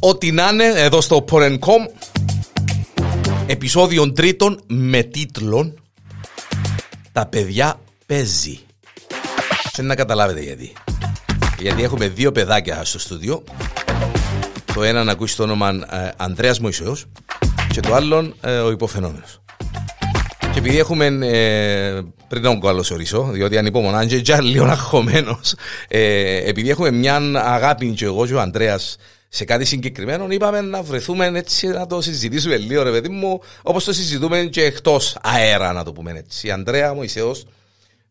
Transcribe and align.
Ό,τι 0.00 0.32
να 0.32 0.48
είναι 0.48 0.64
εδώ 0.64 1.00
στο 1.00 1.24
Porencom. 1.30 2.08
Επισόδιο 3.46 4.12
τρίτον 4.12 4.60
με 4.66 5.02
τίτλον 5.02 5.80
Τα 7.12 7.26
παιδιά 7.26 7.80
παίζει 8.06 8.58
Δεν 9.72 9.86
να 9.86 9.94
καταλάβετε 9.94 10.40
γιατί. 10.40 10.72
Γιατί 11.58 11.82
έχουμε 11.82 12.08
δύο 12.08 12.32
παιδάκια 12.32 12.84
στο 12.84 12.98
στούντιο. 12.98 13.44
Το 14.74 14.82
ένα 14.82 15.04
να 15.04 15.12
ακούσει 15.12 15.36
το 15.36 15.42
όνομα 15.42 15.68
ε, 15.68 16.10
Ανδρέας 16.16 16.60
Μωυσέος 16.60 17.04
Και 17.72 17.80
το 17.80 17.94
άλλο 17.94 18.32
ε, 18.40 18.58
ο 18.58 18.70
υποφαινόμενος. 18.70 19.40
Και 20.52 20.58
επειδή 20.58 20.78
έχουμε, 20.78 21.06
ε, 21.06 22.00
πριν 22.28 22.42
να 22.42 22.50
τον 22.50 22.60
καλωσορίσω, 22.60 23.28
διότι 23.32 23.58
ανυπομονά 23.58 24.06
και 24.06 24.20
και 24.20 24.40
λίγο 24.40 24.64
αγχωμένος, 24.64 25.54
ε, 25.88 26.48
επειδή 26.48 26.70
έχουμε 26.70 26.90
μια 26.90 27.16
αγάπη 27.34 27.90
και 27.90 28.04
εγώ 28.04 28.26
και 28.26 28.34
ο 28.34 28.40
Ανδρέας 28.40 28.96
σε 29.28 29.44
κάτι 29.44 29.64
συγκεκριμένο, 29.64 30.26
είπαμε 30.30 30.60
να 30.60 30.82
βρεθούμε 30.82 31.26
έτσι 31.34 31.66
να 31.66 31.86
το 31.86 32.00
συζητήσουμε 32.00 32.56
λίγο, 32.56 32.82
ρε 32.82 32.90
παιδί 32.90 33.08
μου, 33.08 33.40
όπως 33.62 33.84
το 33.84 33.92
συζητούμε 33.92 34.42
και 34.42 34.62
εκτός 34.62 35.16
αέρα, 35.22 35.72
να 35.72 35.84
το 35.84 35.92
πούμε 35.92 36.12
έτσι. 36.12 36.46
Η 36.46 36.50
Ανδρέα 36.50 36.94
Μωυσέος, 36.94 37.46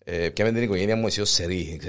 ε, 0.04 0.30
πια 0.30 0.46
με 0.46 0.52
την 0.52 0.64
οικογένεια 0.64 0.96
μου 0.96 1.08
εσύ 1.08 1.22
ως 1.22 1.30
σερή, 1.30 1.80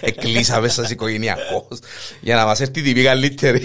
εκκλείσαμε 0.00 0.68
σας 0.68 0.90
οικογενειακός, 0.90 1.78
για 2.20 2.36
να 2.36 2.44
μας 2.44 2.60
έρθει 2.60 2.82
την 2.82 3.04
καλύτερη. 3.04 3.62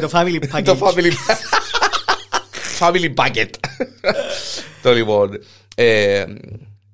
Το 0.00 0.10
family 0.12 0.38
package. 0.52 0.64
Το 0.64 0.78
family 0.80 1.12
family 2.80 3.14
bucket. 3.14 3.50
Το 4.82 4.92
λοιπόν. 4.92 5.40
Ε, 5.74 6.24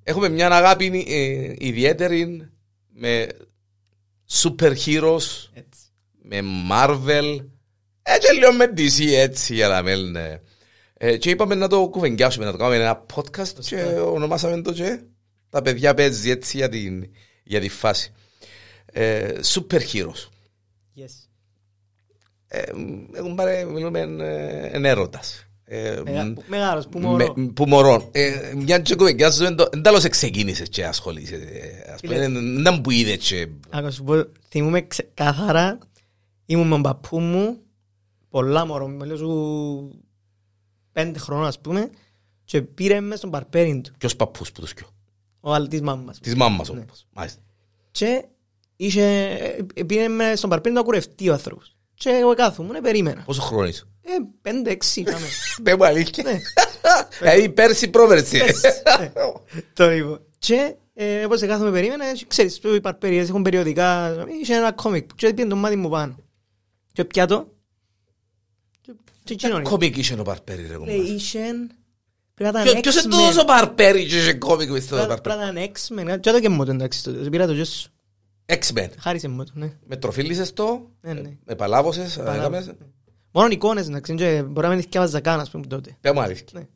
έχουμε 0.04 0.29
μια 0.29 0.51
αγάπη 0.51 1.04
ε, 1.09 1.66
ιδιαίτερη 1.66 2.48
με 2.95 3.27
super 4.30 4.73
heroes, 4.87 5.48
Έτσι. 5.54 5.71
Με 6.23 6.38
Marvel, 6.70 7.38
έτσι 8.02 8.34
λίγο 8.34 8.52
με 8.52 8.73
DC 8.76 9.12
έτσι 9.15 9.54
για 9.54 9.68
να 9.68 9.82
μένουν. 9.82 10.16
Ε, 10.96 11.16
και 11.16 11.30
είπαμε 11.30 11.54
να 11.54 11.68
το 11.68 11.88
κουβεντιάσουμε, 11.88 12.45
να 12.45 12.51
το 12.51 12.56
κάνουμε 12.56 12.76
ένα 12.76 13.06
podcast 13.14 13.52
και 13.66 13.76
ονομάσαμε 13.84 14.62
το 14.62 14.73
και 14.73 15.01
τα 15.51 15.62
παιδιά 15.62 15.95
παίζει 15.95 16.30
έτσι 16.30 16.56
για, 16.56 16.68
την, 16.68 17.04
για 17.45 17.60
τη 17.60 17.68
φάση. 17.68 18.12
Ε, 18.87 19.30
super 19.45 19.80
heroes. 19.92 20.29
Yes. 20.96 21.26
Ε, 22.48 22.62
έχουν 23.14 23.34
πάρει, 23.34 23.64
μιλούμε, 23.64 24.01
ε, 24.01 24.66
εν 24.76 24.84
έρωτας. 24.84 25.46
Ε, 25.64 26.01
Μεγα- 26.04 26.34
Μεγάλος 26.46 26.88
που 26.88 26.98
με- 26.98 27.07
μωρό. 27.07 27.34
που 27.54 27.66
μωρό. 27.68 28.09
Ε, 28.12 28.52
Μια 28.57 28.79
και 28.79 28.95
κουβεντιάζουμε, 28.95 29.46
εν 29.48 29.57
το- 29.57 29.68
εν 29.73 29.82
τέλος 29.82 30.09
ξεκίνησες 30.09 30.68
και 30.68 30.84
ασχολείσαι. 30.86 31.34
ε, 31.34 31.92
Ας 31.92 32.01
πούμε, 32.01 32.14
Φίλε. 32.14 32.29
δεν 32.29 32.62
δεν 32.62 32.80
που 32.80 32.90
είδες 32.90 33.16
και... 33.16 33.46
Άκου 33.70 33.84
να 33.84 33.90
σου 33.90 34.04
πω, 34.04 34.24
θυμούμαι 34.48 34.86
ξεκάθαρα, 34.86 35.79
ήμουν 36.46 36.66
με 36.66 36.73
τον 36.73 36.82
παππού 36.82 37.21
μου, 37.21 37.59
πολλά 38.29 38.66
μωρό, 38.66 38.87
με 38.88 39.04
λέω 39.04 39.16
σου 39.16 40.02
πέντε 40.93 41.18
χρόνων 41.18 41.46
ας 41.46 41.60
πούμε, 41.60 41.90
και 42.45 42.62
πήρε 42.62 43.01
μες 43.01 43.18
στον 43.18 43.30
παρπέρι 43.30 43.80
του, 43.80 43.93
Ποιος 43.98 44.16
παππούς 44.16 44.52
που 44.52 44.60
τους 44.60 44.74
κοιό. 44.74 44.87
ο 45.40 45.52
άλλος 45.52 45.68
της 45.68 45.80
μάμας. 45.80 46.18
Της 46.20 46.35
μάμας 46.35 46.68
Ναι. 46.70 46.79
όμως. 46.80 47.07
Μάλιστα. 47.13 47.40
Και 47.90 48.24
είχε, 48.76 49.04
ε, 49.74 49.82
πήρε 49.82 50.09
μες 50.09 50.38
στον 50.38 50.51
παρπέρι 50.51 50.74
του 50.74 50.80
να 50.80 50.87
κουρευτεί 50.87 51.29
ο 51.29 51.32
άνθρωπος. 51.32 51.76
Και 51.95 52.10
εγώ 52.10 52.35
κάθομαι, 52.35 52.80
περίμενα. 52.80 53.23
Πόσο 53.23 53.40
χρόνο 53.43 53.66
είσαι; 53.66 53.85
Ε, 54.02 54.10
πέντε, 54.43 54.70
έξι, 54.70 55.01
είχαμε. 55.01 55.26
Δεν 55.63 55.76
μου 55.79 55.85
αλήθεια. 55.85 56.24
Ναι. 56.24 56.38
Δηλαδή 57.20 57.48
πέρσι 57.48 57.90
πρόπερσι. 57.90 58.37
Ναι. 58.38 59.13
Το 59.74 59.88
λοιπόν. 59.88 60.20
Και 60.38 60.74
ε, 60.95 61.24
όπως 61.24 61.40
κάθομαι 61.40 61.70
περίμενα, 61.70 62.13
και 62.13 62.24
ξέρεις, 62.29 62.60
οι 62.76 62.80
παρπέριες 62.80 63.29
έχουν 63.29 63.43
περιοδικά, 63.43 64.15
είχε 64.41 64.54
ένα 64.54 64.72
κόμικ 64.72 65.15
και 65.15 65.26
πήγαινε 65.26 65.48
το 65.48 65.56
μάτι 65.56 65.76
μου 65.76 65.88
πάνω. 65.88 66.16
Και 66.93 67.04
πιάτο. 67.04 67.48
Και- 68.80 68.92
Και 69.25 69.32
εκείνον 69.32 69.60
είναι. 69.60 69.69
Κόμικ 69.69 69.97
είχε 69.97 70.14
ο 70.20 70.22
Παρπέρι 70.22 70.62
ρε 70.62 70.69
Λέει, 70.69 70.76
κομμάτι. 70.76 70.98
είχε... 71.12 71.41
Πρέπει 72.34 72.54
να 72.56 72.62
Ποιος- 72.62 72.70
ήταν 72.70 72.80
Ποιος 72.92 73.04
είναι 73.04 73.14
X-Men. 73.14 73.19
τόσο 73.26 73.44
Παρπέρι 73.44 74.06
και 74.06 74.16
είχε 74.19 74.34
κόμικ 74.34 74.70
μες 74.70 74.82
στο 74.84 74.94
Πρέπει 74.97 75.08
Παρπέρι; 75.08 75.38
να 75.38 75.60
ήταν 75.62 75.72
X-Men. 76.14 76.20
Και 76.20 76.30
το 76.30 76.41
και 76.41 76.48
μου 76.48 76.64
το 76.64 76.70
εντάξει. 76.70 77.03
το- 77.04 77.12
Πήρα 77.30 77.47
το 77.47 77.53
γιος 77.53 77.69
σου. 77.69 77.91
X-Men. 78.47 78.88
Χάρισε 78.98 79.28
μου 79.28 79.44
το, 79.44 79.50
ναι. 79.54 79.72
Με 79.86 79.97
τροφίλησες 79.97 80.53
το, 80.53 80.91
Ναι, 81.00 81.12
ναι. 81.12 81.36
επαλάβωσες, 81.47 82.16
Επαλάβωσες, 82.16 82.47
έκαμες. 82.62 82.66
ναι. 82.66 82.86
Μόνο 83.32 83.48
εικόνες, 83.48 83.86
εντάξει, 83.88 84.14
και 84.14 84.42
μπορεί 84.42 84.66
να 84.66 84.72
μην 84.72 84.82
θυκιάβαζα 84.82 85.20
καν, 85.20 85.41
ας 85.41 85.50
πούμε, 85.50 85.66
τότε. 85.66 85.97
Δεν 86.00 86.12
μου 86.14 86.20
αλήθεια. 86.20 86.47
Ναι. 86.53 86.66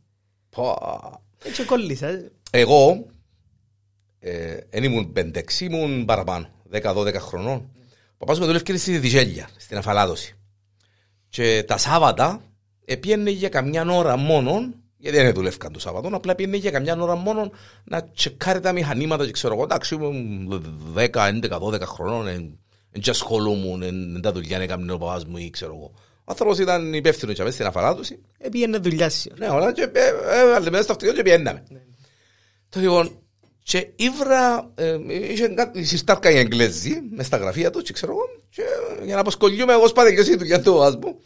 Πω. 0.50 0.76
Έτσι 1.42 1.64
κόλλησα. 1.64 2.06
ε. 2.08 2.30
Εγώ 2.50 3.06
ε, 4.18 4.56
εν 4.70 4.82
ήμουν 4.84 5.12
πεντεξ, 5.12 5.60
ήμουν 5.60 6.04
παραπάνω, 6.04 6.48
10-12 6.72 7.14
χρονών. 7.18 7.70
Ο 8.18 8.24
παπάς 8.24 8.38
μου 8.38 8.46
δουλεύκε 8.46 8.76
στη 8.76 8.98
Διζέλια, 8.98 9.48
στην 9.56 9.76
Αφαλάδωση. 9.76 10.34
Και 11.28 11.64
τα 11.66 11.76
Σάββατα 11.76 12.42
πήγαινε 13.00 13.30
για 13.30 13.48
καμιά 13.48 13.86
ώρα 13.90 14.16
μόνο, 14.16 14.74
γιατί 14.96 15.16
δεν 15.16 15.34
δουλεύκαν 15.34 15.72
το 15.72 15.78
Σάββατο, 15.78 16.16
απλά 16.16 16.34
πήγαινε 16.34 16.56
για 16.56 16.70
καμιά 16.70 16.96
ώρα 17.00 17.14
μόνο 17.14 17.50
να 17.84 18.04
τσεκάρει 18.04 18.60
τα 18.60 18.72
μηχανήματα 18.72 19.26
και 19.26 19.32
ξέρω 19.32 19.54
εγώ, 19.54 19.62
εντάξει, 19.62 19.94
ήμουν 19.94 20.92
10, 20.96 21.08
11, 21.10 21.58
12 21.58 21.80
χρονών, 21.80 22.24
δεν 22.90 23.02
και 23.02 23.10
ασχολούμουν, 23.10 23.78
δεν 24.12 24.20
τα 24.20 24.32
δουλειά 24.32 24.58
έκαμε 24.58 24.92
ο 24.92 24.98
παπάς 24.98 25.24
μου 25.24 25.36
ή 25.36 25.50
ξέρω 25.50 25.74
εγώ. 25.74 25.92
Ο 25.94 26.30
άνθρωπος 26.32 26.58
ήταν 26.58 26.94
υπεύθυνος 26.94 27.34
και 27.34 27.42
μέσα 27.42 27.54
στην 27.54 27.66
Αφαλάδωση 27.66 28.20
Ε, 28.38 28.48
πήγαινε 28.48 28.78
δουλειά 28.78 29.08
σίγουρα. 29.08 29.46
ναι, 29.46 29.52
όλα 29.52 29.72
και 29.72 29.82
ε, 29.92 30.40
έβαλε 30.40 30.70
μέσα 30.70 30.82
στο 30.82 30.92
αυτοκίνητο 30.92 31.22
και 31.22 31.22
πιέναμε. 31.22 31.62
Το 32.68 32.80
λοιπόν, 32.80 33.18
και 33.68 33.88
ήβρα, 33.96 34.70
ε, 34.74 34.98
είχε 35.30 35.48
κάτι, 35.48 35.84
συστάρκα 35.84 36.30
οι 36.30 36.38
Εγγλέζοι 36.38 37.00
μες 37.10 37.26
στα 37.26 37.36
γραφεία 37.36 37.70
τους 37.70 37.82
και 37.82 37.92
ξέρω 37.92 38.12
εγώ, 38.12 38.22
και 38.48 38.62
για 39.04 39.14
να 39.14 39.20
αποσκολιούμε 39.20 39.72
εγώ 39.72 39.86
σπάτε 39.88 40.12
και 40.14 40.20
εσύ 40.20 40.36
του 40.36 40.44
για 40.44 40.62
το 40.62 40.82
άσμο. 40.82 41.18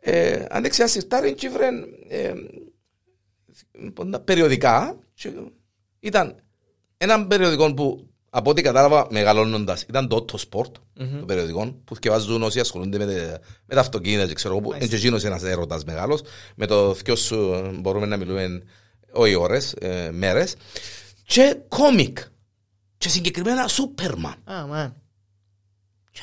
Ε, 0.00 0.44
άνοιξε 0.50 0.82
ένα 0.82 0.90
σιρτάρι 0.90 1.34
και 1.34 1.46
ήβρε 1.46 1.66
ε, 2.08 2.32
ποντα- 3.94 4.20
περιοδικά 4.20 4.98
και 5.14 5.30
ήταν 6.00 6.42
ένα 6.96 7.26
περιοδικό 7.26 7.74
που 7.74 8.08
από 8.30 8.50
ό,τι 8.50 8.62
κατάλαβα 8.62 9.06
μεγαλώνοντας 9.10 9.82
ήταν 9.82 10.08
το 10.08 10.24
Autosport, 10.28 10.72
το 11.18 11.24
περιοδικό 11.26 11.80
που 11.84 11.94
θυκευάζουν 11.94 12.42
όσοι 12.42 12.60
ασχολούνται 12.60 12.98
με, 12.98 13.06
τε- 13.06 13.40
με 13.66 13.74
τα 13.74 13.80
αυτοκίνητα 13.80 14.26
και 14.26 14.34
ξέρω 14.34 14.54
εγώ, 14.54 14.62
που 14.62 14.74
είναι 14.74 14.86
και 14.86 14.96
εκείνος 14.96 15.24
ένας 15.24 15.42
έρωτας 15.42 15.84
μεγάλος, 15.84 16.22
με 16.56 16.66
το 16.66 16.94
θκιο 16.94 17.16
σου 17.16 17.52
ε, 17.54 17.78
μπορούμε 17.80 18.06
να 18.06 18.16
μιλούμε 18.16 18.62
όχι 19.12 19.34
ώρες, 19.34 19.72
ε, 19.72 20.10
μέρες, 20.12 20.54
και 21.26 21.56
κόμικ, 21.68 22.18
και 22.98 23.08
συγκεκριμένα 23.08 23.68
Σούπερμαν. 23.68 24.34
Α, 24.44 24.66
μαν. 24.66 24.94
Και 26.10 26.20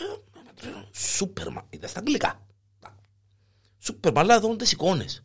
Σούπερμαν, 0.92 1.64
ήταν 1.70 1.90
στα 1.90 2.00
αγγλικά. 2.00 2.46
Σούπερμαν, 3.80 4.24
αλλά 4.24 4.40
δουν 4.40 4.58
τις 4.58 4.72
εικόνες. 4.72 5.24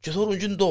Και 0.00 0.10
θεωρούν 0.10 0.38
και 0.38 0.48
το... 0.48 0.66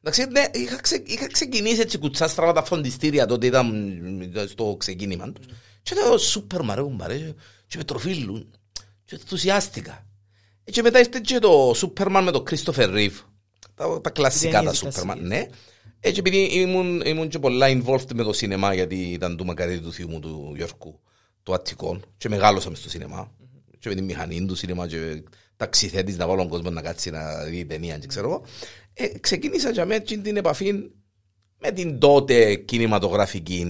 Εντάξει, 0.00 0.24
ναι, 0.24 0.44
είχα, 0.52 0.76
ξε, 0.80 1.02
είχα 1.06 1.26
ξεκινήσει 1.26 1.80
έτσι 1.80 1.98
κουτσά 1.98 2.28
στραβά 2.28 2.52
τα 2.52 2.62
φροντιστήρια 2.64 3.26
τότε 3.26 3.46
ήταν 3.46 3.66
μ, 3.66 4.20
στο 4.48 4.76
ξεκίνημα 4.78 5.32
τους. 5.32 5.46
Και 5.82 5.94
λέω 5.94 6.18
Σούπερμαν 6.18 6.76
ρε 6.76 6.82
κουμπάρε 6.82 7.16
και- 7.18 7.34
και 7.66 7.76
με 7.76 7.84
τροφίλουν. 7.84 8.50
Και 9.04 9.14
ενθουσιάστηκα. 9.14 10.06
Ε, 10.64 10.70
Και 10.70 10.82
μετά 10.82 10.98
ήρθε 10.98 11.20
και 11.24 11.38
το 11.38 11.72
Σούπερμαν 11.74 12.24
με 12.24 12.30
το 12.30 12.42
Κρίστοφερ 12.42 12.90
Ρίβ. 12.90 13.20
Τα, 13.74 14.00
τα 14.00 14.10
κλασικά 14.10 14.50
τα 14.52 14.58
Ταινίες 14.58 14.76
Σούπερμαν, 14.76 15.18
κλασικές. 15.18 15.38
ναι. 15.48 15.56
Έτσι 16.00 16.18
επειδή 16.18 16.38
ήμουν, 16.38 17.00
ήμουν 17.00 17.28
και 17.28 17.38
πολλά 17.38 17.66
involved 17.68 18.14
με 18.14 18.22
το 18.22 18.32
σινεμά 18.32 18.74
γιατί 18.74 18.96
ήταν 18.96 19.36
του 19.36 19.44
μακαρίτη 19.44 19.82
του 19.82 19.92
θείου 19.92 20.08
μου 20.08 20.20
του 20.20 20.52
Γιώργου 20.56 21.00
του 21.42 21.54
Αττικών 21.54 22.04
και 22.16 22.28
μεγάλωσα 22.28 22.68
μες 22.68 22.78
στο 22.78 22.88
σινεμά 22.88 23.32
και 23.78 23.88
με 23.88 23.94
τη 23.94 24.02
μηχανή 24.02 24.46
του 24.46 24.54
σινεμά 24.54 24.86
και 24.86 25.22
ταξιθέτης 25.56 26.16
να 26.16 26.26
βάλω 26.26 26.40
τον 26.40 26.48
κόσμο 26.48 26.70
να 26.70 26.82
κάτσει 26.82 27.10
να 27.10 27.44
δει 27.44 27.64
ταινία 27.64 27.98
και 27.98 28.06
ξέρω 28.06 28.28
εγώ 28.28 28.42
ε, 28.92 29.18
ξεκίνησα 29.18 29.72
και 29.72 29.84
με 29.84 29.94
έτσι 29.94 30.20
την 30.20 30.36
επαφή 30.36 30.72
με 31.58 31.70
την 31.70 31.98
τότε 31.98 32.54
κινηματογραφική 32.54 33.66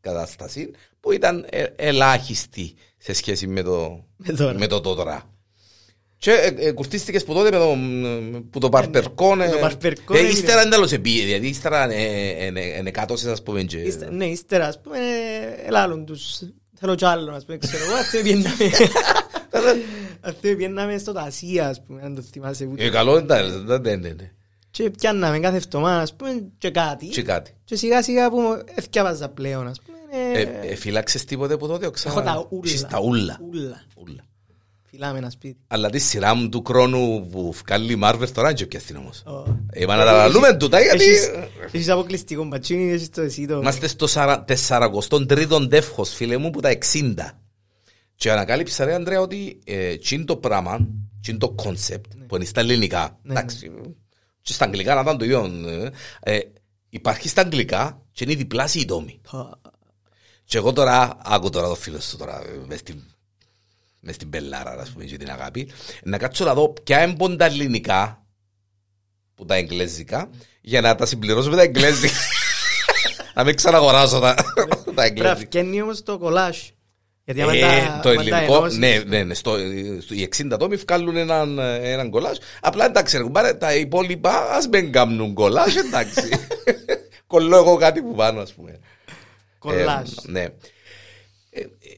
κατάσταση 0.00 0.70
που 1.00 1.12
ήταν 1.12 1.46
ε, 1.50 1.64
ελάχιστη 1.76 2.74
σε 2.98 3.12
σχέση 3.12 3.46
με 3.46 3.62
το, 3.62 4.04
Με 4.16 4.32
τώρα. 4.32 4.58
με 4.58 4.66
το 4.66 4.80
τώρα. 4.80 5.33
Και 6.24 6.30
ε, 6.32 6.66
ε, 6.68 6.72
κουρτίστηκες 6.72 7.24
που 7.24 7.34
τότε 7.34 7.50
με 7.50 7.56
το, 7.58 7.74
μ, 7.74 8.48
που 8.50 8.58
το 8.58 8.68
παρπερκόν. 8.68 9.38
με 9.38 9.48
το 9.48 9.56
ε, 9.56 9.60
παρπερκόν 9.60 10.16
ε, 10.16 10.18
έγινε. 10.18 10.32
Ύστερα 10.38 10.60
εντάλλως 10.60 10.92
επίε, 10.92 11.24
δηλαδή 11.24 11.46
ύστερα 11.46 11.90
ε, 11.92 12.52
ενεκάτωσες 12.76 13.32
ας 13.32 13.42
πούμε 13.42 13.62
και... 13.62 13.76
Ύστε- 13.78 14.10
Ναι, 14.10 14.24
ύστερα, 14.26 14.66
ας 14.66 14.80
πούμε, 14.80 14.98
ελάλλον 15.66 16.04
τους. 16.04 16.38
Θέλω 16.78 16.94
κι 16.94 17.04
άλλο, 17.04 17.32
ας 17.32 17.44
πούμε, 17.44 17.58
ξέρω 17.58 17.84
εγώ, 17.84 17.94
αυτή 17.94 18.22
πιέναμε. 18.22 18.54
Αυτή 20.20 20.56
πιέναμε 20.56 20.98
στο 20.98 21.12
Τασία, 21.12 21.68
ας 21.68 21.82
πούμε, 21.82 22.00
αν 22.04 22.14
το 22.14 22.22
θυμάσαι. 22.22 22.64
που- 22.64 22.74
Ε, 22.78 22.88
καλό 22.90 23.18
ήταν, 23.18 23.64
ναι, 23.82 23.96
ναι, 23.96 24.08
ναι. 24.08 24.30
Και 24.70 24.90
πιάνναμε 24.90 25.38
κάθε 25.38 25.56
εβδομάδα, 25.56 26.00
ας 26.00 26.14
πούμε, 26.14 26.44
και 26.58 26.70
κάτι. 26.70 27.06
Και 27.06 27.22
κάτι. 27.22 27.54
Και 27.64 27.76
σιγά 27.76 28.02
σιγά 28.02 28.30
που 28.30 28.38
εθιάβαζα 28.74 29.28
πλέον, 29.28 29.66
ας 29.68 29.80
πούμε. 29.84 29.98
Ε, 30.34 30.40
ε, 30.40 30.48
ε, 30.72 30.74
Φυλάξες 30.74 31.24
τίποτε 31.24 31.56
που 31.56 31.66
τότε, 31.66 31.90
ξανά. 31.90 32.14
Έχω 32.14 32.22
τα 32.22 32.46
ούλα. 33.00 33.38
Φυλάμε 34.94 35.18
ένα 35.18 35.30
σπίτι. 35.30 35.56
Αλλά 35.66 35.90
τη 35.90 35.98
σειρά 35.98 36.34
μου 36.34 36.48
του 36.48 36.62
χρόνου 36.66 37.28
που 37.30 37.52
βγάλει 37.52 37.92
η 37.92 37.98
Marvel 38.02 38.28
τώρα 38.34 38.52
δεν 38.52 38.66
πιάστην 38.68 38.96
όμως. 38.96 39.22
Ω. 39.26 39.56
Είπα 39.72 39.96
να 39.96 40.04
τα 40.04 40.12
λαλούμε 40.12 40.56
τούτα 40.56 40.80
γιατί... 40.80 41.04
Έχεις- 41.04 41.30
Έχεις 41.72 41.88
αποκλειστικό 41.88 42.44
μπατσίνι, 42.44 42.92
έχεις 42.92 43.08
το 43.10 43.20
εσύ 43.20 43.46
το... 43.46 43.56
Είμαστε 43.58 43.86
στο 43.88 44.06
43ο 44.14 45.68
τεύχος 45.68 46.14
φίλε 46.14 46.36
μου 46.36 46.50
που 46.50 46.60
τα 46.60 46.78
60. 46.92 47.14
Και 48.14 48.30
ανακάλυψα 48.32 48.84
ρε 48.84 48.94
Ανδρέα 48.94 49.20
ότι 49.20 49.58
ε, 49.64 49.96
τι 49.96 50.14
είναι 50.14 50.24
το 50.24 50.36
πράγμα, 50.36 50.78
τι 51.22 51.30
είναι 51.30 51.38
το 51.38 51.50
κόνσεπτ 51.50 52.12
που 52.26 52.36
είναι 52.36 52.44
στα 52.44 52.60
ελληνικά. 52.60 53.18
Ναι, 53.22 53.32
Εντάξει, 53.32 53.70
και 54.42 54.52
στα 54.52 54.64
αγγλικά 54.64 54.94
να 54.94 55.00
ήταν 55.00 55.18
το 55.18 55.24
ίδιο. 55.24 55.50
ε, 56.22 56.34
ε, 56.36 56.40
υπάρχει 56.88 57.28
στα 57.28 57.40
αγγλικά 57.40 58.02
και 58.12 58.24
είναι 58.24 58.34
διπλάσιοι 58.34 58.80
οι 58.84 58.86
τόμοι. 58.86 59.20
Πα. 59.30 59.60
Και 60.44 60.56
εγώ 60.56 60.72
τώρα, 60.72 61.16
άκου 61.24 61.50
τώρα 61.50 61.68
το 61.68 61.74
φίλο 61.74 62.00
σου 62.00 62.16
τώρα, 62.16 62.42
μες 62.66 62.78
στην, 62.78 63.02
μες 64.04 64.14
στην 64.14 64.30
πελάρα, 64.30 64.70
ας 64.80 64.90
πούμε, 64.90 65.04
και 65.04 65.16
την 65.16 65.30
αγάπη, 65.30 65.68
να 66.02 66.18
κάτσω 66.18 66.44
να 66.44 66.54
δω 66.54 66.68
ποια 66.84 67.02
είναι 67.02 67.36
τα 67.36 67.44
ελληνικά 67.44 68.22
που 69.34 69.44
τα 69.44 69.54
εγγλέζικα, 69.54 70.30
για 70.60 70.80
να 70.80 70.94
τα 70.94 71.06
συμπληρώσω 71.06 71.50
με 71.50 71.56
τα 71.56 71.62
εγγλέζικα. 71.62 72.12
να 73.34 73.44
μην 73.44 73.54
ξαναγοράσω 73.56 74.18
τα, 74.20 74.34
τα 74.34 74.44
Πρέπει 74.54 74.92
να 74.94 75.04
εγγλέζικα. 75.04 75.36
φκένει 75.36 75.82
όμως 75.82 76.02
το 76.02 76.18
κολάζ. 76.18 76.58
Γιατί 77.24 77.42
άμα 77.42 77.52
Ε, 77.54 77.60
τα- 77.60 77.66
το 77.66 77.70
άμα 77.70 78.00
τα 78.02 78.10
ελληνικό, 78.10 78.56
ενώσεις- 78.56 78.78
ναι, 78.78 79.02
ναι, 79.06 79.22
ναι, 79.22 79.34
στο, 79.34 79.56
στο, 80.00 80.14
οι 80.14 80.28
60 80.36 80.56
τόμοι 80.58 80.76
βγάλουν 80.76 81.16
έναν, 81.16 81.58
έναν 81.82 82.10
κολλάζ. 82.10 82.36
Απλά 82.60 82.84
εντάξει, 82.84 83.16
ρε 83.16 83.22
κουμπάρε, 83.22 83.52
τα 83.54 83.74
υπόλοιπα 83.74 84.50
ας 84.50 84.68
μην 84.68 84.92
κάνουν 84.92 85.34
κολλάζ, 85.34 85.76
εντάξει. 85.76 86.28
Κολλώ 87.26 87.56
εγώ 87.56 87.76
κάτι 87.76 88.02
που 88.02 88.14
πάνω, 88.14 88.40
ας 88.40 88.52
πούμε. 88.52 88.78
Κολλάζ. 89.58 90.10
Ε, 90.10 90.14
ναι. 90.30 90.46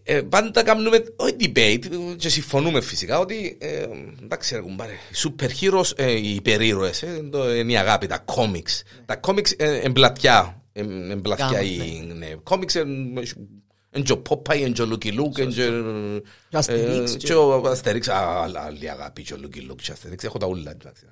Ε, 0.09 0.17
ε, 0.17 0.23
πάντα 0.23 0.63
κάνουμε, 0.63 1.05
όχι 1.17 1.37
debate, 1.41 1.85
και 2.17 2.29
συμφωνούμε 2.29 2.81
φυσικά 2.81 3.19
ότι, 3.19 3.57
ε, 3.61 3.87
εντάξει 4.23 4.55
ρε 4.55 4.61
κουμπάρε, 4.61 4.93
οι 4.93 5.15
super 5.23 5.49
heroes, 5.61 5.91
ε, 5.97 6.11
οι 6.13 6.35
υπερήρωες, 6.35 7.03
ε, 7.03 7.29
το- 7.31 7.55
είναι 7.55 7.73
η 7.73 7.77
αγάπη, 7.77 8.07
τα 8.07 8.25
comics. 8.25 8.83
Τα 9.07 9.21
comics 9.27 9.51
ε, 9.57 9.77
εμπλατιά, 9.79 10.63
ε, 10.73 10.81
εμπλατιά 11.11 11.47
Κάμουν, 11.53 11.67
οι 11.67 12.13
ναι. 12.19 12.33
comics, 12.45 12.75
είναι 12.75 14.05
και 14.05 14.13
ο 14.13 14.23
Popeye, 14.29 14.57
είναι 14.59 14.69
και 14.69 14.83
ο 14.83 14.89
Lucky 14.93 15.07
Luke, 15.21 15.39
είναι 15.39 15.51
και 15.53 16.23
Και 16.49 16.57
ο 16.57 16.59
Asterix 16.61 17.03
ε, 17.03 17.05
και- 17.17 17.27
και 17.27 17.35
ο 17.35 17.63
Asterix, 17.73 18.09
α, 18.11 18.43
άλλα- 18.43 18.61
άλλη 18.61 18.91
αγάπη 18.91 19.23
και 19.23 19.35
ο 19.35 19.37
Lucky 19.43 19.71
Luke 19.71 19.77
και 19.83 19.91
ο 19.93 19.95
Asterix, 19.95 20.25
έχω 20.25 20.39
τα 20.39 20.47
ούλα, 20.47 20.71
εντάξει. 20.71 21.05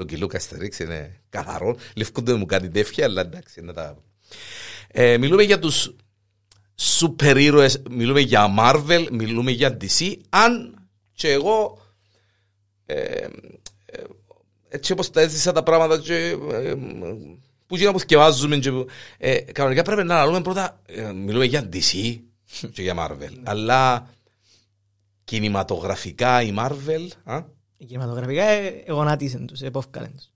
Lucky 0.00 0.18
Luke, 0.22 0.36
Asterix 0.36 0.78
είναι 0.80 1.20
καθαρό, 1.28 1.76
λευκούνται 1.96 2.34
μου 2.34 2.46
κάτι 2.46 2.68
τέφια, 2.68 3.04
αλλά 3.04 3.20
εντάξει, 3.20 3.60
είναι 3.60 3.72
τα... 3.72 3.96
Ε, 4.88 5.18
μιλούμε 5.18 5.42
για 5.42 5.58
τους 5.58 5.94
σούπερ 6.76 7.36
ήρωες, 7.36 7.82
μιλούμε 7.90 8.20
για 8.20 8.54
Marvel, 8.58 9.06
μιλούμε 9.10 9.50
για 9.50 9.76
DC, 9.80 10.14
αν 10.28 10.74
και 11.12 11.30
εγώ 11.32 11.78
ε, 12.86 12.94
ε, 12.94 13.28
έτσι 14.68 14.92
όπως 14.92 15.10
τα 15.10 15.20
έζησα 15.20 15.52
τα 15.52 15.62
πράγματα 15.62 15.98
και, 15.98 16.14
ε, 16.52 16.74
που 17.66 17.76
γίνα 17.76 17.92
που 17.92 17.98
σκευάζουμε 17.98 18.56
και, 18.56 18.70
που- 18.70 18.86
ε, 19.18 19.36
κανονικά 19.40 19.82
πρέπει 19.82 20.04
να 20.04 20.14
αναλύουμε 20.14 20.40
πρώτα, 20.42 20.80
ε, 20.86 21.12
μιλούμε 21.12 21.44
για 21.44 21.68
DC 21.72 22.18
και 22.72 22.82
για 22.82 22.94
Marvel, 22.98 23.32
αλλά 23.42 24.10
κινηματογραφικά 25.24 26.42
η 26.42 26.54
Marvel, 26.58 27.08
α, 27.24 27.40
Οι 27.76 27.84
κινηματογραφικά 27.84 28.42
ε, 28.44 28.66
εγωνάτισαν 28.86 29.46
τους, 29.46 29.60
επόφκαλαν 29.60 30.12
τους. 30.16 30.30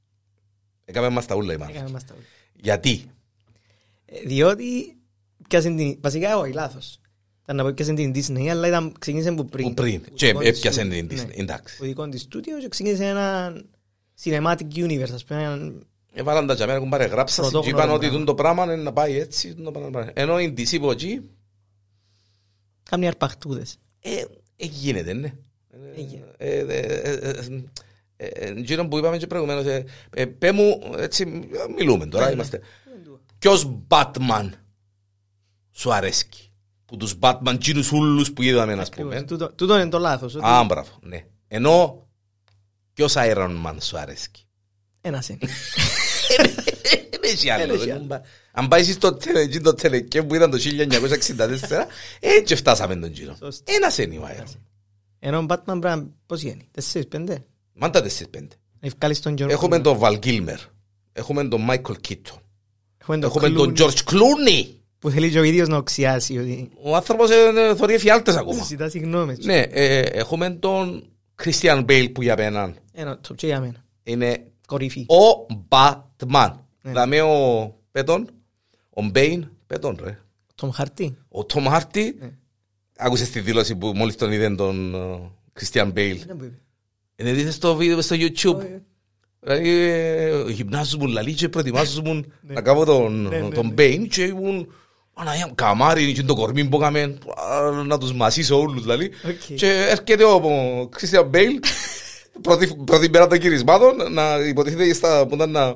έκαμε 0.85 1.09
μας 1.09 1.27
τα 1.27 1.35
ούλα 1.35 1.53
η 1.53 1.57
Marvel. 1.61 1.69
Έκαμε 1.71 1.91
μας 1.91 2.05
τα 2.05 2.15
όλα. 2.15 2.23
Γιατί, 2.55 3.11
Ε, 4.05 4.21
Διότι 4.21 4.97
πιάσαν 5.51 5.77
την... 5.77 5.99
Βασικά 6.01 6.39
όχι 6.39 6.53
λάθος. 6.53 7.01
Ήταν 7.43 7.57
να 7.57 7.63
πω 7.65 7.73
πιάσαν 7.75 7.95
την 7.95 8.13
Disney, 8.15 8.47
αλλά 8.47 8.67
ήταν, 8.67 8.93
ξεκίνησε 8.99 9.33
που 9.33 9.45
πριν. 9.45 9.69
που 9.69 9.75
πριν, 9.75 10.01
Που 10.03 10.11
και 10.15 10.27
δικό 10.27 10.39
της 10.41 10.49
έπιασε 10.49 10.81
στούντιο. 10.81 11.07
την 11.07 11.17
Ναι. 11.17 11.23
Disney, 11.25 11.39
εντάξει. 11.39 11.77
Που 11.77 11.85
δικό 11.85 12.09
της 12.09 12.21
στούντιο 12.21 12.59
και 12.59 12.69
ξεκίνησε 12.69 13.05
ένα 13.05 13.53
cinematic 14.25 14.75
universe, 14.75 15.11
ας 15.15 15.25
πούμε. 15.25 15.43
έναν- 15.43 15.87
Έβαλαν 16.13 16.47
τα 16.47 16.55
τζαμένα 16.55 16.79
κουμπάρε, 16.79 17.05
γράψα 17.05 17.35
και 17.43 17.49
Πρωτόγνωρο 17.51 17.77
είπαν 17.77 17.91
ότι 17.91 17.99
πράγμα. 17.99 18.17
τούν 18.17 18.27
το 18.27 18.35
πράγμα 18.35 18.65
είναι 18.65 18.77
να 18.77 18.93
πάει 18.93 19.19
έτσι, 19.19 19.55
τούν 19.55 19.65
το 19.65 19.71
πράγμα 19.71 19.91
να 19.91 19.99
πάει. 19.99 20.11
Ενώ 20.15 20.41
η 20.41 20.55
DC 20.57 20.77
από 20.77 20.91
εκεί, 20.91 21.21
Κάμνοι 22.91 23.07
αρπαχτούδες. 23.07 23.77
ε, 24.01 24.11
ε, 24.57 24.67
γίνεται, 24.67 25.13
ναι. 25.13 25.33
Έγινε. 25.97 26.25
Ε, 26.37 26.59
ε, 26.59 26.63
ε, 26.69 27.13
ε, 27.13 27.31
ε, 28.17 28.27
ε, 28.27 28.49
Εκείνο 28.59 28.89
που 28.89 28.99
είπαμε 28.99 29.17
και 29.17 29.27
προηγουμένως, 29.27 29.65
ε, 29.67 29.85
ε, 30.15 30.25
πέ 30.27 30.53
μου, 30.53 30.81
έτσι, 30.99 31.49
μιλούμε 31.77 32.07
τώρα, 32.07 32.27
Ναι, 32.27 32.33
είμαστε. 32.33 32.61
Ποιος 33.39 33.73
Batman; 33.89 34.51
Σου 35.73 35.93
αρέσκει, 35.93 36.51
που 36.87 36.97
τους 36.97 37.15
Batman 37.21 37.57
τσίνους 37.59 37.93
ούλους 37.93 38.33
που 38.33 38.43
είδαμε, 38.43 38.73
ας 38.73 38.87
Ακριβώς. 38.89 39.13
πούμε. 39.15 39.25
Τούτο- 39.27 39.53
Τούτο 39.53 39.75
είναι 39.79 39.89
το 39.89 39.99
λάθος. 39.99 40.35
ότι 40.35 40.45
Α, 40.47 40.65
μπράβο, 40.65 40.91
ναι. 41.01 41.25
Ενώ, 41.49 42.07
ποιος 42.93 43.15
Iron 43.17 43.57
Man 43.67 43.77
σου 43.81 43.99
αρέσκει; 43.99 44.45
Ένας 45.01 45.29
είναι. 45.29 45.39
Δεν 47.11 47.21
έχει 47.23 47.51
άλλο. 47.51 47.67
Δεν 47.67 47.75
έχει 47.75 47.85
δεν 47.85 47.95
άλλο. 47.95 48.05
μπα- 48.05 48.21
Αν 48.53 48.69
πάει 48.69 48.85
στο 48.85 49.13
τελε- 49.15 49.43
εκεί 49.47 49.61
το 49.61 49.75
τελεκέ 49.75 50.23
που 50.23 50.35
ήταν 50.35 50.51
το 50.51 50.59
1964, 50.59 51.87
έτσι 52.21 52.55
φτάσαμε 52.55 52.97
τον 52.97 53.11
γύρο. 53.13 53.37
Σωστά. 53.39 53.73
Ένας 53.73 53.99
είναι 53.99 54.19
ο 54.19 54.29
Iron. 54.39 54.55
Ενώ 55.19 55.39
ο 55.39 55.45
Batman 55.49 55.65
πρέπει 55.65 55.83
να... 55.83 56.07
Πώς 56.27 56.41
γίνει, 56.41 56.69
τέσσερις, 56.71 57.09
πέντε; 57.09 57.45
Μάντα 57.73 58.03
4-5. 58.03 58.49
Να 58.81 58.89
βγάλεις 58.99 59.21
τον 59.21 59.35
George 59.39 59.49
Έχουμε 59.49 59.77
Clooney. 59.77 59.83
τον 59.83 59.99
Val 60.01 60.19
Kilmer. 60.19 60.57
Έχουμε 61.13 61.49
τον 61.49 61.67
Michael 61.71 61.95
Keaton. 62.09 62.39
Έχουμε 62.99 63.19
τον 63.19 63.23
Έχουμε 63.23 63.49
τον 63.51 63.75
Clooney, 63.77 63.81
George 63.81 64.05
Clooney. 64.11 64.67
Που 65.01 65.11
θέλει 65.11 65.31
και 65.31 65.39
ο 65.39 65.43
ίδιος 65.43 65.69
να 65.69 65.77
οξιάσει 65.77 66.39
ότι 66.39 66.71
Ο 66.83 66.97
άνθρωπος 66.97 67.31
ε, 67.31 67.75
θωρεί 67.77 67.95
εφιάλτες 67.95 68.37
ακόμα. 68.37 68.65
ζητά 68.65 68.89
συγγνώμη. 68.89 69.35
Ναι, 69.43 69.59
ε, 69.59 69.99
έχουμε 70.01 70.51
τον 70.51 71.05
Christian 71.43 71.85
Bale 71.87 72.09
που 72.15 72.23
για 72.23 72.35
μένα 72.39 72.75
Ένα 72.93 73.19
το 73.21 73.35
και 73.35 73.47
για 73.47 73.61
μένα. 73.61 73.85
είναι 74.03 74.45
Κορυφή. 74.67 75.01
ο 75.09 75.47
Batman. 75.69 76.51
Ναι. 76.83 76.93
Δαμε 76.93 77.21
ο 77.21 77.75
Πέτον, 77.93 78.29
ο 78.91 79.03
Μπέιν, 79.03 79.49
Πέτον 79.67 79.99
ρε. 80.03 80.19
Τον 80.55 80.73
Χαρτί. 80.73 81.17
Ο 81.29 81.45
Τόμ 81.45 81.67
Χάρτι, 81.69 82.17
Ναι. 82.21 82.31
άκουσες 82.97 83.31
τη 83.31 83.41
δήλωση 83.41 83.77
που 83.77 83.93
μόλις 83.95 84.17
τον 84.17 84.33
είδε 84.33 84.51
τον 84.51 84.95
ε, 84.95 85.31
Christian 85.61 85.93
Bale; 85.93 86.19
Δεν 86.27 86.37
μου 86.39 86.45
είπε. 86.45 86.59
Είναι 87.17 87.33
δείτε 87.33 87.51
στο 87.51 87.75
βίντεο 87.75 88.01
στο 88.01 88.17
YouTube. 88.19 88.57
Όχι. 88.57 88.83
Δηλαδή, 89.41 89.69
ε, 89.71 90.45
γυμνάζουν 90.51 91.07
λαλί 91.07 91.33
και 91.35 91.49
προετοιμάζουν 91.49 92.33
να 92.43 92.61
κάνω 92.63 92.85
τον, 92.85 93.23
Ναι, 93.23 93.39
ναι, 93.39 93.49
τον 93.49 93.67
ναι. 93.67 93.75
Bane 93.77 94.07
και 94.11 94.23
ήμουν 94.25 94.73
Παναγία 95.25 95.47
μου, 95.47 95.55
καμάρι 95.55 96.13
και 96.13 96.23
το 96.23 96.35
κορμί 96.35 96.65
που 96.65 96.77
έκαμε 96.77 97.19
α, 97.51 97.71
να 97.85 97.99
τους 97.99 98.13
μασίσω 98.13 98.61
όλους 98.61 98.83
δηλαδή. 98.83 99.11
Οκ. 99.25 99.55
Και 99.55 99.87
έρχεται 99.89 100.25
ο 100.25 100.35
ο 100.35 100.89
Christian 100.97 101.31
Bale 101.31 101.59
πρώτη, 102.43 102.77
πρώτη 102.85 103.11
μέρα 103.11 103.27
των 103.27 103.39
γυρισμάτων 103.39 104.13
να 104.13 104.37
υποτίθεται 104.49 104.93
στα 104.93 105.27
που 105.27 105.35
ήταν 105.35 105.51
να... 105.51 105.75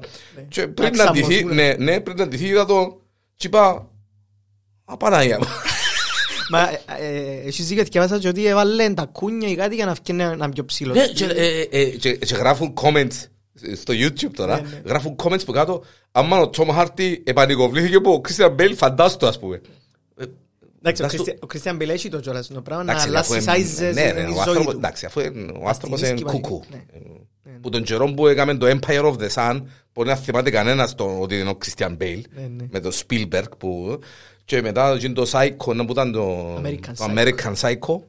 Και 0.48 0.66
πριν 0.66 0.96
Να 0.96 1.04
να 1.04 1.10
ντυθεί, 1.10 1.34
ξαμωθούν. 1.34 1.54
ναι, 1.54 1.74
ναι, 1.78 2.00
πριν 2.00 2.16
να 2.16 2.28
ντυθεί 2.28 2.46
είδα 2.46 2.64
το 2.64 3.00
και 3.36 3.46
είπα 3.46 3.88
«Α, 4.84 4.96
Παναγία 4.96 5.38
μου». 5.38 5.46
Μα 6.50 6.70
ε, 6.70 6.80
ε, 6.98 7.46
εσείς 7.46 7.70
είχατε 7.70 7.88
διαβάσα 7.92 8.18
και 8.18 8.28
ότι 8.28 8.46
έβαλε 8.46 8.94
τα 8.94 9.04
κούνια 9.04 9.48
ή 9.48 9.54
κάτι 9.54 9.74
για 9.74 9.86
να 9.86 9.92
βγει 10.04 10.12
να 10.12 10.48
πιο 10.48 10.64
ψηλός. 10.64 10.96
Ναι, 10.96 11.06
και, 11.06 11.24
ε, 11.24 11.60
ε, 11.70 11.84
και, 11.84 12.16
και 12.16 12.34
γράφουν 12.34 12.74
comments 12.82 13.26
στο 13.76 13.92
YouTube 13.96 14.30
τώρα. 14.34 14.60
Ναι, 14.60 14.68
ναι. 14.68 14.82
Γράφουν 14.84 15.16
comments 15.22 15.44
που 15.44 15.52
κάτω. 15.52 15.82
άμα 16.12 16.38
ο 16.40 16.50
Tom 16.56 16.68
Hardy 16.78 17.16
επανικοβλήθηκε 17.24 17.96
από 17.96 18.12
ο 18.12 18.20
Christian 18.28 18.54
Bale, 18.56 18.72
φαντάστο 18.76 19.26
ας 19.26 19.38
πούμε. 19.38 19.60
Εντάξει, 20.86 21.02
ο 21.02 21.04
εντάξει, 21.06 21.36
Christian- 21.40 21.42
ο 21.42 21.46
Christian 21.78 21.82
Bale 21.82 21.88
έχει 21.88 22.08
το 22.08 22.20
κιόλας 22.20 22.46
το 22.46 22.60
πράγμα 22.62 22.84
να 22.84 22.90
Εντάξει, 22.92 23.08
αλλάσει 23.08 23.36
αφού 23.36 23.50
είναι- 23.58 23.64
sizes 23.90 23.94
ναι, 23.94 24.10
ρε, 24.10 24.20
είναι 24.20 24.28
η 24.28 24.32
ο 24.32 24.34
ζωή 24.34 24.38
άνθρωπος- 24.38 24.72
του. 24.72 24.78
Εντάξει, 24.78 25.06
αφού 25.06 25.20
είναι- 25.20 25.52
ο 25.52 25.68
άνθρωπος 25.68 26.02
Αστυνίσκει 26.02 26.10
είναι 26.10 26.20
πάλι. 26.20 26.40
κουκού. 26.40 26.64
Ναι. 26.70 26.84
Ε, 26.92 27.58
Που 27.60 27.68
τον 27.68 27.82
καιρό 27.82 28.12
που 28.14 28.26
έκαμε 28.26 28.54
το 28.54 28.66
Empire 28.66 29.04
of 29.04 29.14
the 29.16 29.28
Sun, 29.34 29.62
μπορεί 29.94 30.08
να 30.08 30.14
θυμάται 30.14 30.50
κανένας 30.50 30.94
το, 30.94 31.18
ότι 31.20 31.38
είναι 31.40 31.50
ο 31.50 31.58
Christian 31.64 31.88
Bale, 31.90 32.20
Ναι, 32.34 32.42
ναι. 32.56 32.66
με 32.70 32.80
το 32.80 32.90
Spielberg 33.08 33.44
που... 33.58 33.98
Και 34.44 34.62
μετά 34.62 34.88
εκείνο 34.92 35.14
το 35.14 35.26
Psycho, 35.32 35.74
να 35.74 35.84
που 35.84 35.92
ήταν 35.92 36.12
το, 36.12 36.54
American 36.56 36.92
το 36.96 37.54
Psycho. 37.60 38.00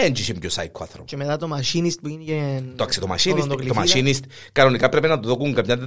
American 0.00 0.08
Psycho. 0.08 0.12
Δεν 0.12 0.12
είχε 0.12 0.34
πιο 0.34 0.50
psycho 0.54 0.80
άνθρωπο. 0.80 1.04
Και 1.04 1.16
μετά 1.16 1.36
το 1.36 1.48
Machinist 1.56 1.94
που 2.02 2.08
είναι... 2.08 2.56
Εντάξει, 2.56 3.00
το 3.00 3.06
Machinist, 3.10 3.22
το 3.22 3.30
οδοντοκλειφίδα. 3.36 3.84
Machinist 3.86 4.20
κανονικά 4.52 4.88
πρέπει 4.88 5.08
να 5.08 5.20
του 5.20 5.28
δώκουν 5.28 5.54
κάποια, 5.54 5.78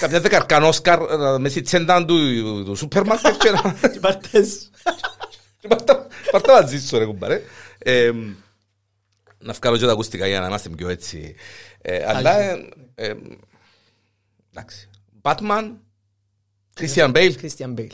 κάποια 0.00 0.20
δεκαρκάν 0.20 0.62
Όσκαρ 0.62 1.00
ε, 1.00 1.38
μες 1.38 1.50
στη 1.50 1.60
τσέντα 1.60 2.04
του, 2.04 2.16
του 2.64 2.74
σούπερ 2.76 3.04
μάρκετ 3.06 3.36
και 3.36 3.50
να... 3.50 3.74
Και 3.92 3.98
πάρτες. 4.00 4.70
και 5.60 5.68
πάρτα- 5.68 6.06
Πάρτα 6.30 6.52
μαζί 6.62 6.80
σου 6.86 6.98
ρε 6.98 7.04
κουμπάρε. 7.04 7.42
Ε, 7.78 8.10
Να 9.38 9.52
βγάλω 9.52 9.76
και 9.78 9.86
τα 9.86 9.92
ακουστικά 9.92 10.26
για 10.26 10.40
να 10.40 10.46
είμαστε 10.46 10.68
πιο 10.68 10.88
έτσι. 10.88 11.34
Ε, 11.82 12.04
Αλλά, 12.06 12.40
ε, 12.40 12.68
ε, 12.94 13.14
εντάξει. 14.50 14.88
Batman, 15.22 15.70
Christian 16.80 17.12
Bale, 17.12 17.32
Christian 17.42 17.74
Bale. 17.74 17.86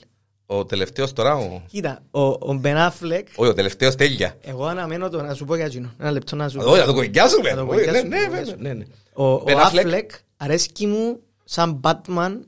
Ο 0.51 0.65
τελευταίος 0.65 1.13
τώρα, 1.13 1.37
ο, 1.37 1.63
Κοίτα, 1.67 2.03
ο, 2.11 2.21
ο 2.21 2.61
Ben 2.65 2.89
Affleck, 2.89 3.23
όχι, 3.37 3.51
ο 3.51 3.55
τελευταίος 3.55 3.95
τέλεια. 3.95 4.37
εγώ 4.41 4.65
αναμένω 4.65 5.09
το 5.09 5.23
να 5.23 5.35
σου 5.35 5.45
πω 5.45 5.55
για 5.57 5.65
εκείνο. 5.65 5.95
Ένα 5.99 6.11
λεπτό 6.11 6.37
να 6.37 6.49
σου 6.49 6.59
Όχι, 6.65 6.79
να 6.81 6.87
το 6.87 6.95
κογκιάσουμε. 6.95 7.51
Να 7.51 7.57
το 7.57 7.63
Όχι, 7.73 7.81
Ναι, 7.81 7.85
κογκιάσουμε, 7.85 8.09
ναι, 8.17 8.25
το 8.25 8.31
βέβαια, 8.31 8.39
κογκιάσουμε. 8.39 8.69
ναι, 8.69 8.75
ναι. 8.75 8.85
Ο, 9.13 9.25
ο 9.33 9.43
Ben 9.47 9.57
Affleck. 9.57 9.87
Affleck 9.87 10.07
αρέσκει 10.37 10.87
μου 10.87 11.21
σαν 11.45 11.81
Batman 11.85 12.39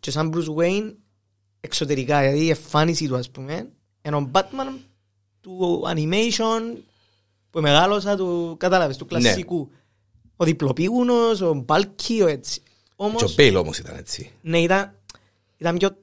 και 0.00 0.10
σαν 0.10 0.32
Bruce 0.34 0.54
Wayne 0.62 0.92
εξωτερικά, 1.60 2.20
δηλαδή 2.20 2.44
η 2.44 2.48
εμφάνιση 2.48 3.08
του 3.08 3.16
ας 3.16 3.30
πούμε, 3.30 3.68
ενώ 4.02 4.16
ο 4.16 4.30
Batman 4.32 4.78
του 5.40 5.82
animation 5.94 6.78
που 7.50 7.60
μεγάλωσα 7.60 8.16
του, 8.16 8.56
κατάλαβες, 8.58 8.96
του 8.96 9.06
κλασσικού. 9.06 9.70
Ο 10.36 10.44
διπλοπίγουνος, 10.44 11.40
ο 11.40 11.54
μπάλκι, 11.54 12.20
ο 12.22 12.26
έτσι. 12.26 12.60
Και 12.60 12.70
ο 12.96 13.04
Όμως, 13.04 13.34
Bale 13.38 13.54
όμως 13.58 13.78
ήταν 13.78 13.96
έτσι. 13.96 14.30
ναι, 14.40 14.58
ήταν, 14.58 14.94
ήταν 15.56 15.76
πιο 15.78 15.96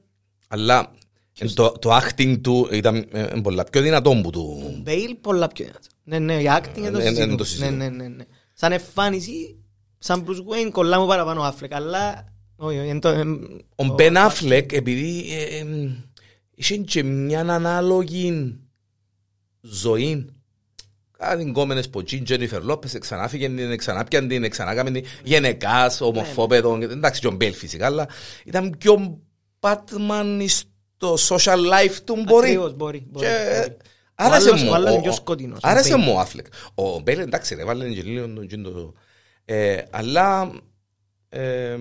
Αλλά 0.52 0.92
Ε, 1.38 1.46
Το, 1.46 1.72
το 1.72 1.96
acting 1.96 2.38
του 2.40 2.68
ήταν 2.72 2.96
ε, 2.96 3.20
ε, 3.22 3.40
πολλά 3.42 3.64
πιο 3.64 3.80
δυνατό 3.80 4.20
που 4.22 4.30
του. 4.30 4.78
Μπέιλ 4.82 5.14
πολλά 5.14 5.48
πιο 5.48 5.64
δυνατό. 5.64 5.86
Ναι, 6.04 6.18
ναι, 6.18 6.34
η 6.42 6.46
acting 6.58 6.76
Ε, 6.76 6.80
είναι 6.80 6.90
το 6.90 6.96
ναι, 6.98 7.02
ναι, 7.04 7.10
συζητούμε. 7.10 7.36
το 7.36 7.44
συζητούμε. 7.44 7.76
Ναι, 7.76 7.88
ναι, 7.88 8.02
ναι, 8.02 8.08
ναι. 8.08 8.24
Σαν 8.54 8.72
εμφάνιση, 8.72 9.56
σαν 9.98 10.24
Bruce 10.26 10.30
Wayne, 10.66 10.70
κολλά 10.72 11.00
μου 11.00 11.06
παραπάνω 11.06 11.40
ο 11.42 11.48
Affleck, 11.48 11.70
αλλά... 11.70 12.24
όχι, 12.56 12.78
όχι, 12.78 12.88
είναι 12.88 12.98
το- 12.98 13.08
ε, 13.08 13.22
Ο 13.76 13.84
Μπεν 13.84 14.16
Αφλεκ, 14.16 14.72
επειδή 14.72 15.24
ε, 15.32 15.58
ε, 15.58 15.66
είχε 16.54 16.76
και 16.76 17.02
μια 17.02 17.40
ανάλογη 17.40 18.56
ζωή. 19.60 20.26
Κάτι 21.18 21.50
κόμενες 21.52 21.88
που 21.90 22.02
την 22.02 22.24
Τζένιφερ 22.24 22.62
Λόπες, 22.64 22.98
ξανάφυγε 23.00 23.48
την, 23.48 23.76
ξανάπιαν 23.78 24.28
την, 24.28 24.50
ξανάκαμε 24.50 24.90
την, 24.90 25.04
γενεκάς, 25.24 26.00
ομοφόπεδο, 26.00 26.78
εντάξει 26.82 27.20
και 27.20 27.26
ο 27.26 27.30
Μπέλ 27.30 27.52
φυσικά, 27.54 27.86
αλλά 27.86 28.08
ήταν 28.44 28.74
πιο 28.78 29.20
Batman 29.62 30.44
στο 30.46 31.14
social 31.28 31.58
life 31.58 31.96
του 32.04 32.14
μπορεί. 32.26 32.46
Ακριβώς, 32.46 32.74
μπορεί, 32.74 33.06
μπορεί, 33.10 33.26
Και 33.26 33.32
μπορεί. 33.58 33.76
άρεσε 34.14 34.48
Ο 34.48 34.52
άλλος- 34.52 34.62
μου. 34.62 34.70
ο 34.70 34.74
άλλος 34.74 34.88
είναι 34.90 34.98
ο- 34.98 35.02
πιο 35.02 35.12
σκοτεινός, 35.12 35.56
ο 35.58 35.68
Άρεσε 35.68 35.94
Μπέιλ. 35.96 36.04
μου 36.08 36.12
ο 36.16 36.18
Αφλεκ. 36.18 36.46
Ο 36.74 36.98
Μπέλ 37.00 37.18
εντάξει 37.18 37.54
ρε, 37.54 37.64
βάλε 37.64 37.88
και 37.88 38.02
λίγο 38.02 38.28
τον 38.34 38.46
τζίντο. 38.46 38.92
Ε, 39.44 39.82
Αλλά 39.90 40.52
ε, 41.28 41.72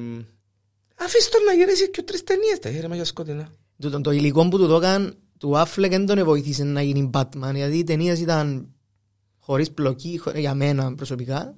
αφήστε 0.99 1.29
τον 1.37 1.43
να 1.45 1.53
γυρίσει 1.53 1.89
και 1.91 2.01
τρεις 2.01 2.23
ταινίες 2.23 2.59
τα 2.59 2.69
γέρεμα 2.69 2.95
για 2.95 3.05
σκοτεινά. 3.05 3.47
Τούτον 3.81 4.03
το 4.03 4.11
υλικό 4.11 4.47
που 4.49 4.57
του 4.57 4.65
δώκαν 4.67 5.15
του 5.37 5.51
Affleck 5.55 5.87
δεν 5.89 6.05
τον 6.05 6.23
βοήθησε 6.23 6.63
να 6.63 6.81
γίνει 6.81 7.09
Batman 7.13 7.53
γιατί 7.55 7.77
οι 7.77 7.83
ταινίες 7.83 8.19
ήταν 8.19 8.67
χωρίς 9.39 9.71
πλοκή 9.71 10.17
χω- 10.17 10.37
για 10.37 10.53
μένα 10.53 10.95
προσωπικά 10.95 11.55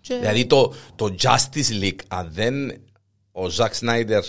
και 0.00 0.14
Δηλαδή 0.14 0.46
το, 0.46 0.72
το 0.96 1.14
Justice 1.22 1.82
League, 1.82 1.98
αν 2.08 2.28
δεν 2.32 2.80
ο 3.32 3.48
Ζακ 3.48 3.74
Σνάιντερ 3.74 4.24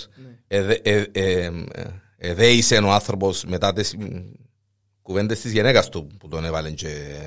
εδέησε 2.18 2.76
ο 2.78 2.92
άνθρωπος 2.92 3.44
μετά 3.46 3.74
τις 3.74 3.96
μ, 3.96 4.04
κουβέντες 5.02 5.40
της 5.42 5.52
γυναίκας 5.52 5.90
του 5.90 6.08
που 6.20 6.28
τον 6.28 6.46
έβαλε 6.46 6.72
και 6.72 7.18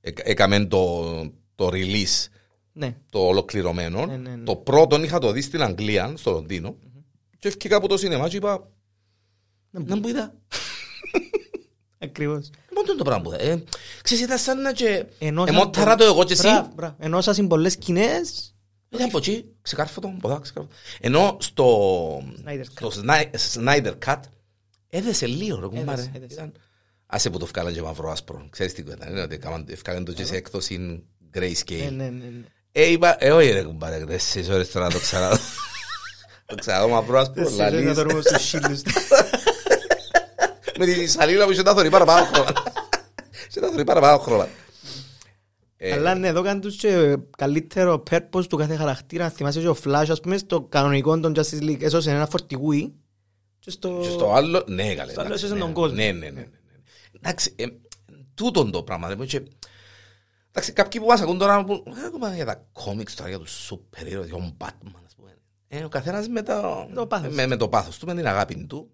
ε, 0.00 0.10
έκαμε 0.16 0.66
το, 0.66 1.10
το 1.54 1.68
release 1.72 2.26
ναι, 2.72 2.96
το 3.10 3.18
ολοκληρωμένο. 3.18 4.06
Ναι, 4.06 4.16
ναι, 4.16 4.30
ναι. 4.36 4.44
Το 4.44 4.56
πρώτο 4.56 5.02
είχα 5.02 5.18
το 5.18 5.32
δει 5.32 5.40
στην 5.40 5.62
Αγγλία, 5.62 6.12
στο 6.16 6.30
Λονδίνο 6.30 6.76
και 7.38 7.48
έφυγα 7.48 7.76
από 7.76 7.88
το 7.88 7.96
σινεμά 7.96 8.28
και 8.28 8.36
είπα 8.36 8.68
να 9.70 9.96
μου 9.96 10.08
είδα. 10.08 10.34
ακριβώς. 11.98 12.50
Μόνο 12.74 12.94
το 12.98 13.04
πράγμα 13.04 13.22
που 13.22 13.32
είδα. 13.32 13.42
Ε, 13.42 13.64
Ξέρεις, 14.02 14.24
ήταν 14.24 14.38
σαν 14.38 14.60
να 14.60 14.72
και 14.72 15.04
Ενώ 15.18 15.46
σαν 15.46 15.54
εμόταρα 15.54 15.86
πολλ- 15.86 15.98
το 15.98 16.04
εγώ 16.04 16.24
και 16.24 16.32
εσύ. 16.32 16.42
Μπράβο, 16.42 16.70
μπράβο. 16.74 16.94
Ενώ 16.98 17.20
σας 17.20 17.36
είναι 17.38 17.48
πολλές 17.48 17.72
σκηνές 17.72 18.54
Ήταν 18.90 19.06
από 19.06 19.18
εκεί, 19.18 19.44
ξεκάρφω 19.62 20.00
το, 20.00 20.14
ποδά, 20.20 20.38
ξεκάρφω. 20.42 20.68
Ενώ 21.00 21.36
στο, 21.40 21.66
Snyder 22.44 22.62
στο 22.70 22.90
Sni- 22.94 23.30
Snyder 23.54 23.92
Cut 24.06 24.20
έδεσε 24.88 25.26
λίγο 25.26 25.60
ρε 25.60 25.66
κουμπάρε. 25.66 25.90
Έδεσε, 26.00 26.10
έδεσε. 26.14 26.34
Ήταν- 26.34 26.52
Άσε 27.06 27.30
που 27.30 27.38
το 27.38 27.46
βγάλαν 27.46 27.72
και 27.74 27.82
μαύρο 27.82 28.10
άσπρο. 28.10 28.46
Ξέρεις 28.50 28.72
τι 28.72 28.82
κουβέντα 28.82 29.10
είναι, 29.10 29.20
ότι 29.22 29.34
έκαναν- 29.34 29.70
ευκάλαν 29.70 30.04
το 30.04 30.12
και 30.12 30.24
σε 30.24 30.36
έκδοση 30.36 30.76
ναι, 30.78 30.96
grayscale. 31.34 31.88
ναι, 31.92 32.04
ναι, 32.04 32.08
ναι. 32.08 32.44
Ε, 32.72 32.90
είπα, 32.90 33.16
ε, 33.18 33.30
όχι 33.32 33.50
ρε 33.50 33.62
κουμπάρε, 33.62 34.04
τέσσερις 34.04 34.48
ώρες 34.48 34.70
τώρα 34.70 34.86
να 34.86 34.92
το 34.92 34.98
ξαναδώ. 34.98 35.36
Το 36.46 36.54
ξαναδώ 36.54 36.88
μαύρο 36.88 37.18
άσπρο, 37.18 37.42
Τέσσερις 37.44 37.58
να 37.58 37.70
λαλείς. 37.70 37.94
το 37.94 38.02
ρούμε 38.02 38.20
στους 38.22 38.42
σύλλους. 38.48 38.80
Με 40.78 40.84
τη 40.86 41.06
σαλίλα 41.06 41.44
που 41.44 41.50
είχε 41.50 41.62
τα 41.62 41.74
θωρεί 41.74 41.90
παραπάνω 41.90 42.24
χρόνια. 42.26 42.52
Είχε 43.48 43.60
τα 43.60 43.68
θωρεί 43.70 43.84
παραπάνω 43.84 44.18
χρόνια. 44.18 44.48
Ε, 45.80 45.92
Αλλά 45.92 46.14
ναι, 46.14 46.28
εδώ 46.28 46.42
κάνουν 46.42 46.60
τους 46.60 46.76
και 46.76 47.16
καλύτερο 47.36 48.02
purpose 48.10 48.46
του 48.48 48.56
κάθε 48.56 48.76
χαρακτήρα. 48.76 49.24
Αν 49.24 49.30
θυμάσαι 49.30 49.60
και 49.60 49.68
ο 49.68 49.76
Flash, 49.84 50.06
ας 50.10 50.20
πούμε, 50.20 50.36
στο 50.36 50.62
κανονικό 50.62 51.20
των 51.20 51.32
Justice 51.36 51.62
League 51.62 51.82
έσωσε 51.82 52.10
ένα 52.10 52.26
φορτηγούι 52.26 52.94
και 53.58 53.70
στο... 53.70 53.98
Και 54.02 54.08
στο 54.08 54.32
άλλο, 54.32 54.64
ναι, 54.68 54.94
καλέ. 54.94 55.10
Στο 55.10 55.20
άλλο 55.20 55.28
εντάξει, 55.28 55.44
έσωσε 55.44 55.54
ναι, 55.54 55.60
τον 55.60 55.72
κόσμο. 55.72 55.96
Ναι, 55.96 56.04
ναι, 56.04 56.12
ναι. 56.12 56.30
ναι, 56.30 56.40
ναι. 56.40 56.46
Εντάξει, 57.20 57.52
ε, 57.56 57.64
τούτον 58.34 58.70
το 58.70 58.82
πράγμα. 58.82 59.08
δεν 59.08 59.26
και- 59.26 59.42
Εντάξει, 60.50 60.72
κάποιοι 60.72 61.00
που 61.00 61.06
μας 61.06 61.20
ακούν 61.20 61.38
τώρα, 61.38 61.64
που, 61.64 61.72
ε, 61.72 62.06
ακόμα 62.06 62.34
για 62.34 62.44
τα 62.44 62.66
κόμιξ 62.72 63.14
τώρα, 63.14 63.28
για 63.28 63.38
τους 63.38 63.50
σούπερ 63.50 64.06
ήρωες, 64.06 64.28
για 64.28 64.36
τον 64.36 64.56
Batman, 64.58 65.00
ας 65.06 65.14
πούμε. 65.16 65.36
Ε, 65.68 65.84
ο 65.84 65.88
καθένας 65.88 66.28
με 66.28 66.42
το, 66.42 66.88
Το 66.94 67.06
πάθος. 67.06 67.34
με, 67.34 67.46
με 67.46 67.56
το 67.56 67.68
πάθος 67.68 67.98
του, 67.98 68.06
με 68.06 68.14
την 68.14 68.26
αγάπη 68.26 68.66
του. 68.68 68.90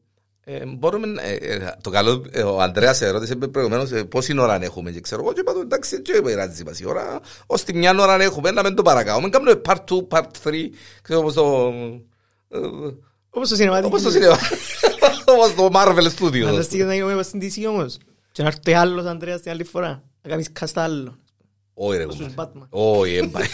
Ε, 0.47 0.65
μπορούμε, 0.67 1.07
να- 1.07 1.23
ε, 1.23 1.35
ε, 1.35 1.75
το 1.81 1.91
καλό, 1.91 2.25
ε, 2.31 2.43
ο 2.43 2.61
Ανδρέας 2.61 3.01
ερώτησε 3.01 3.37
προηγουμένως 3.37 3.91
ε, 3.91 4.05
πόση 4.05 4.39
ώρα 4.39 4.65
έχουμε 4.65 4.91
και 4.91 5.01
ξέρω 5.01 5.23
εγώ 5.23 5.33
και 5.33 5.41
είπα 5.41 5.53
του 5.53 5.61
εντάξει 5.61 6.03
και 6.03 6.23
πειράζει 6.25 6.65
μας 6.65 6.81
η 6.81 6.87
ώρα 6.87 7.21
ως 7.47 7.63
τη 7.65 7.75
μια 7.75 7.95
ώρα 8.01 8.23
έχουμε 8.23 8.51
να 8.51 8.63
μην 8.63 8.75
το 8.75 8.83
παρακάουμε 8.83 9.29
κάνουμε 9.29 9.61
part 9.69 9.85
2, 9.91 10.09
part 10.09 10.25
3 10.45 10.53
ξέρω 11.03 11.21
όπως 11.21 11.35
το 11.35 11.73
ε, 12.49 12.59
Όπως 13.31 13.49
το 13.49 13.55
σινεμά. 13.57 13.79
όπως 13.85 14.03
το 14.03 14.11
σινεμά 14.11 14.39
όπως 15.33 15.55
το 15.55 15.69
Marvel 15.75 16.09
Studios 16.19 16.45
Φανταστείτε 16.45 16.85
να 16.85 16.95
γίνουμε 16.95 17.23
στην 17.23 17.41
DC 17.43 17.69
όμως. 17.69 17.97
Και 18.33 18.43
να 18.43 18.49
έρθει 18.49 18.73
άλλος 18.73 19.05
Ανδρέας 19.07 19.41
την 19.41 19.51
άλλη 19.51 19.65
φορά. 19.65 20.03
Να 20.23 20.31
κάνεις 20.31 20.53
κάστα 20.53 20.83
άλλο. 20.83 21.19
Όχι 21.75 21.97
ρε 21.97 22.05
Όπως 22.05 22.17
τους 22.17 22.27
κουμπάρε. 22.27 22.51
Batman. 22.55 22.67
Όχι, 22.71 23.17
ε, 23.17 23.27
πάει. 23.27 23.45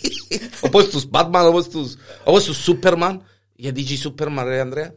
Όπως 0.66 0.88
τους 0.88 1.04
Batman, 1.12 1.44
όπως 1.48 1.68
τους, 1.68 1.94
όπως 2.24 2.44
τους 2.44 2.68
Superman. 2.68 3.16
Γιατί 3.54 3.82
και 3.82 3.92
οι 3.92 4.00
Superman, 4.04 4.42
ρε 4.44 4.60
Ανδρέα. 4.60 4.94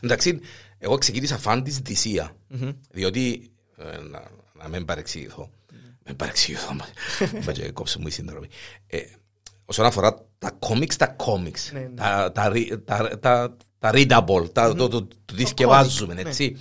Εντάξει, 0.00 0.40
εγώ 0.78 0.98
ξεκίνησα 0.98 1.38
φαν 1.38 1.62
της 1.62 1.80
DC. 1.86 2.28
Διότι, 2.90 3.50
ε, 3.76 3.98
να, 4.10 4.22
να 4.62 4.68
μην 4.68 4.84
παρεξηγηθώ. 4.84 5.50
Μην 6.06 6.16
παρεξηγηθώ, 6.16 6.74
μα 6.74 6.86
μα 7.46 7.52
και 7.52 7.70
κόψε 7.70 7.98
μου 7.98 8.06
η 8.06 8.10
σύνδρομη. 8.10 8.46
Ε, 8.86 8.98
Όσον 9.70 9.84
αφορά 9.86 10.26
τα 10.38 10.58
comics, 10.58 10.94
τα 10.94 11.16
comics, 11.16 11.72
Ναι, 11.72 11.80
ναι. 11.80 11.88
τα, 11.94 12.32
τα, 12.32 12.52
re- 12.54 12.78
τα, 12.84 13.18
τα, 13.18 13.56
τα 13.78 13.90
readable, 13.94 14.52
τα, 14.52 14.74
το, 14.74 14.88
το, 14.88 15.02
το, 15.02 15.34
τι 15.34 15.44
σκευάζουμε, 15.46 16.12
comic, 16.14 16.22
ναι. 16.22 16.28
έτσι. 16.28 16.56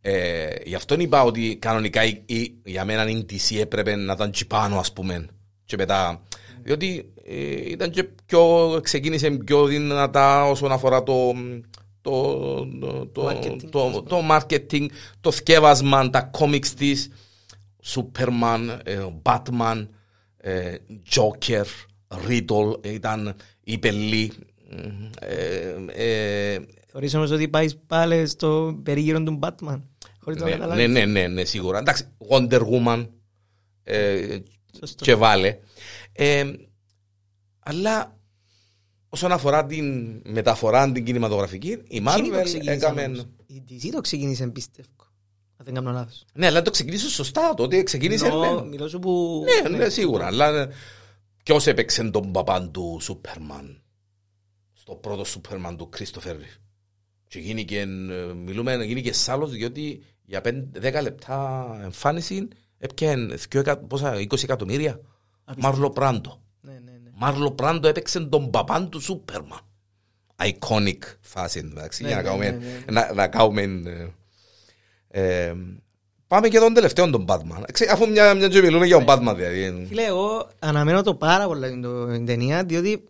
Ε, 0.00 0.48
γι' 0.64 0.74
αυτό 0.74 0.94
είπα 0.98 1.22
ότι 1.22 1.56
κανονικά 1.56 2.04
η, 2.04 2.22
η, 2.26 2.54
για 2.64 2.84
μένα 2.84 3.08
η 3.08 3.26
DC 3.30 3.56
έπρεπε 3.60 3.96
να 3.96 4.12
ήταν 4.12 4.30
τσι 4.30 4.46
πάνω 4.46 4.78
ας 4.78 4.92
πούμε 4.92 5.26
και 5.64 5.76
μετά 5.76 6.22
διότι 6.62 7.12
ε, 7.24 7.70
ήταν 7.70 7.90
και 7.90 8.04
πιο, 8.26 8.80
ξεκίνησε 8.82 9.30
πιο 9.30 9.64
δυνατά 9.66 10.44
όσον 10.44 10.72
αφορά 10.72 11.02
το 11.02 11.34
το, 12.06 12.66
το, 12.80 13.06
το, 13.06 13.28
Marketing. 13.28 13.68
το, 13.70 14.02
το 14.02 14.22
marketing, 14.30 14.86
το 15.20 15.30
σκεύασμα, 15.30 16.10
τα 16.10 16.30
comics 16.38 16.66
της 16.66 17.10
Superman, 17.84 18.78
ε, 18.84 19.06
Batman, 19.22 19.86
ε, 20.36 20.74
Joker, 21.10 21.64
Riddle, 22.28 22.84
ήταν 22.86 23.34
η 23.64 23.78
πελή 23.78 24.32
ε, 25.20 25.74
ε, 25.86 26.58
Θεωρείς 26.86 27.14
όμως 27.14 27.30
ότι 27.30 27.48
πάεις 27.48 27.76
πάλι 27.86 28.26
στο 28.26 28.80
περίγυρο 28.82 29.22
του 29.22 29.38
Batman. 29.42 29.80
Χωρίς 30.20 30.40
να 30.40 30.44
ναι, 30.44 30.50
καταλάβεις. 30.50 30.86
ναι, 30.86 31.04
ναι, 31.04 31.04
ναι, 31.04 31.26
ναι, 31.26 31.44
σίγουρα. 31.44 31.78
Εντάξει, 31.78 32.08
Wonder 32.30 32.60
Woman 32.60 33.06
ε, 33.82 34.38
Σωστό. 34.78 35.04
και 35.04 35.14
βάλε. 35.14 35.58
Ε, 36.12 36.52
αλλά 37.58 38.15
όσον 39.08 39.32
αφορά 39.32 39.66
την 39.66 40.20
μεταφορά 40.24 40.92
την 40.92 41.04
κινηματογραφική, 41.04 41.68
η 41.68 41.80
Εκείνοι 41.88 42.28
το 42.30 42.36
Marvel 42.38 42.42
ξεκίνησαν 42.44 42.74
έκαμε... 42.74 43.04
όμως. 43.04 43.26
Η 43.46 43.62
DC 43.68 43.88
το 43.92 44.00
ξεκίνησε 44.00 44.46
πιστεύω. 44.48 44.88
Αν 45.56 45.64
δεν 45.64 45.74
κάνω 45.74 45.90
λάθος. 45.92 46.24
Ναι, 46.34 46.46
αλλά 46.46 46.62
το 46.62 46.70
ξεκίνησε 46.70 47.08
σωστά. 47.08 47.54
Τότε 47.54 47.82
ξεκίνησε. 47.82 48.24
Μιλώ- 48.28 48.60
Ναι, 48.60 48.68
Μιλώ 48.68 48.88
σου 48.88 48.98
που... 48.98 49.44
ναι, 49.62 49.76
ναι, 49.76 49.88
σίγουρα. 49.88 50.26
Αλλά 50.26 50.68
ποιος 51.42 51.66
έπαιξε 51.66 52.04
τον 52.10 52.32
παπάν 52.32 52.70
του 52.72 52.98
Σούπερμαν; 53.00 53.82
Στο 54.72 54.94
πρώτο 54.94 55.24
Σούπερμαν 55.24 55.76
του 55.76 55.88
Κρίστοφερ. 55.88 56.36
Και 57.28 57.38
γίνηκε, 57.38 57.78
ε, 57.80 57.86
μιλούμε, 58.34 58.84
γίνηκε 58.84 59.12
σάλος 59.12 59.50
διότι 59.50 60.02
για 60.24 60.40
5-10 60.44 60.98
λεπτά 61.02 61.66
εμφάνιση 61.82 62.48
έπιαν 62.78 63.34
δυο 63.50 63.60
εκα- 63.60 63.78
πόσα, 63.78 64.14
20 64.20 64.42
εκατομμύρια. 64.42 65.00
Μάρλο 65.56 65.90
Πράντο. 65.90 66.40
Ναι, 67.18 67.26
ναι, 67.26 67.32
ναι. 67.32 67.32
Μάρλο 67.32 67.50
Πράντο 67.52 67.88
έπαιξε 67.88 68.20
τον 68.20 68.50
παπάν 68.50 68.88
του 68.88 69.00
Σούπερμαν. 69.00 69.60
Iconic 70.36 70.98
φάση, 71.20 71.58
εντάξει, 71.58 72.02
Ναι, 72.02 72.08
για 72.08 72.16
να 72.16 72.22
ναι, 72.22 72.28
κάνουμε, 72.28 72.50
ναι, 72.50 72.92
να, 72.92 73.12
να 73.12 73.28
κάνουμε 73.28 73.62
ε, 75.08 75.46
ε, 75.46 75.54
πάμε 76.26 76.48
και 76.48 76.58
τον 76.58 76.74
τελευταίο 76.74 77.10
τον 77.10 77.24
Batman. 77.28 77.62
Ξέ, 77.72 77.88
αφού 77.92 78.08
μια, 78.10 78.34
μια 78.34 78.48
και 78.48 78.60
μιλούμε 78.60 78.86
για 78.86 79.04
τον 79.04 79.06
Batman, 79.08 79.34
δηλαδή. 79.36 79.86
Φίλε, 79.88 80.02
εγώ 80.04 80.48
αναμένω 80.58 81.02
το 81.02 81.14
πάρα 81.14 81.46
πολλά 81.46 81.68
την, 81.68 81.82
το- 81.82 82.06
την 82.12 82.26
ταινία, 82.26 82.64
διότι 82.64 83.04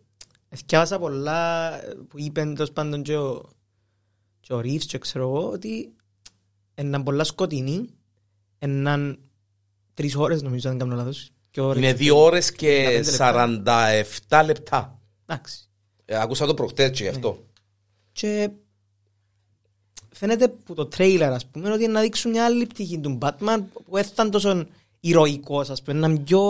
θυκιάβασα 0.56 0.98
πολλά 0.98 1.70
που 2.08 2.18
είπαν 2.18 2.54
τέλος 2.54 2.72
πάντων 2.72 3.02
και 3.02 3.16
ο, 3.16 3.48
και 4.40 4.52
ο 4.52 4.60
Ρίβς 4.60 4.86
και 4.86 4.98
ξέρω 4.98 5.24
εγώ, 5.28 5.50
ότι 5.50 5.92
είναι 6.74 7.02
πολλά 7.02 7.24
σκοτεινή, 7.24 7.88
είναι 8.58 9.16
τρεις 9.94 10.16
ώρες 10.16 10.42
νομίζω, 10.42 10.68
αν 10.70 10.78
δεν 10.78 10.88
κάνω 10.88 11.00
λάθος. 11.00 11.30
Και 11.56 11.62
ώρες. 11.62 11.82
Είναι 11.82 11.92
δύο 11.92 12.22
ώρες 12.22 12.52
και 12.52 13.00
15 13.18 13.46
λεπτά. 13.48 13.88
47 14.40 14.42
λεπτά. 14.46 14.98
Εντάξει. 15.26 15.58
Ε, 16.04 16.16
άκουσα 16.20 16.46
το 16.46 16.54
προχτές 16.54 16.90
και 16.90 17.02
γι' 17.02 17.08
αυτό. 17.08 17.44
Και 18.12 18.50
φαίνεται 20.12 20.48
που 20.48 20.74
το 20.74 20.86
τρέιλερ, 20.86 21.32
ας 21.32 21.46
πούμε, 21.46 21.72
ότι 21.72 21.82
είναι 21.84 21.92
να 21.92 22.00
δείξουν 22.00 22.30
μια 22.30 22.44
άλλη 22.44 22.66
πτυχή 22.66 22.98
του 22.98 23.18
Batman 23.22 23.58
που 23.72 23.84
δεν 23.90 24.06
ήταν 24.12 24.30
τόσο 24.30 24.66
ηρωικός, 25.00 25.70
ας 25.70 25.82
πούμε, 25.82 25.98
να 25.98 26.08
είναι 26.08 26.18
πιο... 26.18 26.40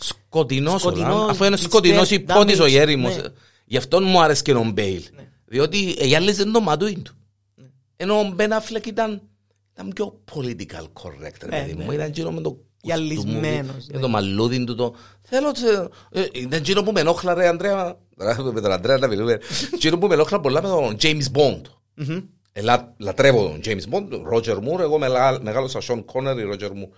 Σκοτεινός, 0.00 0.80
Σκοτεινός, 0.80 1.14
όλα. 1.22 1.30
αφού 1.30 1.44
είναι 1.44 1.56
mr. 1.56 1.62
σκοτεινός 1.62 2.10
υπότης 2.10 2.60
ο 2.60 2.64
Damage, 2.64 2.68
γέριμος. 2.68 3.16
ναι. 3.16 3.22
Γι' 3.64 3.76
αυτό 3.76 4.00
μου 4.00 4.20
άρεσε 4.22 4.42
και 4.42 4.52
ο 4.52 4.64
Μπέιλ. 4.64 5.02
Διότι 5.44 5.96
οι 6.08 6.14
άλλες 6.14 6.36
δεν 6.36 6.52
το 6.52 6.60
ματούιν 6.60 7.02
του. 7.02 7.14
Ενώ 7.96 8.18
ο 8.18 8.30
Μπεν 8.34 8.52
Αφλεκ 8.52 8.86
ήταν, 8.86 9.22
ήταν 9.72 9.92
πιο 9.94 10.20
political 10.34 10.86
correct, 11.02 11.40
ρε 11.48 11.56
Ε, 11.56 11.60
παιδί 11.60 11.74
μου. 11.74 11.86
ναι. 11.86 11.94
Ήταν 11.94 12.10
γύρω 12.10 12.30
με 12.32 12.40
το 12.40 12.58
Γυαλισμένος, 12.84 13.74
κουστούμι, 13.74 13.96
ναι. 13.96 14.00
το 14.00 14.08
μαλλούδι 14.08 14.64
του 14.64 14.74
το... 14.74 14.94
Θέλω... 15.22 15.52
τε- 15.52 15.92
ε, 16.10 16.40
Ήταν 16.40 16.62
γύρω 16.62 16.82
που 16.82 16.92
με 16.92 17.00
ενόχλα 17.00 17.34
ρε 17.34 17.48
Ανδρέα. 17.48 17.96
Τώρα 18.16 18.42
Με 18.52 18.60
τον 18.60 18.72
Ανδρέα 18.72 18.98
να 18.98 19.06
μιλούμε. 19.06 19.38
Γύρω 19.78 19.98
που 19.98 20.06
με 20.06 20.14
ενόχλα 20.14 20.40
πολλά 20.40 20.62
με 20.62 20.68
τον 20.68 20.96
James 21.02 21.24
Bond. 21.38 21.60
Μμμ. 21.94 22.20
Ελά, 22.52 22.94
λατρεύω 22.98 23.42
τον 23.48 23.60
James 23.64 23.94
Bond, 23.94 24.08
Roger 24.34 24.56
Moore, 24.56 24.80
εγώ 24.80 24.98
μελά- 24.98 25.42
μεγάλωσα 25.42 25.80
Sean 25.88 26.04
Connery, 26.12 26.52
Roger 26.52 26.68
Moore. 26.68 26.88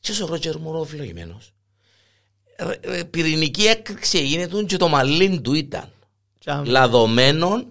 Και 0.00 0.12
ο 0.22 0.28
Roger 0.32 0.52
Moore 0.54 0.78
ο 0.78 0.82
ευλογημένος. 0.82 1.52
Ρε, 2.58 2.78
ρε, 2.94 3.04
Πυρηνική 3.04 3.62
έκρηξη 3.66 4.18
έγινε 4.18 4.48
του 4.48 4.64
και 4.64 4.76
το 4.76 4.88
μαλλίν 4.88 5.42
του 5.42 5.52
ήταν 5.54 5.84
Τσάμ. 6.38 6.64
λαδωμένο 6.64 7.64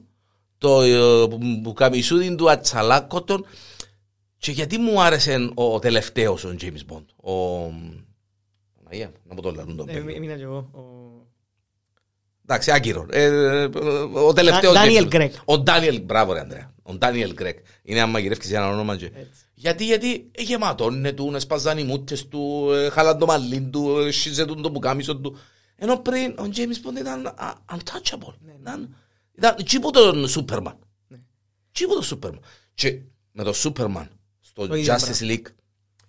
το 0.58 0.82
ε, 0.82 1.28
που 1.64 1.74
καμισούδιν 1.74 2.36
του 2.38 2.50
ατσαλάκωτον 2.52 3.46
και 4.40 4.52
γιατί 4.52 4.78
μου 4.78 5.02
άρεσε 5.02 5.52
ο, 5.56 5.74
ο 5.74 5.80
τελευταίος 5.80 6.44
ο 6.44 6.56
James 6.62 6.94
Bond; 6.94 7.06
Ο 7.16 7.34
Παναγία, 8.84 9.12
να 9.24 9.36
πω 9.36 9.42
το 9.42 9.52
λαλούν 9.52 9.76
τον 9.76 9.90
Ε, 9.90 9.94
παιδί. 9.94 10.14
Έμεινα 10.14 10.36
κι 10.36 10.42
εγώ. 10.42 10.58
ο- 10.58 11.28
Εντάξει, 12.44 12.72
άγκυρο. 12.72 13.06
Ε, 13.10 13.24
ε, 13.24 13.70
ο 14.14 14.34
τελευταίος 14.34 14.76
Daniel 14.78 15.04
James 15.04 15.08
Bond. 15.08 15.14
Craig. 15.14 15.30
Ο 15.46 15.64
Daniel, 15.66 16.02
μπράβο 16.04 16.34
ρε 16.34 16.40
Ανδρέα. 16.40 16.74
Ο 16.84 16.94
Daniel 17.02 17.34
Craig. 17.42 17.54
Είναι 17.84 18.02
αν 18.02 18.10
μαγειρεύκεις 18.10 18.52
ένα 18.52 18.70
όνομα 18.70 18.96
και... 18.98 19.06
Έτσι. 19.06 19.44
Γιατί, 19.54 19.86
γιατί 19.86 20.30
ε, 20.32 20.42
γεματώνε 20.42 21.12
του, 21.12 21.32
ε, 21.36 21.40
σπαζάν 21.40 21.78
οι 21.78 21.84
μούτες 21.84 22.28
του, 22.28 22.70
ε, 22.72 22.90
χάλαν 22.90 23.18
το 23.20 23.26
μαλλίν 23.26 23.72
του, 23.72 24.00
ε, 24.00 24.12
σύζετουν 24.12 24.62
το 24.62 24.72
πουκάμισο 24.72 25.18
του. 25.18 25.38
Ενώ 25.76 25.98
πριν 25.98 26.32
ο 26.40 26.44
James 26.56 26.88
Bond 26.88 27.00
ήταν 27.00 27.26
α, 27.26 27.54
untouchable. 27.76 28.34
Ήταν, 28.62 28.96
ήταν 29.38 29.56
τσίπου 29.66 29.92
τον 29.92 30.28
Σούπερμαν. 30.28 30.80
Τσίπου 31.72 31.94
τον 31.94 32.04
Σούπερμαν. 32.04 32.42
Και 32.74 33.00
με 33.32 33.44
τον 33.44 33.54
Σούπερμαν 33.54 34.06
στο 34.06 34.19
Το 34.68 34.76
ίδιο 34.76 34.94
Justice 34.96 35.22
League 35.32 35.46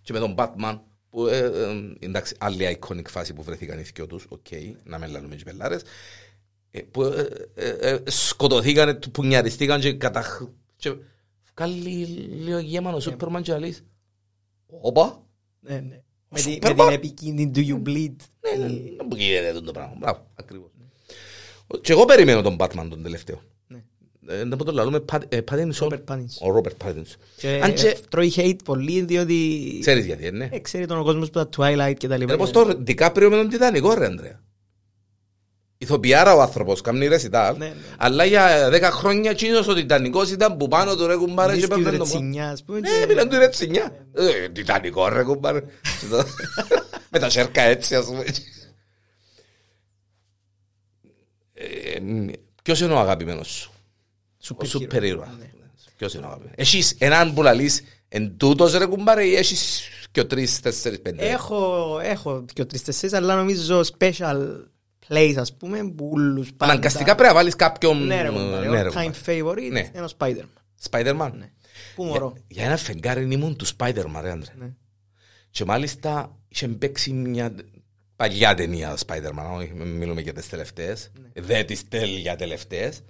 και 0.03 0.13
με 0.13 0.19
τον 0.19 0.35
Batman 0.39 0.79
που 1.11 1.27
ε, 1.27 1.39
ε, 1.39 1.95
εντάξει 1.99 2.35
άλλη 2.39 2.79
iconic 2.81 3.09
φάση 3.09 3.33
που 3.33 3.43
βρεθήκαν 3.43 3.79
οι 3.79 3.83
δυο 3.83 4.07
τους, 4.07 4.27
οκ, 4.29 4.47
να 4.85 4.99
μην 4.99 5.11
λαλούμε 5.11 5.37
και 5.37 5.45
πελάρες, 5.45 5.83
ε, 6.71 6.81
που 6.81 7.03
ε, 7.03 7.27
ε, 7.55 7.69
ε, 7.69 7.99
σκοτωθήκαν, 8.05 8.99
πουνιαριστήκαν 9.13 9.81
και 9.81 9.93
καταχ... 9.93 10.43
και 10.77 10.95
βγάλει 11.57 12.05
λίγο 12.45 12.59
γέμανο 12.59 12.97
ο 12.97 13.01
Σούπερμαν 13.01 13.43
και 13.43 13.53
αλείς 13.53 13.85
Όπα, 14.67 15.23
Ναι, 15.61 15.75
ναι. 15.75 15.81
Με 16.29 16.41
τη- 16.41 16.49
με 16.49 16.53
Σούπερμαν. 16.53 16.87
την 16.87 16.97
επικίνδυνη 16.97 17.51
Do 17.55 17.59
You 17.69 17.89
Bleed. 17.89 18.15
ναι, 18.41 18.65
ναι, 18.65 18.69
δεν 18.97 19.07
μου 19.11 19.17
γίνεται 19.17 19.49
αυτό 19.49 19.63
το 19.63 19.73
πράγμα. 19.73 19.95
Μπράβο, 19.99 20.27
ακριβώς. 20.35 20.71
Και 21.81 21.93
εγώ 21.93 22.05
περιμένω 22.05 22.43
τον 22.43 22.57
Batman 22.61 22.87
τον 22.91 23.03
τελευταίο. 23.03 23.43
Ναι. 24.23 24.35
Ε, 24.35 24.45
Να 24.45 24.57
πω 24.57 24.65
το 24.65 24.73
λαλούμε 24.73 25.05
Pattinson. 25.51 25.89
Robert 25.89 26.05
Pattinson. 26.09 26.39
Ο 26.41 26.51
Ρόμπερτ 26.51 26.81
Pattinson. 26.85 27.15
Και 27.37 27.61
Αν 27.63 27.75
και 27.75 27.97
τρώει 28.09 28.33
hate 28.37 28.57
πολύ 28.65 29.01
διότι 29.01 29.77
ξέρεις 29.81 30.05
γιατί, 30.07 30.27
ε, 30.27 30.31
ναι. 30.31 30.49
ε, 30.53 30.59
ξέρει 30.59 30.87
τον 30.87 30.99
ο 30.99 31.03
κόσμος 31.05 31.31
που 31.31 31.45
τα 31.45 31.49
Twilight 31.57 31.95
και 31.99 32.09
τα 32.09 32.17
λοιπά. 32.17 32.33
Είναι 32.33 32.37
πως 32.43 32.51
το 32.51 32.75
Δικάπριο 32.79 33.31
με 33.31 33.37
τον 33.37 33.49
Τιτανικό 33.49 33.95
ρε 33.95 34.07
Ανδρέα. 34.07 34.41
Ηθοποιάρα 35.83 36.35
ο 36.35 36.41
άνθρωπος, 36.41 36.81
κάνει 36.81 37.07
ρεσιτάλ, 37.07 37.57
Ναι, 37.59 37.67
ναι. 37.67 37.75
αλλά 37.99 38.25
για 38.25 38.69
10 38.69 38.81
χρόνια 38.83 39.31
εκείνος 39.31 39.69
ο 39.69 39.75
Τιτανικός 39.75 40.31
ήταν 40.31 40.57
που 40.57 40.69
πάνω 40.69 40.97
του 40.97 41.07
ρε 41.07 41.17
κουμπάρε 41.17 41.53
και 41.53 41.59
Δίσκης 41.67 41.83
παίρνε 41.85 41.99
το 41.99 42.05
ρετσινιά, 42.05 42.51
ας 42.51 42.63
πούμε, 42.65 42.81
Ναι, 42.81 42.89
και- 43.01 43.07
μιλάνε 43.07 43.31
του 43.31 43.39
ρετσινιά. 43.39 44.07
Ε, 44.15 44.49
Τιτανικό 44.49 45.09
ρε 45.09 45.23
κουμπάρε. 45.23 45.63
Με 47.11 47.19
τα 47.19 47.31
σέρκα 47.31 47.63
έτσι 47.63 47.95
ας 47.95 48.05
πούμε. 48.05 48.25
Ε, 51.55 51.99
Ποιος 52.63 52.81
είναι 52.81 52.93
ο 52.93 52.99
αγαπημένος 52.99 53.49
σου, 53.49 53.71
ο 53.71 53.73
Super 53.73 53.80
σούπερ 54.41 55.03
hero. 55.03 55.07
ήρωα. 55.07 55.35
Ναι. 55.39 55.51
Ποιος 55.97 56.15
είναι 56.15 56.25
ο 56.25 56.27
αγαπημένος. 56.27 56.55
Έχεις 56.59 56.95
έναν 56.99 57.35
που 57.35 57.43
λαλείς 57.43 57.83
εν 58.09 58.37
τούτος 58.37 58.73
ρε 58.75 58.87
κουμπάρε 58.87 59.25
ή 59.25 59.35
έχεις 59.37 59.81
και 60.11 60.21
ο 60.21 60.27
τρεις, 60.27 60.61
τέσσερις, 60.61 61.01
πέντε; 61.01 61.29
Έχω, 61.31 61.99
έχω 62.03 62.45
και 62.53 62.65
τρεις 62.65 62.83
τεσσέρις, 62.85 63.15
αλλά 63.17 63.35
νομίζω 63.37 63.81
special 63.99 64.37
place, 65.09 65.35
ας 65.37 65.57
πούμε, 65.57 65.91
που 65.91 66.09
ούλους 66.13 66.53
πάντα. 66.53 66.73
Αναγκαστικά 66.73 67.15
πρέπει 67.15 67.29
να 67.29 67.35
βάλεις 67.35 67.57
κάποιον... 67.57 68.07
Ναι, 68.07 68.23
ρε, 68.23 68.29
ε, 68.29 68.31
κουμπάρε, 68.31 68.69
ναι, 68.69 68.79
ο 68.79 68.83
ρε, 68.83 68.89
time 68.89 68.93
κουμπάρε. 68.93 69.11
favorite, 69.67 69.71
Ναι. 69.73 69.91
ένας 69.93 70.17
Spider-Man. 70.19 70.89
Spider-Man; 70.91 71.31
Ναι. 71.39 71.51
Πού 71.95 72.05
μωρώ. 72.05 72.37
Για 72.49 72.65
ένα 72.65 72.77
φεγγάρι 72.77 73.29
ήμουν 73.33 73.57
του 73.57 73.67
Spider-Man, 73.67 74.21
ρε 74.21 74.31
άντρε. 74.31 74.53
Ναι. 74.59 74.71
Και 75.51 75.65
μάλιστα 75.65 76.37
είχε 76.49 76.69
παίξει 76.69 77.13
μια 77.13 77.55
παλιά 78.17 78.55
ταινία 78.55 78.97
Spider-Man, 79.07 79.57
όχι, 79.57 79.73
μιλούμε 79.75 80.21
για 80.21 80.33
τις 80.33 80.49
τελευταίες, 80.49 81.11
Ναι. 81.35 81.43
δεν 81.43 81.67
τις 81.67 81.89
τέλεια 81.89 82.37
τελευταίες. 82.37 83.01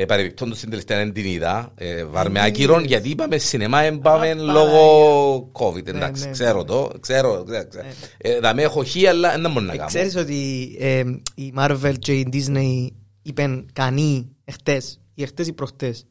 Ε, 0.00 0.04
Παρεμπιπτόντως 0.04 0.58
την 0.58 0.70
τελευταία 0.70 0.98
δεν 0.98 1.12
την 1.12 1.24
είδα, 1.26 1.72
ε, 1.74 2.04
βάρ 2.04 2.30
με 2.30 2.40
Ναι, 2.40 2.46
άκυρον, 2.46 2.76
είδες. 2.78 2.88
γιατί 2.90 3.08
είπαμε 3.08 3.38
σινεμά 3.38 3.80
εμπάμε 3.82 4.30
Α, 4.30 4.34
λόγω 4.34 5.50
COVID, 5.52 5.86
εντάξει, 5.86 6.24
ναι, 6.24 6.30
ξέρω 6.30 6.58
ναι. 6.58 6.64
το, 6.64 6.90
ξέρω, 7.00 7.44
ξέρω, 7.46 7.66
ξέρω. 7.68 7.84
Ε, 8.18 8.38
Θα 8.40 8.54
με 8.54 8.62
έχω 8.62 8.84
χει, 8.84 9.06
αλλά 9.06 9.38
δεν 9.40 9.52
μπορεί 9.52 9.64
να 9.66 9.72
Ε, 9.72 9.76
κάνω. 9.76 9.88
Ξέρεις 9.88 10.16
ότι 10.16 10.76
ε, 10.80 11.04
η 11.34 11.52
Marvel 11.58 11.94
και 11.98 12.12
η 12.12 12.28
Disney 12.32 12.86
είπαν 13.22 13.68
κανεί 13.72 14.28
εχθές 14.44 15.00
ή 15.14 15.22
εχθές 15.22 15.46
ή 15.46 15.52
προχτές 15.52 16.04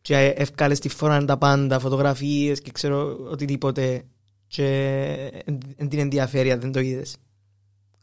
και 0.00 0.34
εύκαλες 0.36 0.76
στη 0.78 0.88
φορά 0.88 1.24
τα 1.24 1.36
πάντα, 1.38 1.78
φωτογραφίες 1.78 2.60
και 2.60 2.70
ξέρω 2.70 3.16
οτιδήποτε 3.30 4.02
και 4.46 4.64
δεν 5.76 5.88
την 5.88 5.98
ενδιαφέρει 5.98 6.50
αν 6.52 6.60
δεν 6.60 6.72
το 6.72 6.80
είδες. 6.80 7.16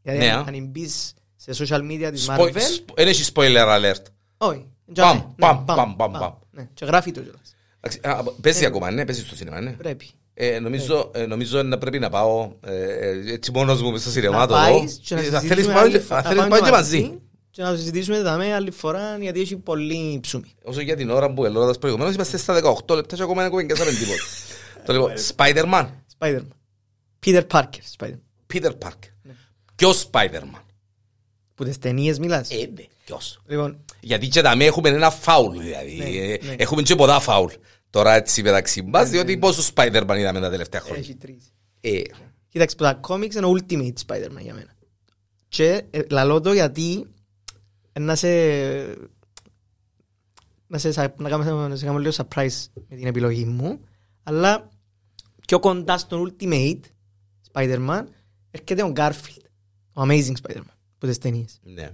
Γιατί 0.03 0.17
Ναι, 0.19 0.31
αν- 0.31 0.39
α. 0.39 0.45
αν 0.47 0.65
μπεις 0.67 1.13
σε 1.35 1.51
social 1.65 1.81
media 1.91 2.09
της 2.11 2.23
Σπο- 2.23 2.33
Marvel, 2.43 2.59
σπο- 2.73 2.93
Δεν 2.95 3.07
έχει 3.07 3.31
spoiler 3.33 3.67
alert. 3.67 4.03
όχι. 4.37 4.65
Παμ, 4.95 5.17
Ναι, 5.17 5.23
παμ, 5.37 5.65
παμ, 5.65 5.95
παμ, 5.95 6.11
παμ. 6.11 6.33
Ναι, 6.51 6.67
και 6.73 6.85
γράφει 6.85 7.11
το 7.11 7.21
κιόλας. 7.21 7.55
Εντάξει, 7.79 7.99
α, 8.03 8.23
Παίζει 8.41 8.65
ακόμα, 8.65 8.91
ναι, 8.91 9.05
παίζει 9.05 9.21
στο 9.25 9.35
σινεμά, 9.35 9.61
ναι. 9.61 9.71
Πρέπει. 9.71 10.07
Ε, 10.33 10.59
νομίζω, 10.59 11.11
ε, 11.13 11.25
νομίζω 11.25 11.63
να 11.63 11.77
πρέπει 11.77 11.99
να 11.99 12.09
πάω 12.09 12.51
ε, 12.65 12.83
ε, 12.83 13.31
έτσι 13.33 13.51
μόνος 13.51 13.81
μου 13.81 13.91
μες 13.91 14.01
στο 14.01 14.09
σινεμά 14.09 14.37
Να 14.37 14.47
το 14.47 14.53
δω. 14.53 14.59
πάεις 14.59 14.99
και 15.03 15.15
να 15.15 15.21
Ε, 15.21 15.23
Θα 15.23 15.29
θέλεις 15.29 15.41
συζητήσουμε 15.41 15.73
πάω 15.73 15.83
άλλη 15.83 15.91
και- 15.91 15.99
φορά- 15.99 16.21
θα 16.21 16.27
να 16.27 16.29
θέλεις 16.35 16.43
πάμε 16.47 16.59
πάω 16.59 16.69
και 16.69 16.75
μαζί. 16.75 17.19
και 17.51 17.61
να 17.61 17.71
το 17.71 17.77
συζητήσουμε 17.77 18.21
δαμέ 18.21 18.53
άλλη 18.53 18.71
φορά 18.71 19.17
γιατί 19.19 19.39
έχει 19.41 19.55
πολύ 19.55 20.19
ψούμι. 20.21 20.53
Όσο 20.63 20.81
για 20.81 20.95
την 20.95 21.09
ώρα 21.09 21.33
που 21.33 21.45
ελώντας 21.45 21.77
προηγουμένως 21.77 22.13
είμαστε 22.13 22.37
στα 22.37 22.53
18 22.53 22.95
λεπτά 22.95 23.15
και 23.15 23.21
ακόμα 23.23 23.41
δεν 23.41 23.51
κουβεντιάσαμε 23.51 23.91
τίποτα. 23.91 24.21
Το 24.85 24.93
λοιπόν, 24.93 25.11
Spider-Man, 25.35 25.87
Spider-Man. 26.17 26.47
Peter 27.25 27.43
Parker, 27.51 27.81
Spider-Man. 27.97 28.19
Peter 28.53 28.71
Parker. 28.85 29.31
Ποιος 29.75 30.09
Spider-Man; 30.11 30.59
Που 31.55 31.63
τις 31.63 31.77
ταινίες 31.77 32.19
μιλάς. 32.19 32.49
Ε, 32.51 32.55
ναι, 32.55 32.83
ποιος; 33.17 33.41
Λοιπόν, 33.47 33.85
Γιατί 33.99 34.27
και 34.27 34.41
τα 34.41 34.55
με 34.55 34.65
έχουμε 34.65 34.89
ένα 34.89 35.09
φάουλ, 35.09 35.57
δηλαδή. 35.59 35.95
Ναι, 35.97 36.03
Ε, 36.05 36.39
ναι. 36.45 36.53
Έχουμε 36.57 36.81
και 36.81 36.95
πολλά 36.95 37.19
φάουλ. 37.19 37.51
Τώρα 37.89 38.13
έτσι 38.13 38.41
μεταξύ 38.43 38.81
μας, 38.81 39.09
διότι 39.09 39.37
πόσους 39.37 39.71
Spider-Man 39.73 40.15
είδαμε 40.17 40.39
τα 40.39 40.49
τελευταία 40.49 40.81
χρόνια. 40.81 40.99
έχει 40.99 41.15
τρεις. 41.15 41.53
Ε, 41.81 42.01
Κοίταξε, 42.47 42.75
που 42.75 42.83
τα 42.83 42.93
κόμιξ 42.93 43.35
είναι 43.35 43.45
ο 43.45 43.51
ultimate 43.57 43.93
Spider-Man 44.07 44.39
για 44.41 44.53
μένα. 44.53 44.73
Και 45.47 45.83
ε, 45.89 46.01
λαλώ 46.09 46.41
το 46.41 46.53
γιατί 46.53 47.05
ε, 47.93 47.99
να 47.99 48.15
σε... 48.15 48.27
Να 50.67 50.77
σε, 50.77 50.91
σα- 50.91 51.13
να 51.21 51.29
κάνω, 51.29 51.67
να 51.67 51.75
σε 51.75 51.85
κάνω 51.85 51.97
λίγο 51.97 52.13
surprise 52.17 52.65
με 52.89 52.95
την 52.95 53.07
επιλογή 53.07 53.45
μου, 53.45 53.79
αλλά 54.23 54.69
πιο 55.47 55.59
κοντά 55.59 55.97
στον 55.97 56.35
ultimate 56.39 56.79
Spider-Man 57.51 58.03
έρχεται 58.51 58.83
ο 58.83 58.93
Garfield, 58.95 59.43
ο 59.93 60.01
Amazing 60.01 60.33
Spider-Man, 60.41 60.73
που 60.97 61.07
τις 61.07 61.17
ταινίες. 61.17 61.59
ναι. 61.63 61.89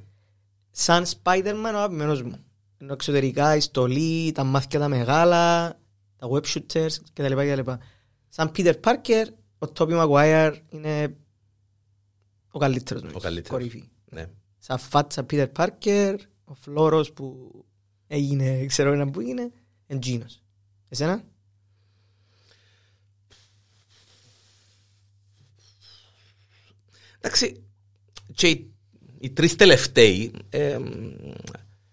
Σαν 0.79 1.05
Spider-Man 1.05 1.71
ο 1.73 1.77
αγαπημένος 1.77 2.21
μου. 2.21 2.45
Ενώ 2.77 2.93
εξωτερικά 2.93 3.55
η 3.55 3.59
στολή, 3.59 4.31
τα 4.31 4.43
μάτια 4.43 4.79
τα 4.79 4.87
μεγάλα, 4.87 5.67
τα 6.17 6.27
web 6.31 6.41
shooters 6.41 6.91
κτλ. 7.13 7.33
κτλ. 7.33 7.71
Σαν 8.29 8.51
Peter 8.55 8.73
Parker, 8.83 9.25
ο 9.57 9.71
Tobey 9.77 10.05
Maguire 10.05 10.59
είναι 10.69 11.15
ο 12.51 12.59
καλύτερος 12.59 13.01
νομίζω. 13.01 13.19
Ο 13.19 13.21
καλύτερος. 13.21 13.57
Κορυφή. 13.59 13.89
ναι. 14.05 14.29
Σαν 14.57 14.77
φάτσα 14.77 15.25
Peter 15.29 15.47
Parker, 15.55 16.15
ο 16.43 16.53
Φλόρος 16.53 17.13
που 17.13 17.51
έγινε, 18.07 18.65
ξέρω 18.65 18.93
ένα 18.93 19.09
που 19.09 19.21
είναι, 19.21 19.51
εντζίνος. 19.87 20.41
Εσένα; 20.89 21.23
Εντάξει, 27.19 27.63
και 28.33 28.65
οι, 29.19 29.27
οι 29.27 29.29
τρεις 29.29 29.55
τελευταίοι 29.55 30.31
ε, 30.49 30.77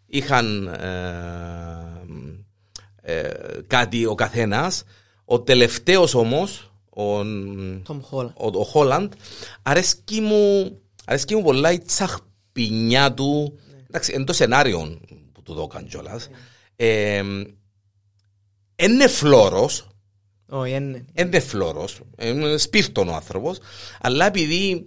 είχαν 0.07 0.67
ε, 0.67 2.05
ε, 3.03 3.31
κάτι 3.67 4.07
ο 4.07 4.15
καθένας. 4.15 4.85
Ο 5.25 5.41
τελευταίος 5.41 6.15
όμως, 6.15 6.73
ο, 6.91 7.21
Tom 7.87 8.01
Holland. 8.11 8.33
ο, 8.35 8.47
ο 8.59 8.65
Χόλαντ, 8.65 9.13
αρέσκει 9.63 10.21
μου, 10.21 10.77
αρέσκει 11.05 11.35
μου 11.35 11.43
πολλά 11.43 11.73
η 11.73 11.79
τσαχπινιά 11.79 13.15
του, 13.15 13.59
εντάξει, 13.89 14.13
εν 14.15 14.25
το 14.25 14.33
σενάριο 14.33 14.99
που 15.33 15.43
του 15.43 15.55
δώκαν 15.55 15.87
κιόλας. 15.87 16.29
Ε, 16.77 17.23
είναι 18.77 19.09
φλόρος, 19.09 19.89
Όχι, 20.49 20.73
είναι. 20.73 21.05
είναι 21.15 21.41
φλόρος, 21.41 22.01
είναι 22.21 22.57
σπίρτον 22.57 23.09
ο 23.09 23.15
άνθρωπος, 23.15 23.59
αλλά 24.01 24.27
επειδή, 24.27 24.87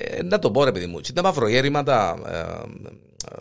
ε, 0.00 0.22
να 0.22 0.38
το 0.38 0.50
πω 0.50 0.64
ρε 0.64 0.72
παιδί 0.72 0.86
μου, 0.86 1.00
και 1.00 1.12
τα 1.12 1.22
μαυρογέρημα, 1.22 1.82
τα, 1.82 2.18
ε, 2.26 2.68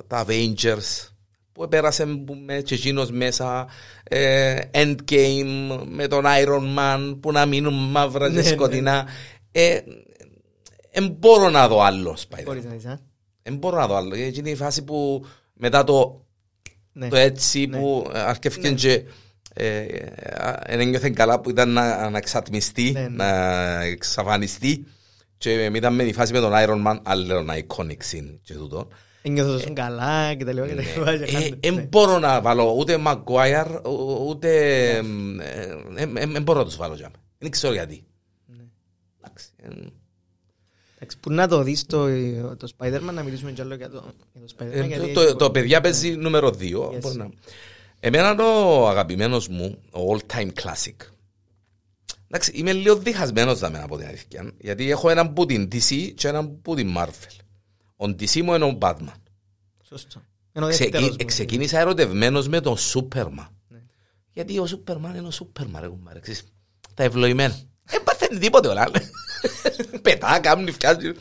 τα 0.07 0.25
Avengers, 0.27 1.09
που 1.51 1.67
πέρασε 1.67 2.05
με 2.45 2.61
και 2.61 2.73
εκείνος 2.75 3.11
μέσα 3.11 3.67
ε, 4.03 4.59
Endgame 4.71 5.79
με 5.87 6.07
τον 6.07 6.23
Iron 6.25 6.77
Man 6.77 7.17
που 7.21 7.31
να 7.31 7.45
μείνουν 7.45 7.73
μαύρα 7.73 8.27
και 8.27 8.33
Ναι, 8.35 8.41
ναι. 8.41 8.47
σκοτεινά 8.47 9.07
ε, 9.51 9.79
εν 10.91 11.15
μπορώ 11.19 11.49
να 11.49 11.67
δω 11.67 11.81
άλλο 11.81 12.17
Spider-Man 12.17 12.43
Μπορείς 12.45 12.63
να 12.63 12.71
δεις, 12.71 12.85
α. 12.85 12.99
εν 13.43 13.55
μπορώ 13.55 13.77
να 13.77 13.87
δω 13.87 13.95
άλλο 13.95 14.15
εκείνη 14.15 14.33
είναι 14.37 14.49
η 14.49 14.55
φάση 14.55 14.83
που 14.83 15.25
μετά 15.53 15.83
το, 15.83 16.25
Ναι. 16.91 17.07
το 17.07 17.15
έτσι 17.15 17.67
που 17.67 18.09
αρκεύκεν 18.13 18.75
και 18.75 19.03
ε, 19.53 19.85
δεν 20.67 20.79
ένιωθε 20.79 21.09
καλά 21.09 21.39
που 21.39 21.49
ήταν 21.49 21.69
να, 21.69 22.09
να 22.09 22.17
εξατμιστεί, 22.17 22.91
Ναι, 22.91 23.01
ναι. 23.01 23.07
να 23.09 23.81
εξαφανιστεί 23.81 24.85
και 25.39 25.71
ήταν 25.75 25.95
με 25.95 26.03
τη 26.03 26.13
φάση 26.13 26.33
με 26.33 26.39
τον 26.39 26.51
Iron 26.55 26.87
Man, 26.87 26.99
άλλο 27.03 27.37
ένα 27.37 27.53
iconic 27.67 27.97
scene 28.11 28.37
και 28.41 28.53
τούτο. 28.53 28.87
Ένιωθω 29.21 29.51
τόσο 29.51 29.73
καλά 29.73 30.33
και 30.33 30.45
τα 30.45 30.53
λοιπά 30.53 30.67
και 30.67 30.75
τα 30.75 30.81
λοιπά. 30.81 31.17
και 31.17 31.23
Ε, 31.23 31.31
κάντε- 31.31 31.65
εν 31.65 31.73
ναι. 31.73 31.81
μπορώ 31.81 32.19
να 32.19 32.41
βάλω 32.41 32.73
ούτε 32.77 32.97
Maguire, 33.05 33.81
ούτε... 34.27 34.49
Δεν 36.31 36.41
μπορώ 36.43 36.59
να 36.59 36.65
τους 36.65 36.75
βάλω 36.75 36.95
για 36.95 37.11
Δεν 37.37 37.49
ξέρω 37.51 37.73
γιατί. 37.73 38.03
Ναι. 38.45 38.63
Εντάξει, 39.23 39.47
εν- 39.61 39.93
Εντάξει, 40.95 41.17
Που 41.19 41.31
να 41.31 41.47
το 41.47 41.63
δεις 41.63 41.85
το, 41.85 42.05
το 42.55 42.67
Spider-Man, 42.77 43.13
να 43.13 43.23
μιλήσουμε 43.23 43.51
κι 43.51 43.61
άλλο 43.61 43.75
για 43.75 43.89
το, 43.89 44.03
για 44.33 44.41
το 44.47 44.53
Spider-Man. 44.57 44.71
Ε, 44.71 44.85
γιατί 44.85 45.11
το- 45.13 45.21
έχει- 45.21 45.35
Το 45.35 45.51
παιδιά 45.51 45.81
παίζει 45.81 46.15
νούμερο 46.15 46.49
2. 46.59 46.89
Yes. 46.89 47.27
Εμένα 47.99 48.43
ο 48.43 48.87
αγαπημένος 48.87 49.47
μου, 49.47 49.77
ο 49.91 49.99
all 50.13 50.35
time 50.37 50.47
classic. 50.61 50.95
Εντάξει, 52.31 52.51
είμαι 52.51 52.73
λίγο 52.73 52.95
διχασμένος 52.95 53.59
δαμένα 53.59 53.83
από 53.83 53.97
την 53.97 54.07
αλήθεια. 54.07 54.51
Γιατί 54.59 54.91
έχω 54.91 55.09
έναν 55.09 55.33
που 55.33 55.45
την 55.45 55.67
DC 55.71 56.11
και 56.15 56.27
έναν 56.27 56.61
που 56.61 56.75
την 56.75 56.93
Marvel. 56.97 57.37
Ο 57.95 58.05
DC 58.05 58.41
μου 58.41 58.53
είναι 58.53 58.65
ο 58.65 58.77
Batman. 58.81 59.13
Σωστό. 59.87 60.21
Ενώ 60.51 60.65
ο 60.65 60.69
Ξεκι- 60.69 60.91
δεύτερος 60.91 61.17
μου. 61.19 61.25
Ξεκίνησα 61.25 61.79
ερωτευμένος 61.79 62.47
με 62.47 62.61
τον 62.61 62.75
Superman. 62.77 63.47
Ναι. 63.67 63.79
Γιατί 64.31 64.59
ο 64.59 64.67
Superman 64.69 65.15
είναι 65.15 65.27
ο 65.27 65.31
Superman, 65.39 65.79
ρε 65.79 65.87
κουμπάρε, 65.87 66.19
ξέρεις. 66.19 66.43
Τα 66.93 67.03
ευλογημένα. 67.03 67.59
Δεν 67.83 68.03
παθαίνει 68.03 68.39
τίποτε 68.39 68.67
όλα. 68.67 68.87
Πετά, 70.01 70.39
κάνει, 70.39 70.71
φτιάζει. 70.71 71.07
Ναι. 71.07 71.13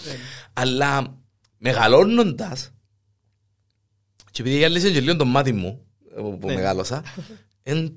Αλλά 0.52 1.16
μεγαλώνοντας 1.58 2.70
και 4.30 4.42
επειδή 4.42 4.56
γυάλισε 4.56 4.90
και 4.90 5.00
λίγο 5.00 5.16
το 5.16 5.24
μάτι 5.24 5.52
μου 5.52 5.86
ε, 6.16 6.20
που 6.20 6.46
Ναι. 6.46 6.54
μεγάλωσα 6.54 7.02
είναι 7.62 7.92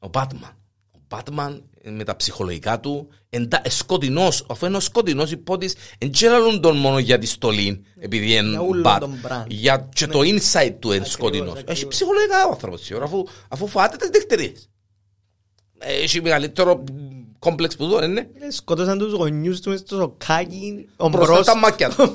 ο 0.00 0.08
Batman. 0.12 0.52
Ο 0.92 0.98
Batman 1.08 1.60
ε, 1.71 1.71
με 1.84 2.04
τα 2.04 2.16
ψυχολογικά 2.16 2.80
του 2.80 3.08
είναι 3.30 3.46
τα- 3.46 3.60
ε, 3.64 3.68
σκοτεινός. 3.70 4.44
Αφού 4.48 4.66
είναι 4.66 4.76
ο 4.76 4.80
σκοτεινός 4.80 5.30
υπότης 5.30 5.74
δεν 5.98 6.12
ξέρουν 6.12 6.60
τον 6.60 6.76
μόνο 6.76 6.98
για 6.98 7.18
τη 7.18 7.26
στολή 7.26 7.82
επειδή 7.98 8.34
είναι 8.34 8.48
Για 8.50 8.60
όλον 8.60 8.82
bad. 8.86 9.00
τον 9.00 9.14
brand. 9.28 9.44
Για 9.48 9.88
και 9.94 10.06
το 10.06 10.20
inside 10.20 10.74
του 10.78 10.92
είναι 10.92 11.04
σκοτεινός. 11.04 11.46
Ναι. 11.46 11.58
ακριβώς. 11.58 11.76
Έχει 11.76 11.86
ψυχολογικά 11.88 12.46
ο 12.46 12.50
άνθρωπος 12.50 12.80
σίγουρα 12.84 13.04
αφού, 13.04 13.24
αφού 13.48 13.66
φάτε 13.66 13.96
τις 13.96 14.08
δεχτερίες. 14.08 14.68
Έχει 15.78 16.22
μεγαλύτερο 16.22 16.84
κόμπλεξ 17.38 17.76
που 17.76 17.84
εδώ, 17.84 18.04
είναι. 18.04 18.20
Ε, 18.40 18.50
Σκότωσαν 18.50 18.98
τους 18.98 19.12
γονιούς 19.12 19.60
τους 19.60 19.72
μες 19.72 19.80
στο 19.80 19.96
σοκάκι. 19.96 20.88
Ο 20.96 21.08
Μπροστά 21.08 21.32
μπρος- 21.32 21.44
στα 21.44 21.56
μάτια 21.56 21.88
τους. 21.90 22.10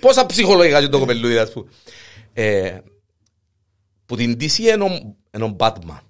Πόσα 0.00 0.26
ψυχολογικά 0.26 0.80
και 0.80 0.88
το 0.88 0.98
κοπελούδι, 0.98 1.38
ας 1.38 1.52
πούμε. 1.52 1.70
Ε, 2.32 2.78
Που 4.06 4.16
την 4.16 4.32
DC 4.40 4.58
είναι 4.58 4.84
ο- 4.84 5.16
είναι 5.34 5.44
ο 5.44 5.56
Batman. 5.58 6.00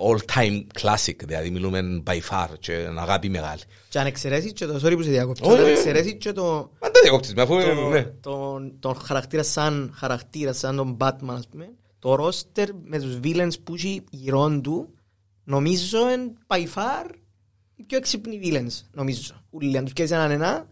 All 0.00 0.18
time 0.34 0.66
classic, 0.80 1.14
δηλαδή 1.26 1.50
μιλούμε 1.50 2.02
by 2.06 2.18
far 2.30 2.46
και 2.60 2.72
είναι 2.72 3.00
αγάπη 3.00 3.28
μεγάλη. 3.28 3.60
Και 3.88 3.98
αν 3.98 4.06
εξαιρέσεις 4.06 4.52
και 4.52 4.66
το, 4.66 4.74
sorry 4.86 4.92
που 4.96 5.02
σε 5.02 5.10
διακόπτω, 5.10 5.46
Όχι, 5.48 5.56
αν 5.58 5.62
όχι. 5.64 5.72
εξαιρέσεις 5.72 6.16
και 6.18 6.32
το, 6.32 6.70
Μα 6.80 6.88
δεν 6.90 7.02
διακόπτεις 7.02 7.34
με 7.34 7.42
αφού... 7.42 7.54
το- 7.60 7.88
ναι. 7.88 8.02
τον, 8.02 8.76
τον 8.80 8.94
χαρακτήρα 8.94 9.42
σαν 9.42 9.92
χαρακτήρα, 9.96 10.52
σαν 10.52 10.76
τον 10.76 10.96
Batman, 11.00 11.28
ας 11.36 11.48
πούμε, 11.48 11.68
το 11.98 12.14
ρόστερ 12.14 12.68
με 12.84 12.98
τους 13.00 13.18
villains 13.22 13.52
που 13.64 13.74
έχει 13.74 14.04
γυρών 14.10 14.62
του, 14.62 14.94
νομίζω 15.44 16.10
είναι 16.10 16.32
by 16.46 16.60
far 16.74 17.10
οι 17.76 17.82
πιο 17.82 17.96
έξυπνοι 17.96 18.40
villains, 18.44 18.86
νομίζω. 18.92 19.34
Ούλοι, 19.50 19.76
αν 19.76 19.84
τους 19.84 19.92
πιέσεις 19.92 20.14
έναν 20.16 20.30
ένα, 20.30 20.66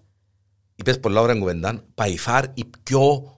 Είπες 0.78 1.00
πολλά 1.00 1.20
ωραία 1.20 1.38
κουβέντα. 1.38 1.82
By 1.94 2.14
far 2.26 2.44
οι 2.54 2.64
πιο 2.82 3.32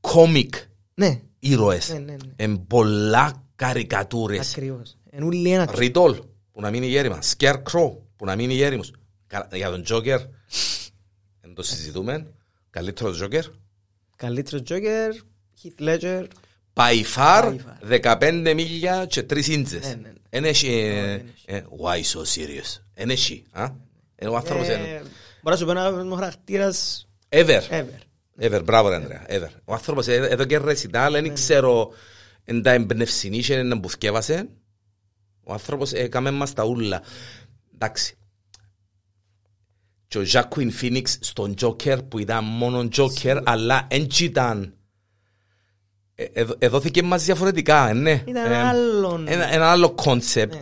comic 0.00 0.48
ναι, 0.94 1.20
ήρωες. 1.38 1.88
ναι, 1.92 1.98
ναι, 1.98 2.12
ναι. 2.12 2.32
Εν 2.36 2.66
πολλά 2.66 3.43
καρικατούρες. 3.56 4.50
ακριβώς. 4.50 4.96
Είναι 5.10 5.24
ούλοι 5.24 5.50
ένα. 5.52 5.70
Ριτόλ, 5.74 6.20
που 6.52 6.60
να 6.60 6.70
μείνει 6.70 6.86
γέρημα. 6.86 7.18
Scarecrow, 7.36 7.92
που 8.16 8.24
να 8.24 8.36
μείνει 8.36 8.54
γέριμος. 8.54 8.92
Κα- 9.26 9.48
Για 9.52 9.70
τον 9.70 9.82
Τζόκερ, 9.82 10.20
δεν 11.40 11.54
το 11.54 11.62
συζητούμε. 11.62 12.26
Καλύτερος 12.70 13.16
Τζόκερ. 13.16 13.44
Καλύτερος 14.16 14.62
Joker, 14.68 15.10
Heath 15.62 15.82
Ledger, 15.88 16.24
By 16.74 17.02
far, 17.16 17.56
By 17.88 18.00
15 18.18 18.52
μίλια 18.54 19.06
και 19.06 19.22
3 19.22 19.46
ίντσες. 19.48 19.86
Ναι, 19.86 19.94
ναι. 20.02 20.12
Εν 20.30 20.44
έχει... 20.44 20.68
ε, 20.68 21.16
δεν 21.16 21.26
έχει. 21.34 21.44
ε, 21.46 21.62
Why 21.82 21.96
so 21.96 22.20
serious; 22.20 22.80
Εν 22.94 23.10
έχει. 23.10 23.44
α; 23.50 23.64
Ε, 24.14 24.26
Ο 24.28 24.36
άνθρωπος 24.36 24.66
είναι... 24.66 24.74
ε, 24.74 25.02
μπορώ 25.42 25.56
να 25.56 25.56
σου 25.56 25.64
πω 25.64 25.70
ένα 25.70 26.14
χαρακτήρας 26.14 27.08
Ever. 27.28 27.60
ever. 27.70 27.84
Ever, 28.40 28.64
μπράβο 28.64 28.88
ρε 28.88 28.94
Ανδρέα, 28.94 29.26
ever. 29.28 29.50
Ο 29.64 29.72
άνθρωπος 29.72 30.06
ε, 30.08 30.14
εδώ 30.14 30.44
και 30.44 30.58
ρεσιτάλ, 30.58 31.12
Ναι, 31.12 31.20
δεν 31.20 31.34
ξέρω 31.34 31.92
εν 32.44 32.62
τα 32.62 32.70
εμπνευσινή 32.70 33.38
και 33.40 33.54
εν 33.54 33.80
που 33.80 33.90
θκεύασε. 33.90 34.48
Ο 35.44 35.52
άνθρωπος 35.52 35.92
έκαμε 35.92 36.30
μας 36.30 36.52
τα 36.52 36.64
ούλα. 36.64 37.02
Εντάξει. 37.74 38.16
Και 40.08 40.18
ο 40.18 40.24
Jacqueline 40.32 40.70
Phoenix 40.80 41.02
στον 41.20 41.54
Joker 41.60 41.98
που 42.08 42.18
ήταν 42.18 42.44
μόνο 42.44 42.88
Joker, 42.96 43.40
αλλά 43.44 43.86
δεν 43.90 44.06
ήταν... 44.20 44.74
Ε, 46.14 46.24
εδω- 46.32 46.56
Εδώθηκε 46.58 47.02
μας 47.02 47.24
διαφορετικά, 47.24 47.88
ε, 47.88 47.92
ναι. 47.92 48.22
Ήταν 48.26 48.52
Ε, 48.52 48.56
άλλον. 48.62 49.28
ένα, 49.28 49.52
ένα 49.52 49.70
άλλο 49.70 49.94
concept. 50.04 50.48
Ναι. 50.48 50.58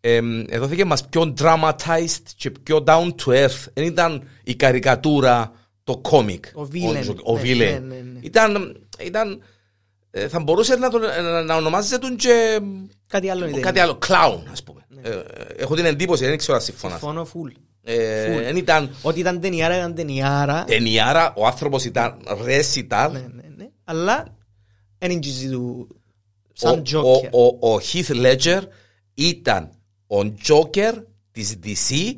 Ε, 0.00 0.20
εδώθηκε 0.48 0.84
μας 0.84 1.08
πιο 1.08 1.34
dramatized 1.38 2.22
και 2.36 2.50
πιο 2.50 2.84
down 2.86 3.14
to 3.24 3.44
earth. 3.44 3.66
Δεν 3.74 3.84
ήταν 3.84 4.28
η 4.44 4.54
καρικατούρα, 4.54 5.52
το 5.84 6.00
comic. 6.10 6.40
Ο 6.54 6.68
villain. 6.72 7.14
Ο, 7.24 7.34
Ναι, 7.36 7.42
villain. 7.42 7.56
ναι, 7.56 7.78
ναι, 7.78 8.00
ναι. 8.00 8.18
Ήταν, 8.22 8.76
ήταν 9.04 9.32
ε, 9.32 9.36
θα 10.28 10.40
μπορούσε 10.40 10.76
να, 10.76 10.90
τον, 10.90 11.00
να, 11.00 11.42
να 11.42 11.56
ονομάζεται 11.56 12.08
και 12.16 12.60
Κάτι 13.06 13.30
άλλο 13.30 13.46
είναι. 13.46 13.60
κάτι 13.60 13.78
άλλο, 13.78 13.98
clown 14.06 14.42
ας 14.52 14.62
πούμε. 14.62 14.86
Ε, 15.02 15.10
ε, 15.10 15.22
έχω 15.56 15.74
την 15.74 15.84
εντύπωση, 15.84 16.24
δεν 16.24 16.38
ξέρω 16.38 16.56
αν 16.56 16.62
συμφωνάς. 16.62 16.98
Συμφωνώ 16.98 17.26
full. 17.34 17.52
Ε, 17.82 18.42
Δεν 18.42 18.56
ήταν 18.56 18.90
Ότι 19.02 19.20
ήταν 19.20 19.40
ταινιάρα, 19.40 19.76
ήταν 19.76 19.94
ταινιάρα. 19.94 20.64
ταινιάρα, 20.64 21.32
ο 21.36 21.46
άνθρωπος 21.46 21.84
ήταν 21.84 22.16
ρεσιτάλ. 22.44 23.12
Ναι, 23.12 23.18
ναι, 23.18 23.42
ναι. 23.56 23.68
Αλλά 23.84 24.36
δεν 24.98 25.10
είναι 25.10 25.20
του 25.50 25.86
Ο, 25.90 26.52
σαν 26.52 26.82
Joker. 26.92 27.30
ο, 27.30 27.42
ο, 27.60 27.72
ο 27.74 27.80
Heath 27.92 28.24
Ledger 28.26 28.60
ήταν 29.14 29.70
ο 30.06 30.18
Joker 30.48 30.92
της 31.32 31.58
DC 31.64 32.14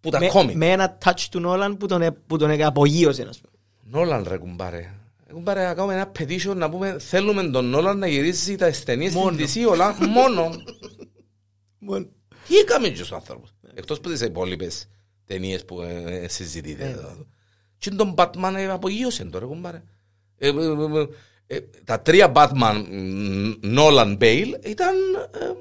που 0.00 0.10
τα 0.10 0.18
Με, 0.18 0.26
κόμικ. 0.26 0.56
με 0.56 0.70
ένα 0.70 0.98
touch 1.04 1.26
του 1.30 1.40
Νόλαν 1.40 1.76
που 1.76 1.86
τον, 1.86 2.02
ε- 2.02 2.10
που 2.10 2.36
τον 2.38 2.62
απογείωσε. 2.62 3.26
ας 3.28 3.38
πούμε. 3.40 3.52
Νόλαν 3.98 4.24
ρε 4.28 4.36
κουμπάρε. 4.36 4.90
Ε, 5.28 5.32
Κουμπάρε 5.32 5.64
να 5.64 5.74
κάνουμε 5.74 5.94
ένα 5.94 6.12
petition 6.18 6.56
να 6.56 6.70
πούμε 6.70 6.98
θέλουμε 6.98 7.42
τον 7.50 7.64
Νόλαν 7.64 7.98
να 7.98 8.06
γυρίζει 8.06 8.56
τα 8.56 8.70
ταινίες 8.84 9.12
Μόνο. 9.14 9.36
της 9.36 9.54
DC 9.56 9.68
όλα 9.68 9.96
μόνο. 10.08 10.50
Μόνο. 11.78 12.06
Τι 12.48 12.56
έκαμε 12.56 12.88
και 12.88 13.02
ο 13.12 13.14
άνθρωπος. 13.14 13.54
Εκτός 13.74 13.98
από 13.98 14.08
τις 14.08 14.20
υπόλοιπες 14.20 14.88
ταινίες 15.24 15.64
που 15.64 15.80
ε, 15.80 16.22
ε, 16.22 16.28
συζητείτε. 16.28 16.84
Ναι. 16.84 16.90
εδώ. 16.90 17.26
Και 17.78 17.90
τον 17.90 18.14
Batman 18.16 18.54
ε, 18.56 18.68
απογείωσε 18.68 19.24
τώρα 19.24 19.46
κουμπάρε. 19.46 19.82
Ε, 20.38 20.48
ε, 20.48 20.52
ε, 20.56 21.06
ε, 21.46 21.60
τα 21.84 22.00
τρία 22.00 22.32
Batman 22.34 22.84
Nolan 23.62 24.18
Bale 24.18 24.52
ήταν 24.64 24.94
ε, 25.32 25.52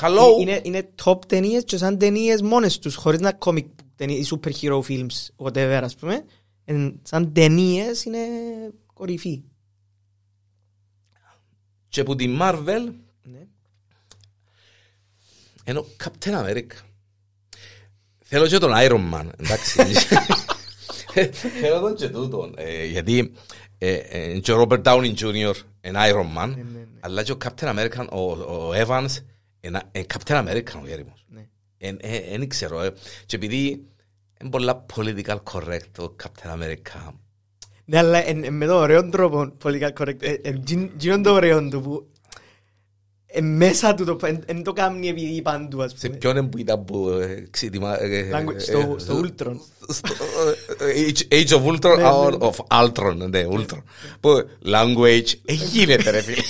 Hello. 0.00 0.40
Είναι, 0.40 0.60
είναι 0.62 0.90
top 1.04 1.18
ταινίες 1.26 1.64
και 1.64 1.76
σαν 1.76 1.98
ταινίες 1.98 2.42
μόνες 2.42 2.78
τους, 2.78 2.94
χωρίς 2.94 3.20
να 3.20 3.38
comic 3.38 3.64
ταινίες, 3.64 3.89
οι 4.08 4.26
super 4.30 4.50
hero 4.60 4.80
films, 4.82 5.28
whatever, 5.36 5.80
ας 5.82 5.94
πούμε. 5.96 6.24
Εν- 6.64 7.00
σαν 7.02 7.32
ταινίες 7.32 8.04
είναι 8.04 8.18
κορυφή. 8.94 9.42
Και 11.88 12.02
που 12.02 12.14
τη 12.14 12.36
Marvel 12.40 12.92
Ναι. 13.22 13.46
ενώ 15.64 15.84
Captain 16.04 16.32
America. 16.44 16.74
Θέλω 18.24 18.46
και 18.46 18.58
τον 18.58 18.70
Iron 18.74 19.12
Man, 19.14 19.28
εντάξει. 19.36 19.82
Θέλω 21.60 21.80
τον 21.80 21.94
και 21.96 22.08
τούτον, 22.08 22.54
ε, 22.56 22.84
γιατί 22.84 23.32
ε, 23.78 23.92
ε, 23.94 24.38
και 24.38 24.52
ο 24.52 24.62
Robert 24.68 24.82
Downey 24.82 25.14
Jr. 25.14 25.52
είναι 25.80 25.98
Iron 26.10 26.36
Man, 26.38 26.48
ναι, 26.56 26.62
ναι. 26.62 26.86
αλλά 27.00 27.22
και 27.22 27.32
ο 27.32 27.36
Captain 27.44 27.76
America, 27.76 28.06
ο, 28.12 28.20
ο 28.32 28.72
Evans, 28.74 29.08
είναι 29.60 29.82
είναι 29.92 30.06
Captain 30.14 30.46
America 30.48 30.80
ο 30.82 30.86
Γέριμος. 30.86 31.19
Ναι. 31.80 32.20
Δεν 32.38 32.48
ξέρω, 32.48 32.82
ε. 32.82 32.92
και 33.26 33.36
επειδή 33.36 33.84
είναι 34.40 34.50
πολλά 34.50 34.86
political 34.96 35.36
correct 35.52 36.04
ο 36.08 36.14
Captain 36.22 36.52
America, 36.62 37.12
Ναι, 37.84 37.98
αλλά 37.98 38.26
εν, 38.28 38.44
εν, 38.44 38.54
με 38.54 38.66
τον 38.66 38.76
ωραίο 38.76 39.08
τρόπο, 39.08 39.52
πολιτικά 39.58 39.92
correct, 39.98 40.22
ε, 40.22 40.34
ε, 40.42 40.52
τζιν- 40.64 40.90
τζινόν 40.98 41.22
το 41.22 41.32
ωραίο 41.32 41.68
του 41.68 41.80
που 41.80 42.06
ε, 43.32 43.40
μέσα 43.40 43.94
του 43.94 44.04
το, 44.04 44.18
εν, 44.26 44.42
εν 44.46 44.62
το 44.62 44.72
κάνει 44.72 45.08
επειδή 45.08 45.42
παντού 45.42 45.82
ας 45.82 45.92
Σε 45.96 46.06
πούμε. 46.06 46.18
ποιον 46.18 46.48
που 46.48 46.58
ήταν 46.58 46.84
που 46.84 47.08
ε, 47.08 47.46
ξετοιμα- 47.50 48.02
ε, 48.02 48.30
Language, 48.32 48.54
ε, 48.54 48.58
στο- 48.58 48.78
ε, 48.78 48.98
στο 48.98 49.20
Ultron. 49.24 49.56
στο- 49.88 50.14
ε, 50.84 51.06
Age- 51.08 51.32
Age 51.34 51.48
of 51.58 51.64
Ultron, 51.66 51.96
Ναι, 51.96 52.02
ναι, 52.02 52.08
or 52.10 52.38
ναι. 52.38 52.50
of 52.50 52.84
Ultron, 52.84 53.16
ναι, 53.30 53.44
Ultron. 53.50 53.82
Που 54.20 54.30
language, 54.64 55.28
ε, 55.44 55.52
γίνεται 55.52 56.10
ρε 56.10 56.20
φίλε. 56.20 56.42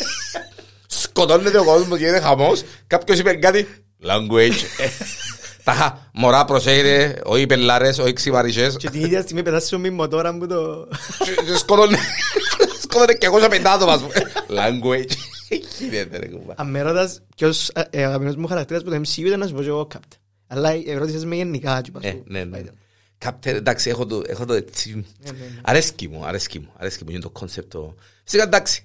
Σκοτώνεται 0.86 1.58
ο 1.58 1.64
κόσμος, 1.64 1.98
γίνεται 1.98 2.20
χαμός, 2.20 2.62
κάποιος 2.86 3.18
είπε 3.18 3.34
κάτι, 3.34 3.66
language. 4.02 4.60
Ε, 5.60 5.62
Τα 5.64 6.10
μωρά 6.14 6.44
προσέχετε, 6.44 7.20
όχι 7.24 7.46
πελάρες, 7.46 7.98
όχι 7.98 8.12
ξυμαρισές. 8.12 8.76
Και 8.76 8.90
την 8.90 9.00
ίδια 9.04 9.20
στιγμή 9.22 9.42
πετάσει 9.42 9.74
ο 9.74 9.78
μοτόρα 9.78 10.32
μου 10.32 10.46
το... 10.46 10.88
Και- 11.24 11.42
και 11.44 11.56
σκοτώνε 11.56 11.96
σκοτώνε 12.82 13.14
και 13.14 13.26
εγώ 13.26 13.40
σε 13.40 13.48
πεντάτο 13.48 13.84
ας 13.90 14.00
πούμε. 14.00 14.12
Language. 14.48 15.10
Ε, 15.48 15.56
Γίνεται 15.78 16.18
ρε 16.18 16.26
κουμπά. 16.28 16.54
Αν 16.56 16.70
με 16.70 16.82
ρωτάς 16.82 17.20
ποιος 17.36 17.68
ε, 17.68 17.82
ε, 17.90 18.04
αγαπημένος 18.04 18.36
μου 18.36 18.46
χαρακτήρας 18.46 18.82
που 18.82 18.90
το 18.90 18.96
MCU 18.96 19.18
ήταν 19.26 19.38
να 19.38 19.46
σου 19.46 19.54
πω 19.54 19.62
και 19.62 19.68
εγώ 19.68 19.86
Captain. 19.94 20.16
Αλλά 20.46 20.70
ερώτησες 20.86 21.24
με 21.24 21.34
γενικά. 21.36 21.78
έτσι, 21.78 21.90
πας 21.90 22.04
Ε, 22.04 22.10
σου. 22.10 22.22
ναι, 22.26 22.44
ναι. 22.44 22.60
Κάπτερ, 23.18 23.54
εντάξει, 23.56 23.90
έχω 23.90 24.06
το, 24.06 24.22
έχω 24.26 24.44
το 24.44 24.52
έτσι. 24.52 24.94
Ναι, 24.94 25.30
ναι, 25.30 25.38
ναι. 25.38 25.60
Αρέσκει 25.62 26.08
μου, 26.08 26.24
αρέσκει 26.26 26.58
μου, 26.58 26.72
αρέσκει 26.76 27.04
μου, 27.04 27.10
είναι 27.10 27.20
το 27.20 27.30
κόνσεπτ. 27.30 27.70
το- 27.72 27.94
Φυσικά 28.24 28.42
εντάξει, 28.42 28.82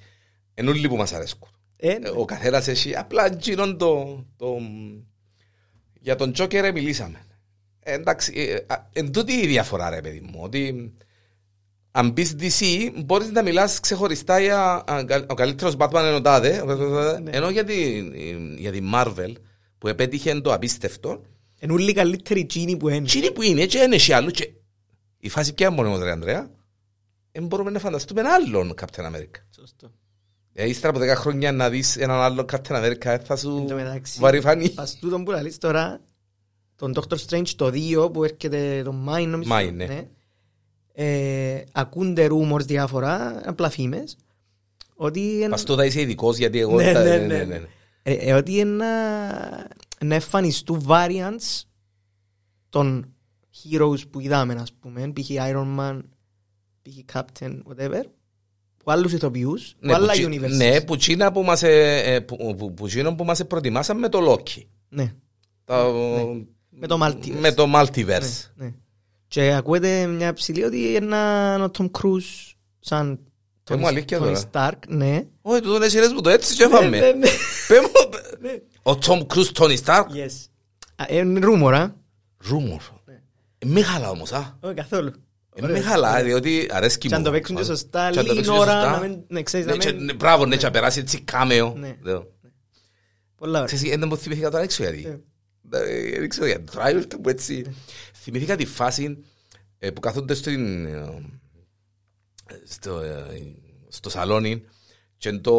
εν 0.53 0.67
όλοι 0.67 0.88
που 0.88 0.95
μας 0.95 1.13
αρέσκουν. 1.13 1.49
Ε, 1.77 1.89
Ε, 1.89 1.99
Ο 2.15 2.25
καθένας 2.25 2.67
έχει, 2.67 2.95
απλά 2.95 3.27
γίνον 3.39 3.77
το, 3.77 4.23
το... 4.38 4.57
Για 6.05 6.15
τον 6.15 6.31
Τζόκερ 6.31 6.71
μιλήσαμε. 6.73 7.25
Ε, 7.79 7.93
εντάξει, 7.93 8.33
ε, 8.35 8.73
α, 8.73 8.89
εν 8.93 9.11
τούτη 9.11 9.33
η 9.33 9.47
διαφορά 9.47 9.89
ρε 9.89 10.01
παιδί 10.01 10.19
μου, 10.19 10.39
ότι 10.43 10.93
αν 11.91 12.11
μπεις 12.11 12.35
DC 12.39 12.89
μπορείς 13.05 13.29
να 13.31 13.41
μιλάς 13.43 13.79
ξεχωριστά 13.79 14.39
για 14.39 14.59
α, 14.91 15.03
κα- 15.05 15.25
ο 15.29 15.33
καλύτερος 15.33 15.75
Batman 15.77 15.99
είναι 15.99 16.13
ο 16.13 16.21
τάδε, 16.21 16.63
Ναι. 17.21 17.31
ενώ 17.31 17.49
για 17.49 17.63
την, 17.63 18.13
για 18.57 18.71
την 18.71 18.85
Marvel 18.93 19.33
που 19.77 19.87
επέτυχε 19.87 20.41
το 20.41 20.53
απίστευτο, 20.53 21.21
Είναι 21.59 21.73
όλοι 21.73 21.89
οι 21.89 21.93
καλύτεροι 21.93 22.45
τζίνοι 22.45 22.77
που 22.77 22.89
είναι. 22.89 23.07
τι 23.07 23.17
είναι 23.17 23.29
που 23.31 23.41
είναι 23.41 23.65
και 23.65 23.77
είναι 23.77 23.95
και 23.97 24.15
άλλο 24.15 24.31
και 24.31 24.51
η 25.19 25.29
φάση 25.29 25.53
πια 25.53 25.71
μόνο 25.71 25.89
μου, 25.89 26.03
ρε 26.03 26.11
Ανδρέα, 26.11 26.49
δεν 27.31 27.45
μπορούμε 27.45 27.71
να 27.71 27.79
φανταστούμε 27.79 28.19
έναν 28.19 28.33
άλλον 28.33 28.73
Captain 28.81 29.05
America. 29.05 29.39
Σωστό. 29.55 29.91
Ε, 30.57 30.67
ύστερα 30.69 30.97
από 30.97 31.05
10 31.13 31.15
χρόνια 31.15 31.51
να 31.51 31.69
δεις 31.69 31.97
έναν 31.97 32.19
άλλο 32.19 32.45
Captain 32.51 32.83
America 32.83 33.05
ε, 33.05 33.17
θα 33.17 33.35
σου 33.35 33.57
Εν 33.57 33.67
τω 33.67 33.75
μεταξύ, 33.75 34.19
βαρυφανεί. 34.19 34.69
Πας 34.69 34.97
τούτον 34.99 35.23
που 35.23 35.31
λαλείς 35.31 35.57
τώρα, 35.57 35.99
τον 36.75 36.93
Doctor 36.95 37.17
Strange 37.27 37.47
το 37.55 37.71
2 38.05 38.13
που 38.13 38.23
έρχεται 38.23 38.81
το 38.83 38.91
Μάιν 38.91 39.29
νομίζω. 39.29 39.49
Μάιν, 39.49 39.75
ναι. 39.75 40.07
Ε, 40.93 41.63
ακούνται 41.71 42.27
rumors 42.31 42.65
διάφορα, 42.65 43.41
απλά 43.45 43.69
φήμες, 43.69 44.17
ότι 44.95 45.41
εν- 45.43 45.49
Πας 45.49 45.63
τούτα 45.63 45.85
είσαι 45.85 46.01
ειδικός 46.01 46.37
γιατί 46.37 46.59
εγώ... 46.59 46.75
Ναι, 46.75 46.93
τα- 46.93 47.03
ναι, 47.03 47.43
ναι. 47.43 47.61
ε, 48.03 48.13
ε, 48.13 48.33
ότι 48.33 48.51
είναι 48.57 48.71
να, 48.75 48.87
να 50.05 50.13
εμφανιστούν 50.15 50.85
variants 50.89 51.61
των 52.69 53.13
heroes 53.71 54.09
που 54.09 54.19
είδαμε, 54.19 54.53
ας 54.53 54.73
πούμε, 54.73 55.11
π.χ. 55.13 55.29
Iron 55.29 55.77
Man, 55.79 55.99
π.χ. 56.81 57.13
Captain, 57.13 57.59
whatever, 57.63 58.01
που 58.86 58.91
άλλους 58.91 59.13
ηθοποιούς, 59.13 59.76
που 59.80 59.88
Ναι, 59.88 59.93
άλλα 59.93 60.06
που 60.13 60.19
τσι- 60.19 60.28
universes. 60.28 60.56
Ναι, 60.56 60.82
που 60.82 60.95
τσίνα 60.95 61.32
που 61.32 61.43
μας, 61.43 61.63
ε, 61.63 62.02
ε, 62.06 62.19
που- 62.19 62.56
που- 62.58 62.74
που 62.74 62.88
τσίνο 62.88 63.15
που 63.15 63.24
μας 63.24 63.45
προτιμάσαν 63.48 64.00
με 64.00 64.10
το 64.10 64.19
Loki. 64.34 64.62
Ναι, 64.89 65.13
Τα- 65.65 65.91
με 66.69 66.88
το 66.88 66.98
Multiverse. 67.02 67.39
Με 67.39 67.52
το 67.54 67.65
Multiverse. 67.76 68.52
ναι. 68.56 68.74
Και 69.28 69.54
ακούεται 69.54 70.06
μια 70.06 70.34
ψηλή 70.34 70.63
ότι 70.63 70.93
είναι 70.93 71.15
ο 71.63 71.71
Tom 71.78 71.89
Cruise 72.00 72.54
σαν 72.80 73.19
Ε, 73.69 73.76
μου 73.76 73.88
αλήθεια 73.88 74.17
Tony 74.19 74.21
τώρα. 74.21 74.43
Stark, 74.52 74.88
ναι. 74.88 75.24
Όχι, 75.41 75.62
τούτο 75.62 75.76
είναι 75.76 75.88
σειρές 75.88 76.12
μου 76.13 76.21
το 76.21 76.30
έτσι 76.30 76.56
και 76.56 76.65
Ναι, 76.65 76.69
ναι, 76.69 76.98
έφαμε. 76.98 77.12
ναι. 77.12 77.28
Πες 77.67 77.80
μου, 77.82 78.10
Ναι. 78.39 78.52
Ο 78.93 78.98
Tom 79.06 79.26
Cruise, 79.34 79.52
Tony 79.63 79.78
Stark; 79.86 80.04
Yes. 80.04 80.45
Α, 80.95 81.06
Είναι 81.15 81.39
rumor, 81.43 81.74
α. 81.74 81.88
Ρούμορ. 82.48 82.82
Ε, 83.58 83.65
Μεγάλα 83.65 84.10
όμως, 84.10 84.32
α. 84.32 84.58
Όχι 84.62 84.74
καθόλου. 84.74 85.12
Ε, 85.57 85.67
Μεγάλα, 85.67 86.23
διότι 86.23 86.67
αρέσκει 86.71 87.05
μου. 87.05 87.09
Και 87.11 87.15
αν 87.17 87.23
το 87.23 87.31
παίξουν 87.31 87.55
και 87.55 87.63
σωστά, 87.63 88.09
Και 88.11 88.19
αν 88.19 88.25
το 88.25 88.31
λίγη 88.33 88.35
παίξουν 88.35 88.53
και 88.53 88.59
ώρα, 88.59 88.71
σωστά. 88.71 88.91
να 88.99 89.07
μην- 89.07 89.19
ναι, 89.27 89.43
ξέρεις, 89.43 89.65
Ναι, 89.65 89.71
να 89.71 89.77
και- 89.77 89.91
μην- 89.93 90.03
ναι, 90.03 90.13
Μπράβο, 90.13 90.45
ναι, 90.45 90.55
και 90.57 90.65
να 90.65 90.71
περάσει 90.71 90.99
έτσι 90.99 91.21
κάμεο. 91.21 91.73
Ναι. 91.77 91.97
Ναι. 92.01 92.13
Πολλά 93.35 93.59
ωραία. 93.61 93.75
Ξέρεις, 93.75 93.97
δεν 93.97 94.07
μου 94.07 94.17
θυμήθηκα 94.17 94.49
τώρα 94.51 94.63
έξω 94.63 94.83
γιατί. 94.83 95.01
Ναι. 95.69 95.79
Ε, 95.79 96.19
Δεν 96.19 96.29
ξέρω 96.29 96.45
γιατί. 96.45 96.71
Τώρα 96.71 96.89
ήρθε 96.89 97.17
μου 97.17 97.29
έτσι. 97.29 97.65
Θυμήθηκα 98.13 98.55
τη 98.55 98.65
φάση 98.65 99.17
ε, 99.79 99.89
που 99.91 99.99
καθόνται 99.99 100.33
στην, 100.33 100.85
ε, 100.85 101.09
στο, 102.65 102.99
ε, 102.99 103.23
στο 103.87 104.09
σαλόνι 104.09 104.63
και 105.25 105.31
είναι 105.31 105.41
το 105.41 105.53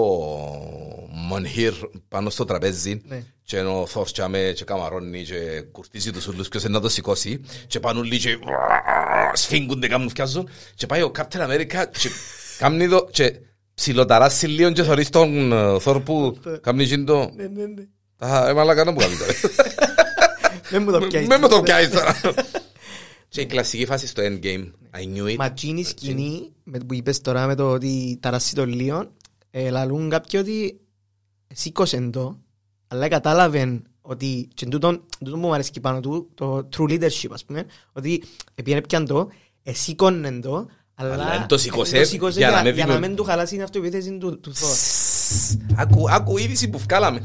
Μονχύρ 1.29 1.73
πάνω 2.09 2.31
στο 2.31 2.45
τραπέζι 2.45 3.01
Ναι. 3.07 3.23
και 3.45 3.57
είναι 3.57 3.69
ο 3.69 3.87
Θόρς 3.87 4.13
και 4.13 4.53
και 4.55 4.65
καμαρώνει 4.65 5.23
και 5.23 5.61
κουρτίζει 5.73 6.11
τους 6.11 6.27
ούλους 6.27 6.49
ποιος 6.49 6.63
είναι 6.63 6.73
να 6.73 6.81
το 6.81 6.89
σηκώσει 6.89 7.41
και 7.67 7.81
πάνε 7.81 7.99
όλοι 7.99 8.19
και 8.19 8.39
σφίγγονται 9.33 9.87
κάνουν 9.89 10.09
φτιάζουν 10.09 10.49
και 10.75 10.87
πάει 10.87 11.03
ο 11.03 11.11
Captain 11.19 11.41
America 11.49 11.85
και 11.99 12.09
κάνει 12.59 12.89
το 12.89 13.09
και 13.11 13.37
ψιλοταράσει 13.75 14.47
λίγο 14.47 14.73
και 14.73 14.83
θωρείς 14.83 15.09
τον 15.11 15.53
ε, 15.53 15.79
Θόρ 15.81 16.01
που 16.01 16.39
κάνει 16.61 16.83
εκείνο 16.83 17.05
το 17.05 17.31
Ναι, 17.37 17.47
ναι, 17.47 17.65
ναι. 17.67 17.83
Α, 18.19 18.49
ε, 18.49 18.53
μαλάκα 18.55 18.85
να 18.85 18.91
μου 18.91 18.99
κάνεις 18.99 19.19
τώρα. 19.19 19.33
Δεν 20.71 20.83
μου 20.83 20.91
το 20.93 20.99
πιάσεις. 20.99 21.29
Με 21.29 21.39
με 21.39 21.49
το 21.49 21.61
πιάσεις 21.63 21.91
τώρα. 21.91 22.21
Και 23.29 23.41
η 23.41 23.47
κλασική 23.47 23.87
φάση 23.87 24.07
στο 24.07 24.23
endgame. 24.27 24.71
I 24.99 25.01
knew 25.19 25.31
it. 25.33 25.35
Μα 25.37 25.45
εκείνη 25.45 25.81
η 25.81 25.85
σκηνή 25.85 26.53
με- 26.65 26.79
που 26.79 26.95
είπες 26.95 27.21
τώρα 27.21 27.47
με 27.47 27.55
το 27.55 27.71
ότι 27.71 28.19
ταράσει 28.23 28.55
το 28.55 28.67
λίγο, 28.67 29.11
ε, 29.59 29.71
λαλούν 29.71 30.09
κάποιοι 30.11 30.41
ότι 30.43 30.81
σήκωσε 31.55 32.09
το, 32.13 32.39
αλλά 32.89 33.09
κατάλαβε 33.09 33.83
ότι 34.01 34.49
και 34.55 34.67
τούτον, 34.67 35.03
τούτον 35.25 35.41
που 35.41 35.47
μου 35.47 35.55
αρέσει 35.55 35.81
πάνω 35.81 36.01
του, 36.01 36.29
το 36.35 36.69
true 36.77 36.83
leadership 36.91 37.31
ας 37.33 37.45
πούμε, 37.45 37.65
ότι 37.93 38.23
επειδή 38.55 38.77
έπιαν 38.79 39.07
το, 39.07 39.29
εσήκωνε 39.63 40.41
το, 40.41 40.67
αλλά 40.95 41.13
Αλλά 41.13 41.35
εν 41.35 41.47
το 41.47 41.59
σήκωσε 41.59 41.97
εν 41.97 42.03
το 42.03 42.09
σήκωσε 42.09 42.39
για 42.39 42.47
να 42.51 42.53
για, 42.55 42.63
μην 42.63 42.75
για 42.75 42.85
δημιου- 42.85 43.01
να 43.01 43.07
μην 43.07 43.17
του 43.17 43.25
χαλάσει 43.25 43.55
την 43.55 43.63
αυτοεπίθεση 43.63 44.19
του, 44.19 44.41
του 44.41 44.53
Thor. 44.55 44.77
Άκου, 45.77 46.11
άκου 46.11 46.39
είδηση 46.39 46.69
που 46.69 46.79
βγάλαμε. 46.79 47.21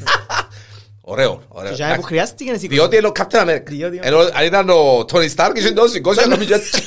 Ωραίο, 1.02 1.42
ωραίο. 1.48 1.70
Και 1.70 1.76
για 1.76 1.86
να 1.88 1.94
που 1.96 2.00
Εντάξει. 2.00 2.08
χρειάστηκε 2.08 2.52
να 2.52 2.58
σήκωσε. 2.58 2.80
Διότι 2.80 2.96
είναι 2.98 3.08
ο 3.08 3.12
Captain 3.16 3.42
America. 3.48 3.64
Διότι- 3.70 4.00
Ενώ 4.02 4.18
αν 4.18 4.46
ήταν 4.46 4.70
ο 4.70 5.00
Tony 5.12 5.30
Stark 5.36 5.52
είχε 5.56 5.72
το 5.72 5.88
σηκώσει 5.88 6.28
να 6.28 6.38
μην 6.38 6.52
έτσι. 6.52 6.84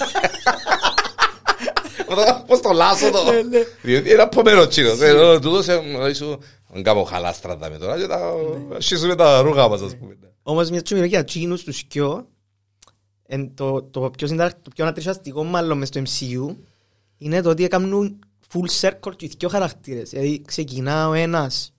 Πώς 2.46 2.60
το 2.60 2.72
λάσω 2.72 3.10
το. 3.10 3.32
Ναι, 3.32 3.42
ναι. 3.42 3.64
Διότι 3.82 4.10
είναι 4.10 4.22
απομένο 4.22 4.66
τσίνος. 4.66 5.00
Ενώ 5.00 5.38
τούτος 5.38 5.68
ε, 5.68 5.80
ίσου, 6.10 6.38
αν 6.74 6.82
κάνω 6.82 7.02
χαλάστρα 7.04 7.56
τα 7.58 7.70
με 7.70 7.78
τώρα 7.78 7.98
και 8.00 8.06
τα 8.06 8.32
Ναι. 8.68 8.80
σχίσουμε 8.80 9.14
τα 9.14 9.40
ρούχα 9.40 9.68
μας 9.68 9.80
ας 9.80 9.96
πούμε. 9.96 10.16
Όμως 10.42 10.70
μια 10.70 10.82
τσιμιλία 10.82 11.08
για 11.08 11.24
τσίνους 11.24 11.64
τους 11.64 11.76
σκιό, 11.78 12.28
εν 13.26 13.54
το, 13.54 13.82
το, 13.82 14.10
πιο 14.16 14.26
συντα- 14.26 14.60
το 14.62 14.70
πιο 14.74 14.84
ανατριχιαστικό 14.84 15.44
μάλλον 15.44 15.78
μες 15.78 15.88
στο 15.88 16.00
MCU, 16.00 16.56
είναι 17.18 17.40
το 17.42 17.50
ότι 17.50 17.64
έκαναν 17.64 18.18
full 18.52 18.80
circle 18.80 19.16
και 19.16 19.24
οι 19.24 19.32
δυο 19.38 19.48
χαρακτήρες. 19.48 20.10
Δηλαδή 20.10 20.42
ξεκινά 20.46 21.08
ο 21.08 21.12
ένας 21.12 21.72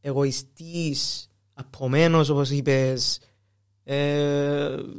εγωιστής, 0.00 1.28
απομένος 1.54 2.28
όπως 2.28 2.50
είπες, 2.50 3.16
ε, 3.16 3.20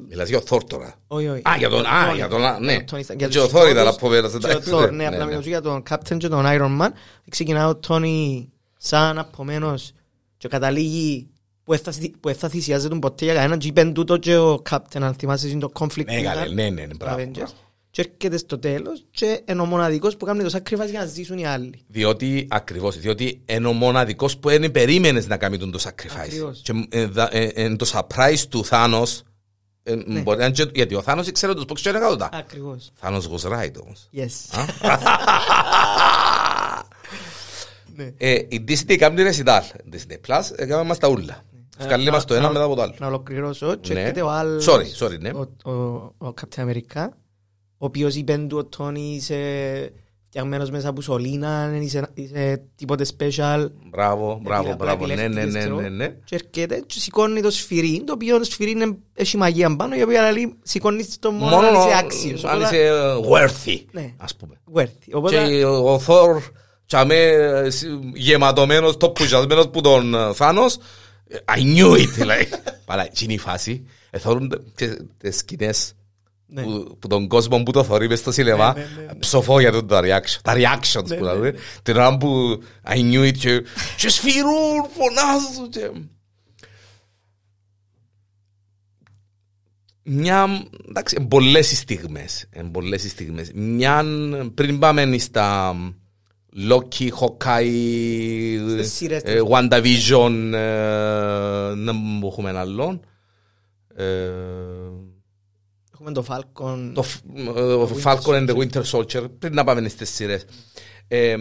Μιλάς 0.10 0.30
για 0.30 0.38
ο 0.38 0.42
Thor 0.50 0.60
τώρα. 0.68 0.94
όχι, 1.08 1.28
όχι. 1.28 1.42
Α, 1.50 1.56
για 1.58 1.70
τον, 1.70 1.86
α, 1.86 2.12
Tony. 2.12 2.16
για 2.16 2.28
τον, 2.28 2.46
α, 2.46 2.60
ναι. 2.60 2.78
Tony 2.92 2.96
Stark. 3.00 3.16
Για 3.18 3.28
Και 3.28 3.40
ο 3.40 3.44
τους 3.44 3.52
Thor 3.54 3.64
ήταν 3.70 3.74
πρώτους- 3.74 3.96
απομένος. 3.96 4.32
και 4.32 4.38
ο 4.46 4.50
εντάξει. 4.50 4.70
Thor, 4.74 4.80
ναι, 4.82 4.96
Ναι, 4.96 5.06
απλά 5.06 5.18
ναι. 5.18 5.26
μιλώ 5.26 5.40
για 5.40 5.62
τον 5.62 5.84
Captain 5.90 6.18
και 6.18 6.28
τον 6.28 6.44
Iron 6.48 6.82
Man. 6.82 6.90
Ξεκινά 7.30 7.68
ο 7.68 7.80
Tony 7.88 8.46
σαν 8.78 9.18
απομένος 9.18 9.92
και 10.38 10.48
καταλήγει 10.48 11.28
που 11.64 11.74
έφτασε- 11.74 12.12
που 12.20 12.30
έφτα 12.30 12.50
θυσιάζεται 12.50 12.90
τον 12.90 13.00
ποτέ 13.00 13.26
για 13.26 13.34
κανέναν 13.34 13.58
και 13.60 13.68
είπεν 13.68 13.94
τούτο 13.94 14.18
και 14.18 14.38
ο 14.38 14.62
Captain 14.70 15.02
αν 15.02 15.14
θυμάσαι 15.14 15.48
είναι 15.48 15.60
το 15.60 15.72
conflict 15.80 16.06
Ναι, 16.06 16.18
που 16.18 16.24
καλέ, 16.24 16.42
ήταν, 16.42 16.54
ναι, 16.54 16.64
ναι, 16.70 16.82
ναι, 16.82 16.88
το 16.88 16.96
μπράβο, 17.00 17.18
Avengers. 17.24 17.32
μπράβο. 17.32 17.52
Και 17.96 18.02
έρχεται 18.02 18.38
στο 18.38 18.60
τέλος 18.60 19.06
και 19.12 19.42
είναι 19.50 19.62
ο 19.62 19.66
μοναδικός 19.66 20.18
που 20.18 20.26
κάνει 20.26 20.44
το 20.44 20.50
sacrifice 20.58 20.90
για 20.90 21.00
να 21.00 21.06
ζήσουν 21.06 21.38
οι 21.38 21.46
άλλοι. 21.48 21.80
Διότι, 21.88 22.48
ακριβώς, 22.50 23.00
διότι 23.00 23.42
είναι 23.46 23.68
ο 23.68 23.72
μοναδικός 23.74 24.38
που 24.38 24.50
δεν 24.50 24.72
περίμενες 24.72 25.28
να 25.28 25.38
κάνει 25.38 25.58
τον 25.58 25.72
το 25.72 25.80
sacrifice. 25.84 26.20
Ακριβώς. 26.20 26.62
Και 26.64 26.88
ε, 26.90 27.06
δα- 27.06 27.36
ε, 27.36 27.44
ε, 27.56 27.76
το 27.76 27.90
surprise 27.94 28.40
του 28.50 28.66
Θάνος, 28.66 29.24
ε, 29.84 29.96
Ναι. 29.96 30.20
μπορεί 30.20 30.38
να 30.38 30.46
είναι 30.46 30.54
και- 30.54 30.70
γιατί 30.74 30.96
ο 30.96 31.02
Θάνος 31.02 31.28
ήξερε 31.28 31.54
τους 31.54 31.66
πόξους 31.66 31.86
και 31.86 31.90
είναι 31.98 32.06
κάτω 32.06 32.16
τα. 32.16 32.30
Ακριβώς. 32.34 32.92
Θάνος 32.96 33.30
was 33.30 33.50
right 33.52 33.74
όμως. 33.84 34.10
Yes. 34.14 34.34
Ναι. 37.96 38.12
Ε, 38.18 38.32
Η 38.34 38.64
Disney 38.68 38.96
κάνει 38.96 39.22
ρεσιτάλ. 39.24 39.64
Disney 39.92 40.30
Plus 40.32 40.42
έκαμε 40.56 40.84
μας 40.84 40.98
τα 40.98 41.08
ούλα. 41.08 41.44
Βγάλει 41.80 42.08
Ε, 42.08 42.12
μας 42.12 42.26
το 42.26 42.34
να- 42.34 42.40
ένα 42.40 42.48
να- 42.48 42.54
μετά 42.54 42.66
από 42.66 42.76
το 42.76 42.82
άλλο. 42.82 42.94
Να 42.98 43.08
ολοκληρώσω 43.08 43.76
και 43.76 43.94
Ναι. 43.94 44.00
έρχεται 44.00 44.22
ο 44.22 44.30
άλλος 44.30 44.68
Sorry, 44.70 45.06
sorry, 45.06 45.20
ναι. 45.20 45.30
ο, 45.30 45.70
ο, 45.72 45.72
ο 46.28 46.34
Captain 46.42 46.62
America 46.70 47.08
ο 47.78 47.86
οποίος 47.86 48.16
είπε 48.16 48.38
του 48.50 48.58
ο 48.58 48.66
Τόνι 48.66 49.16
είσαι 49.16 49.92
φτιαγμένος 50.28 50.70
μέσα 50.70 50.90
από 50.90 51.02
σωλήνα 51.02 51.68
δεν 51.70 51.82
είσαι, 51.82 52.08
είσαι 52.14 52.62
τίποτε 52.76 53.06
special 53.18 53.68
Μπράβο, 53.90 54.40
μπράβο, 54.44 54.72
Απλά 54.72 54.76
μπράβο. 54.96 55.06
Ναι, 55.08 55.14
ναι, 55.16 55.22
επιλέχτηκες, 55.24 55.54
ναι, 55.54 55.60
ξέρω. 55.60 55.76
ναι, 55.80 55.90
ναι. 55.90 56.16
και 56.26 56.36
έρχεται 56.36 56.84
και 56.88 57.00
σηκώνει 57.00 57.42
το 57.42 57.52
σφυρί 57.52 58.04
το 58.06 58.14
οποίο 58.14 58.38
το 58.38 58.44
σφυρί 58.44 58.72
είναι, 58.72 58.98
έχει 59.14 59.38
μαγεία 59.38 59.76
πάνω 59.76 59.96
η 59.96 60.02
οποία 60.02 60.32
λέει 60.32 60.56
σηκώνεις 60.64 61.20
το 61.20 61.32
μόνο, 61.32 61.56
Μόνο 61.56 61.68
αν 61.68 61.74
είσαι 61.76 61.98
άξιος 61.98 62.44
αν 62.44 62.56
Οπότε- 62.62 62.74
είσαι 62.76 62.86
ε, 62.86 62.92
worthy, 63.30 63.80
Ναι. 63.92 64.14
ας 64.18 64.36
πούμε. 64.36 64.60
worthy. 64.74 65.10
Οπότε, 65.14 65.48
Και 65.48 65.66
ο 65.66 65.94
ο 65.94 66.02
Thor 66.08 66.42
τσάμε 66.86 67.16
ε, 67.16 67.70
σ- 67.70 67.86
γεματωμένος, 68.14 68.98
τοπουζιασμένος 68.98 69.70
που 69.70 69.82
τον 69.82 70.14
ε, 70.16 70.34
Θάνος. 70.34 70.78
Ε, 71.28 71.38
I 71.56 71.60
knew 71.60 71.92
it, 72.02 72.08
δηλαδή. 72.18 72.48
Παρά, 72.86 73.02
εκείνη 73.06 73.34
είναι 73.34 73.42
η 73.42 73.46
φάση. 73.46 73.86
Εθώρουν 74.10 74.52
τις 75.18 75.38
σκηνές 75.38 75.94
Ναι. 76.56 76.62
που, 76.62 76.98
που 77.00 77.08
τον 77.08 77.28
κόσμο 77.28 77.64
που 77.64 77.72
το 77.72 77.84
θωρεί 77.84 78.08
μες 78.08 78.20
στο 78.20 78.32
σινεμά. 78.32 78.74
Ναι, 78.74 78.80
ναι, 78.80 79.02
ναι, 79.02 79.06
ναι. 79.06 79.20
Ψοφώ 79.20 79.60
για 79.60 79.72
το 79.72 79.86
τα 79.86 80.02
reaction. 80.04 80.40
Τα 80.42 80.54
reactions 80.56 81.08
Ναι, 81.08 81.16
που 81.16 81.24
ναι, 81.24 81.30
τα 81.30 81.34
ναι. 81.34 81.36
δούμε. 81.36 81.54
Την 81.84 81.96
ώρα 81.96 82.18
που 82.18 82.62
I 82.88 82.96
knew 82.96 83.28
it 83.28 83.38
και, 83.38 83.64
και 83.98 84.10
σφυρούν, 84.10 84.86
φωνάζουν 84.98 85.70
και... 85.70 85.92
Μια, 90.08 90.68
εντάξει, 90.90 91.16
εν 91.20 91.28
πολλές 91.28 91.72
οι 91.72 91.76
στιγμές, 91.76 92.46
εν 92.50 92.72
πολλές 92.72 93.04
οι 93.04 93.10
στιγμές. 93.10 93.52
Μια, 93.54 94.06
πριν 94.54 94.80
πάμε 94.80 95.18
στα 95.18 95.76
Loki, 96.70 97.10
Hawkeye, 97.20 98.60
Στις 98.70 98.94
σειρές 98.94 99.22
ε, 99.24 99.38
τους. 99.38 99.48
WandaVision, 99.52 100.52
ε, 100.54 101.74
να 101.76 101.94
μην 101.94 102.24
έχουμε 102.24 102.50
ένα 102.50 102.60
άλλον. 102.60 103.06
Ε, 103.96 104.30
Έχουμε 106.08 106.12
το 106.12 106.26
Falcon. 106.30 106.92
το 106.94 107.02
Φ- 107.04 107.22
ε, 107.36 108.02
Falcon 108.04 108.48
and 108.48 108.50
the 108.50 108.56
Winter 108.58 108.84
Soldier, 108.92 109.28
πριν 109.40 109.54
να 109.54 109.64
πάμε 109.64 109.88
στις 109.90 110.10
σειρές. 110.10 110.46
Ε, 111.08 111.36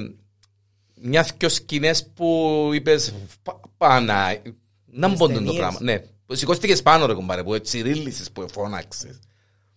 μιας 1.01 1.33
δυο 1.39 1.49
σκηνές 1.49 2.11
που 2.15 2.71
είπες, 2.75 3.15
«Πα- 3.43 3.61
πάνα, 3.77 4.27
να 4.87 5.09
Τις 5.09 5.19
μπω 5.19 5.27
το 5.29 5.33
ταινίες. 5.35 5.57
πράγμα. 5.57 5.79
Ναι, 5.83 6.03
σηκώστηκες 6.33 6.83
πάνω 6.83 7.07
ρε 7.07 7.15
κουμπάρε, 7.15 7.43
που 7.43 7.55
έτσι 7.55 7.81
ρίλησες, 7.81 8.31
που 8.31 8.49
φώναξες. 8.53 9.19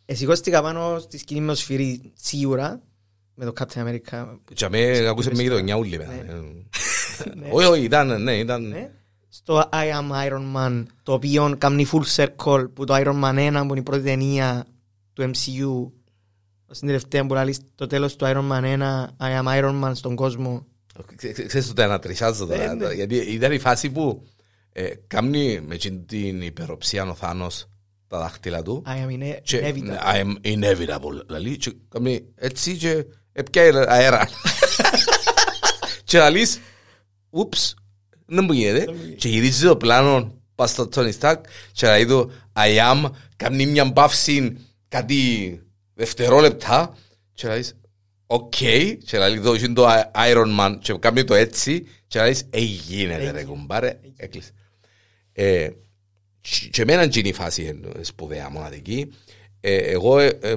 Εσηκώστηκα 0.06 0.62
πάνω 0.62 1.00
στη 1.00 1.18
σκηνή 1.18 1.40
με 1.42 1.48
το 1.52 1.58
σφυρί 1.58 2.12
σίγουρα. 2.16 2.82
Με 3.40 3.46
το 3.46 3.54
Captain 3.60 3.84
America. 3.88 4.28
Και 4.54 4.70
με 4.70 5.08
ακούσες 5.08 5.34
με 5.34 5.42
γειτονιά 5.42 5.76
ούλη. 5.76 5.98
πέρα. 5.98 6.12
Ναι. 6.12 6.18
Ε, 6.18 6.34
Ναι. 7.40 7.48
Όχι, 7.52 7.68
όχι, 7.68 7.84
ήταν, 7.84 8.24
ναι, 8.24 8.38
ήταν... 8.38 8.68
Ναι. 8.68 8.90
Στο 9.30 9.70
I 9.74 9.92
am 10.00 10.30
Iron 10.32 10.56
Man, 10.56 10.84
το 11.04 11.14
οποίο 11.14 11.56
κάνει 11.58 11.88
full 11.92 12.16
circle 12.16 12.68
που 12.74 12.84
το 12.86 12.94
Iron 12.96 13.24
Man 13.24 13.36
1 13.36 13.52
που 13.60 13.70
είναι 13.70 13.80
η 13.80 13.82
πρώτη 13.82 14.04
ταινία 14.04 14.66
του 15.18 15.32
MCU 15.32 15.92
στην 16.72 16.88
τελευταία 16.88 17.26
που 17.26 17.34
λέει 17.34 17.56
το 17.76 17.88
τέλος 17.88 18.16
του 18.16 18.26
Iron 18.28 18.52
Man 18.52 18.64
1 18.64 19.06
I 19.20 19.44
am 19.44 19.46
Iron 19.64 19.84
Man 19.84 19.92
στον 19.94 20.16
κόσμο. 20.16 20.66
Ξέ- 21.16 21.34
ξέ- 21.34 21.48
Ξέρεις 21.48 21.70
ότι 21.70 21.82
ανατριχιάζω 21.82 22.46
Ναι, 22.46 22.56
τώρα, 22.56 22.74
ναι. 22.76 22.94
γιατί 22.94 23.16
ήταν 23.16 23.52
η 23.52 23.60
φάση 23.60 23.90
που 23.90 24.28
ε, 24.72 24.90
κάνει 25.08 25.62
με 25.62 25.76
εκείνη 25.76 26.00
την 26.00 26.42
υπεροψία 26.42 27.10
ο 27.10 27.14
Θάνος 27.14 27.70
τα 28.08 28.18
δάχτυλα 28.20 28.62
του. 28.62 28.84
I 28.86 28.90
am 28.90 29.10
ine- 29.22 29.40
και 29.44 29.74
inevitable. 29.76 30.14
I 30.14 30.24
am 30.24 30.36
inevitable 30.54 31.26
λαλεί 31.30 31.58
και 31.58 31.74
κάνει 31.90 32.26
έτσι 32.36 32.78
και 32.78 33.06
έπιαει 33.32 33.72
αέρα. 33.88 34.28
Και 36.04 36.18
λαλείς 36.18 36.60
ούψ 37.30 37.74
δεν 38.26 38.44
μου 38.44 38.54
γίνεται. 38.54 38.86
Και 39.18 39.28
γυρίζει 39.30 39.68
το 39.68 39.78
πλάνο 39.78 40.34
πας 40.56 40.70
στο 40.72 40.90
Tony 40.96 41.12
Stark 41.20 41.38
και 41.72 41.88
λέει 41.88 42.06
του 42.06 42.32
I 42.54 42.94
am 42.94 43.10
κάνει 43.36 43.66
μια 43.66 43.94
παύση 43.94 44.58
κάτι 44.88 45.62
δευτερόλεπτα 45.94 46.98
και 47.34 47.48
λαλείς 47.48 47.76
οκ 48.28 48.50
και 49.06 49.18
λέει 49.18 49.40
το 49.40 49.54
είναι 49.54 49.74
το 49.74 49.88
Iron 50.14 50.60
Man 50.60 50.78
και 50.82 50.94
κάνει 51.00 51.24
το 51.24 51.34
έτσι 51.34 51.88
και 52.08 52.20
λαλείς 52.20 52.44
ε 52.50 52.60
γίνεται 52.60 53.32
ρε 53.32 53.44
κουμπάρε 53.44 54.00
έκλεισε 54.16 54.52
ε, 55.34 55.70
και- 56.42 56.68
και 56.72 56.82
εμένα 56.82 57.04
είναι 57.04 57.28
η 57.30 57.34
φάση 57.34 57.80
ε, 57.98 58.04
σπουδαία 58.04 58.50
μοναδική. 58.50 59.14
Ε, 59.60 59.76
εγώ 59.76 60.20
ε, 60.20 60.38
ε, 60.42 60.56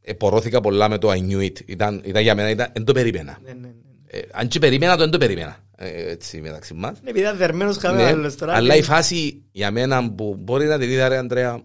επωρώθηκα 0.00 0.60
πολλά 0.60 0.88
με 0.88 0.98
το 0.98 1.10
I 1.10 1.16
knew 1.16 1.40
it. 1.40 1.60
Ήταν, 1.66 2.02
ήταν 2.04 2.22
για 2.22 2.34
μένα, 2.34 2.50
ήταν, 2.50 2.70
δεν 2.72 2.84
το 2.84 2.92
περίμενα. 2.92 3.38
Ναι, 3.44 3.52
ναι, 3.52 3.58
ναι. 3.60 3.68
Ε, 4.06 4.20
αν 4.32 4.48
και 4.48 4.58
περίμενα, 4.58 4.92
το 4.96 4.98
δεν 5.02 5.10
το 5.10 5.18
περίμενα. 5.18 5.56
Ε, 5.76 6.10
έτσι 6.10 6.40
μεταξύ 6.40 6.74
μας. 6.74 7.00
Ναι, 7.02 7.10
επειδή 7.10 7.24
ήταν 7.24 7.36
δερμένος 7.36 7.76
χάμε 7.76 8.02
Ναι, 8.02 8.08
άλλος 8.08 8.36
τώρα 8.36 8.54
αλλά 8.54 8.68
δεν- 8.68 8.78
η 8.78 8.82
φάση 8.82 9.42
για 9.52 9.70
μένα 9.70 10.10
που 10.12 10.36
μπορεί 10.40 10.66
να 10.66 10.78
την 10.78 10.90
είδα 10.90 11.08
ρε 11.08 11.16
Αντρέα, 11.16 11.62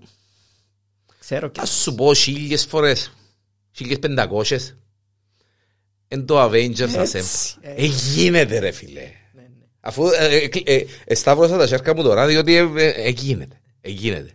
Ξέρω 1.30 1.48
και 1.48 1.60
ας 1.62 1.70
σου 1.82 1.96
πω 1.96 2.14
χίλιες 2.14 2.66
φορές, 2.66 3.14
χίλιες 3.72 4.00
πεντακόσιες, 4.00 4.78
εν 6.08 6.26
το 6.26 6.44
Avengers 6.44 6.80
Έτσι, 6.80 7.18
Assemble. 7.20 7.58
ε. 7.62 7.74
Ε, 7.84 7.86
γίνεται 7.86 8.60
ρε 8.60 8.72
φίλε. 8.72 9.02
Ναι, 9.34 9.42
ναι. 9.42 9.66
Αφού 9.80 10.08
ε, 10.08 10.36
ε, 10.36 10.48
κλ- 10.48 10.70
ε, 10.70 10.86
ε, 11.06 11.16
σταύρωσα 11.16 11.58
τα 11.58 11.68
σέρκα 11.68 11.96
μου 11.96 12.04
τώρα, 12.04 12.28
διότι 12.28 12.56
ε, 12.56 12.70
ε, 12.78 12.88
ε, 12.88 13.10
γίνεται. 13.10 13.60
Ε, 13.82 13.90
γίνεται. 13.90 14.32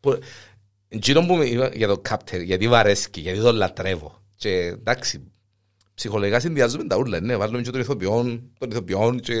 Που- 0.00 0.18
Εκείνο 0.88 1.26
που 1.26 1.34
με 1.34 1.44
είπα 1.44 1.70
για 1.74 1.88
το 1.88 2.02
Captain, 2.08 2.42
γιατί 2.44 2.68
βαρέσκει, 2.68 3.20
γιατί 3.20 3.38
τον 3.40 3.54
λατρεύω. 3.54 4.22
Και 4.36 4.48
εντάξει, 4.50 5.22
ψυχολογικά 5.94 6.40
συνδυάζουμε 6.40 6.84
τα 6.84 6.96
ούλα, 6.96 7.20
ναι, 7.20 7.36
βάλουμε 7.36 7.62
και 7.62 7.70
τον 7.70 7.80
ηθοποιόν, 7.80 8.50
τον 8.58 8.70
ηθοποιόν 8.70 9.20
και... 9.20 9.34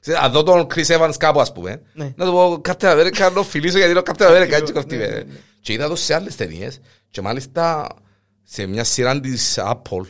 Ξέρεις, 0.00 0.20
Αν 0.20 0.32
δω 0.32 0.42
τον 0.42 0.66
Chris 0.74 0.86
Evans 0.86 1.12
κάπου, 1.18 1.40
ας 1.40 1.52
πούμε, 1.52 1.82
Ναι. 1.92 2.12
να 2.16 2.24
του 2.24 2.30
πω 2.32 2.60
Captain 2.68 2.98
America, 3.00 3.18
να 3.18 3.32
το 3.32 3.42
φιλήσω 3.42 3.76
γιατί 3.76 3.90
είναι 3.90 3.98
ο 4.00 4.02
Captain 4.06 4.28
America, 4.30 4.50
έτσι 4.52 4.72
κοφτεί 4.72 4.96
Ναι, 4.96 5.06
με. 5.06 5.26
Ναι, 5.58 5.64
ναι. 5.64 5.64
Και 5.64 5.72
είδα 5.72 5.88
το 5.88 5.96
σε 5.96 6.14
άλλες 6.14 6.36
ταινίες 6.36 6.80
και 7.10 7.20
μάλιστα 7.20 7.86
σε 8.42 8.66
μια 8.66 8.84
σειρά 8.84 9.20
της 9.20 9.58
Apple, 9.60 10.06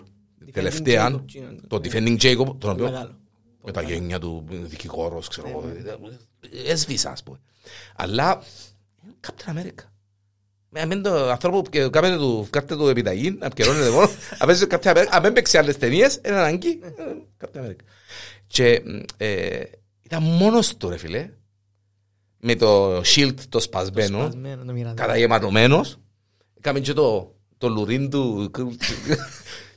τελευταία, 0.53 1.11
Jacob, 1.11 1.21
εκείνο. 1.23 1.55
το 1.67 1.77
Defending 1.77 2.21
Jacob, 2.21 2.59
τον 2.59 2.71
οποίο 2.71 2.85
Μεγάλο. 2.85 3.19
με 3.65 3.73
τα 3.73 3.83
γένια 3.83 4.19
του 4.19 4.45
δικηγόρος, 4.49 5.29
ξέρω 5.29 5.49
εγώ. 5.49 5.65
Έσβησα, 6.67 7.11
ας 7.11 7.23
πούμε. 7.23 7.39
Αλλά, 7.97 8.43
είναι 9.05 9.15
Captain 9.27 9.57
America. 9.57 9.85
Με 10.71 10.81
αμέν 10.81 11.03
το 11.03 11.31
άνθρωπο 11.31 11.63
που 11.63 11.71
κάπετε 11.71 12.17
του, 12.17 12.47
κάρτε 12.51 12.77
του 12.77 12.89
επιταγή, 12.89 13.31
να 13.31 13.47
επικαιρώνεται 13.47 13.91
μόνο, 13.91 14.11
απέζει 14.39 14.67
το 14.67 14.79
Captain 14.81 14.97
America, 14.97 15.07
αν 15.11 15.23
δεν 15.23 15.33
παίξει 15.33 15.59
άλλες 15.59 15.79
ταινίες, 15.79 16.21
είναι 16.25 16.37
ανάγκη, 16.37 16.81
ε, 16.83 16.91
Captain 17.41 17.59
America. 17.59 17.85
Και 18.47 18.83
ε, 19.17 19.63
ήταν 20.03 20.23
μόνος 20.23 20.77
του, 20.77 20.89
ρε 20.89 20.97
φίλε, 20.97 21.31
με 22.41 22.55
το 22.55 22.97
shield 22.99 23.35
το 23.49 23.61
σπασμένο, 23.61 24.19
Σπασμένο 24.19 24.65
το 24.65 24.73
μοιραδί. 24.73 24.95
καταγεματωμένος, 24.97 25.97
έκαμε 26.59 26.81
και 26.81 26.93
το, 26.93 27.35
το 27.59 27.69
λουρίν 27.69 28.11
του 28.11 28.51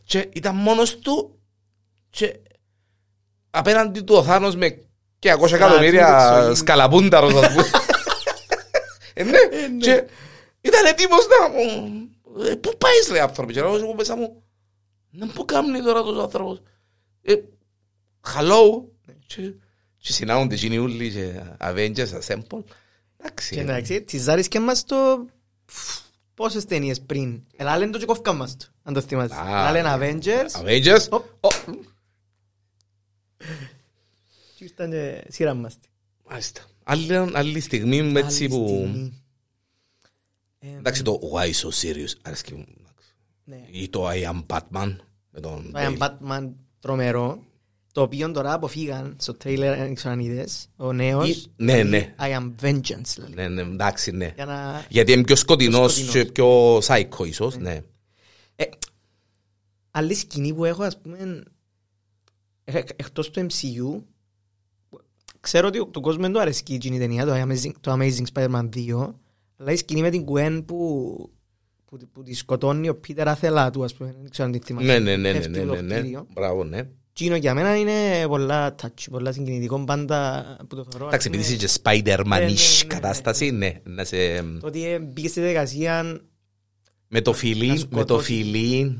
και 0.06 0.30
ήταν 0.34 0.56
μόνος 0.56 1.00
του 1.00 1.40
και 2.10 2.40
απέναντι 3.50 4.02
του 4.02 4.16
ο 4.16 4.24
Θάνος 4.24 4.56
με 4.56 4.70
και 5.20 5.34
200 5.40 5.52
εκατομμύρια 5.52 6.20
Στρατιώτες, 6.20 6.58
σκαλαπούνταρος 6.58 7.34
ας 7.34 7.52
πούμε. 7.54 7.64
Ε, 9.14 9.24
ναι, 9.24 9.40
και 9.80 10.08
ήταν 10.62 10.86
έτοιμος 10.86 11.26
να 11.28 11.50
μου... 11.50 11.92
«Ε, 12.46 12.56
Πού 12.56 12.72
πάεις 12.78 13.10
ρε 13.12 13.22
άνθρωπο 13.22 13.52
και 13.52 13.60
εγώ 13.60 13.94
μέσα 13.96 14.16
μου 14.16 14.44
Να 15.12 15.28
πού 15.28 15.46
κάνει 15.46 15.82
τώρα 15.82 16.04
τους 16.04 16.20
άνθρωπος 16.20 16.62
Ε, 17.22 17.36
Hello 18.36 18.84
Και- 20.02 20.08
Και 20.08 20.14
συνάγονται 20.14 20.56
εκείνοι 20.56 20.78
όλοι 20.78 21.12
και 21.12 21.42
Avengers 21.60 22.20
Assemble 22.22 22.64
Εντάξει 23.18 23.54
Και 23.54 23.60
εντάξει, 23.62 24.02
τις 24.02 24.22
ζάρισκε 24.22 24.60
μας 24.60 24.84
το... 24.86 25.26
Πόσες 26.34 26.66
ταινίες 26.66 27.02
πριν. 27.02 27.44
Ελά 27.56 27.78
λένε 27.78 27.92
το 27.92 27.98
και 27.98 28.06
κόφκα 28.06 28.34
μας 28.34 28.58
το, 28.58 28.66
αν 28.84 28.94
το 28.94 29.02
θυμάσαι. 29.02 29.36
Α, 29.36 29.48
Ελά 29.48 29.72
λένε 29.72 29.96
Avengers. 30.00 30.62
Avengers 30.62 31.08
Οπ. 31.10 31.46
Ω, 31.46 31.50
Και 34.56 34.64
ήρθαν 34.64 34.90
και 34.92 35.24
σειρά 35.30 35.54
μας. 35.54 35.78
Μάλιστα 36.30 36.62
Άλλη, 36.84 37.16
άλλη 37.16 37.60
στιγμή 37.60 38.02
με 38.02 38.20
έτσι 38.20 38.44
Άλλη 38.46 38.54
που 38.54 38.68
στιγμή. 38.68 39.24
Ε, 40.60 40.68
Εντάξει 40.78 41.04
το 41.04 41.20
Why 41.34 41.50
So 41.52 41.70
Serious 41.82 42.12
αρέσκει 42.22 42.54
μου 42.54 42.66
ναι. 43.44 43.66
Ή 43.72 43.90
το 43.90 44.10
I 44.10 44.24
Am 44.24 44.46
Batman 44.48 44.96
με 45.30 45.40
τον 45.40 45.72
Το 45.72 45.80
I 45.80 45.82
am 45.86 45.98
Bale. 45.98 46.08
Batman 46.10 46.50
τρομερό. 46.80 47.44
Το 47.92 48.02
οποίο 48.02 48.32
τώρα 48.32 48.54
αποφύγαν 48.54 49.16
στο 49.20 49.34
τρέιλερ, 49.34 49.80
αν 49.80 49.94
ξέρω 49.94 50.14
αν 50.14 50.20
είδες, 50.20 50.70
ο 50.76 50.94
νέος. 50.94 51.30
Ή- 51.30 51.46
ναι, 51.56 51.84
ναι. 51.84 52.16
I 52.20 52.38
am 52.38 52.52
vengeance, 52.62 53.18
λέει. 53.18 53.34
Ναι, 53.34 53.48
ναι, 53.48 53.62
εντάξει, 53.62 54.12
ναι. 54.12 54.32
Για 54.36 54.46
να... 54.46 54.86
Γιατί 54.90 55.12
είναι 55.12 55.24
πιο 55.24 55.36
σκοτεινός 55.36 55.94
σκοτεινός. 55.96 56.14
και 56.14 56.32
πιο 56.32 56.78
psycho 56.78 57.28
ίσως, 57.28 57.58
ναι. 57.58 57.82
Ε, 58.56 58.66
άλλη 59.92 60.14
σκηνή 60.14 60.54
που 60.54 60.66
έχω, 60.66 60.84
ας 60.84 60.98
πούμε, 61.02 61.44
ε, 62.64 62.78
εκτός 62.96 63.30
του 63.30 63.46
MCU, 63.46 64.02
ξέρω 65.40 65.68
ότι 65.68 65.88
τον 65.92 66.02
κόσμος 66.02 66.24
δεν 66.24 66.34
του 66.34 66.40
αρέσκει 66.42 66.74
εκείνη 66.74 66.96
η 66.96 67.00
ταινία, 67.00 67.26
το 67.26 67.34
Amazing, 67.34 67.72
το 67.80 67.92
Amazing 67.94 68.24
Spider-Man 68.34 68.70
2, 68.76 69.14
αλλά 69.58 69.72
η 69.72 69.76
σκηνή 69.76 70.02
με 70.02 70.10
την 70.10 70.26
Gwen 70.28 70.64
που, 70.66 71.32
που, 71.86 71.98
που 72.12 72.24
τη 72.24 72.34
σκοτώνει 72.34 72.90
ο 72.90 72.96
Πίτερ 72.96 73.28
άθελά 73.28 73.70
του, 73.70 73.84
ας 73.84 73.94
πούμε, 73.94 74.16
δεν 74.22 74.30
ξέρω 74.30 74.48
αν 74.48 74.60
τη 74.60 74.66
θυμάσαι. 74.66 74.88
Ναι, 74.88 75.00
ναι, 75.00 75.16
ναι, 75.16 75.32
ναι, 75.32 75.38
Πέφτει 75.38 75.50
ναι, 75.50 75.66
το 75.66 75.76
ναι, 75.76 75.82
ναι. 75.82 76.00
κτίριο. 76.00 76.28
Μπράβο, 76.34 76.64
ναι. 76.64 76.90
Εκείνο 77.14 77.36
για 77.36 77.54
μένα 77.54 77.76
είναι 77.76 78.28
πολλά 78.28 78.76
touch, 78.82 79.06
πολλά 79.12 79.32
συγκινητικό 79.32 79.84
πάντα 79.84 80.46
που 80.70 80.76
το 80.76 80.86
θεωρώ. 80.90 81.08
Εντάξει, 81.08 81.28
ας 81.30 81.36
επειδή 81.36 81.56
πούμε, 81.56 81.66
είσαι 81.66 81.68
και 81.68 82.14
Spider-Man-ish 82.14 82.28
ναι, 82.28 82.88
ναι, 82.88 82.94
κατάσταση, 82.96 83.52
ναι, 83.52 83.74
να 83.84 84.04
σε... 84.04 84.42
Το 84.42 84.68
ότι 84.68 84.86
ε, 84.88 85.00
μπήκε 85.00 85.28
στη 85.28 85.40
διαδικασία 85.40 86.22
Με 87.08 87.22
το 87.22 87.32
να 87.32 87.38
φιλί, 87.38 87.68
με 87.68 87.74
το 87.76 87.80
σκοτώσει. 87.80 88.26
φιλί, 88.26 88.98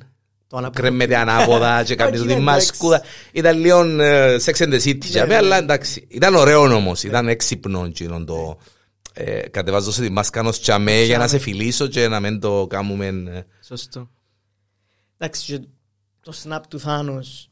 το 0.48 0.58
ανάποδο. 0.58 0.82
κρέμεται 0.82 1.16
ανάποδα 1.18 1.84
και 1.86 1.96
κάνεις 1.96 2.20
Όχι, 2.20 2.28
τη 2.28 2.34
εντάξει. 2.34 2.44
μασκούδα. 2.56 3.02
Ήταν 3.32 3.60
λίγο 3.60 3.84
ε, 4.02 4.36
Sex 4.46 4.54
and 4.54 4.74
the 4.74 4.82
City, 4.82 4.98
για 5.06 5.22
Ναι, 5.22 5.28
μένα, 5.28 5.40
ναι. 5.42 5.46
αλλά 5.46 5.58
εντάξει. 5.58 6.06
Ήταν 6.10 6.36
ωραίο 6.36 6.62
όμως, 6.76 7.04
ήταν 7.04 7.28
έξυπνο 7.28 7.84
εκείνο 7.86 8.24
το... 8.24 8.58
ε, 9.14 9.40
Κατεβάζω 9.50 9.92
σε 9.92 10.02
τη 10.02 10.10
μάσκα 10.10 10.40
ενός 10.40 10.60
τσαμέ 10.60 11.02
για 11.04 11.18
να 11.18 11.28
σε 11.28 11.38
φιλήσω 11.38 11.88
και 11.88 12.08
να 12.08 12.20
μην 12.20 12.40
το 12.40 12.68
κάνουμε... 12.70 13.06
ε, 13.06 13.42
Σωστό. 13.66 14.10
Εντάξει, 15.18 15.46
και 15.46 15.60
το 16.22 16.34
snap 16.44 16.62
του 16.70 16.80
Θάνος 16.80 17.51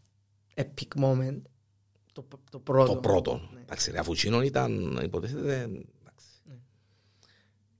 epic 0.60 1.01
moment. 1.03 1.41
Το, 2.14 2.26
το 2.49 2.60
πρώτο. 2.60 2.93
Το 2.93 2.99
πρώτο. 2.99 3.49
Ναι. 3.53 3.60
Εντάξει, 3.62 3.91
ρε, 3.91 3.99
αφού 3.99 4.12
εκείνον 4.12 4.43
ήταν, 4.43 4.99
υποτίθεται, 5.03 5.62
εντάξει. 5.62 6.28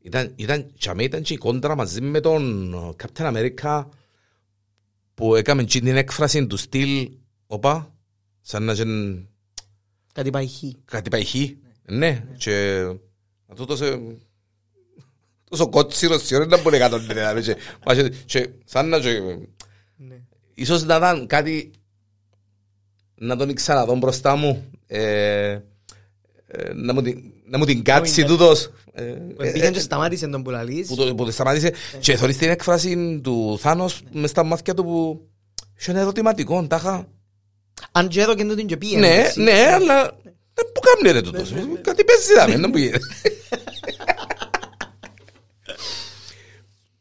Ήταν, 0.02 0.34
ήταν, 0.36 0.72
και 0.74 0.90
αμέ 0.90 1.04
ήταν 1.04 1.22
και 1.22 1.34
η 1.34 1.38
κόντρα 1.38 1.76
μαζί 1.76 2.02
με 2.02 2.20
τον 2.20 2.74
Captain 3.04 3.34
America 3.36 3.86
που 5.14 5.36
έκαμε 5.36 5.64
και 5.64 5.80
την 5.80 5.96
έκφραση 5.96 6.48
του 6.48 6.58
στυλ, 6.58 7.12
όπα, 7.48 7.94
σαν 8.42 8.64
να 8.64 8.74
γεν 8.74 9.28
Κάτι 10.14 10.30
πάει 10.30 10.48
χ. 10.48 10.64
κάτι 10.86 11.10
πάει 11.10 11.26
χ. 11.26 11.34
Ναι, 11.86 12.26
και 12.38 12.86
αυτό 13.48 13.66
τόσο 13.66 14.02
τόσο 15.50 15.70
κότσιρο 15.70 16.18
σιωρ 16.18 16.42
ήταν 16.42 16.62
πολύ 16.62 16.78
κάτω 16.78 16.98
δηλαδή, 17.00 17.42
και- 17.42 17.56
μα 17.86 17.96
και- 17.96 18.10
και 18.26 18.50
σαν 18.66 18.90
να 18.90 19.00
και- 19.00 19.20
Ναι. 19.96 20.22
ίσως 20.54 20.84
να 20.84 20.96
ήταν 20.96 21.28
κάτι 21.28 21.72
να 23.20 23.36
τον 23.36 23.54
ξαναδώ 23.54 23.96
μπροστά 23.96 24.36
μου 24.36 24.66
ε, 24.88 25.50
ε, 25.52 26.74
να 26.74 26.94
μου 26.94 27.02
την- 27.02 27.24
να 27.46 27.58
μου 27.58 27.66
την 27.66 27.84
κάτσει 27.84 28.22
είναι. 28.22 28.30
τούτος 28.30 28.72
ε, 28.92 29.04
Που 29.04 29.42
ε, 29.44 29.52
Πήγαινε 29.52 29.72
και 29.72 29.80
σταμάτησε 29.80 30.28
τον 30.28 30.44
που 30.44 30.50
λαλείς. 30.50 30.88
που 30.88 30.96
το, 30.96 31.16
που 31.16 31.26
το 31.26 31.32
σταμάτησε 31.32 31.74
και 32.00 32.16
θωρείς 32.16 32.38
την 32.38 32.50
έκφραση 32.50 33.20
του 33.24 33.58
Θάνος 33.60 34.02
μες 34.12 34.30
στα 34.30 34.44
μάτια 34.44 34.74
του 34.74 34.84
που 34.84 35.28
είχε 35.80 35.92
ένα 35.92 36.00
ερωτηματικό, 36.00 36.68
τάχα. 36.68 37.08
Αν 37.92 38.08
και 38.08 38.22
έδωκε 38.22 38.46
το 38.46 38.56
την 38.56 38.68
και 38.68 38.78
πήγαινε. 38.78 39.08
Ναι, 39.08 39.16
έτσι. 39.16 39.42
ναι, 39.42 39.52
αλλά 39.74 40.06
ε, 40.54 40.62
πού 40.74 40.80
κάνει 40.80 41.12
ρε 41.12 41.22
τούτος, 41.22 41.52
ε, 41.52 41.64
κάτι 41.82 42.04
παίζεις 42.04 42.28
δάμε, 42.36 42.58
δεν 42.58 42.70
πήγε. 42.72 42.92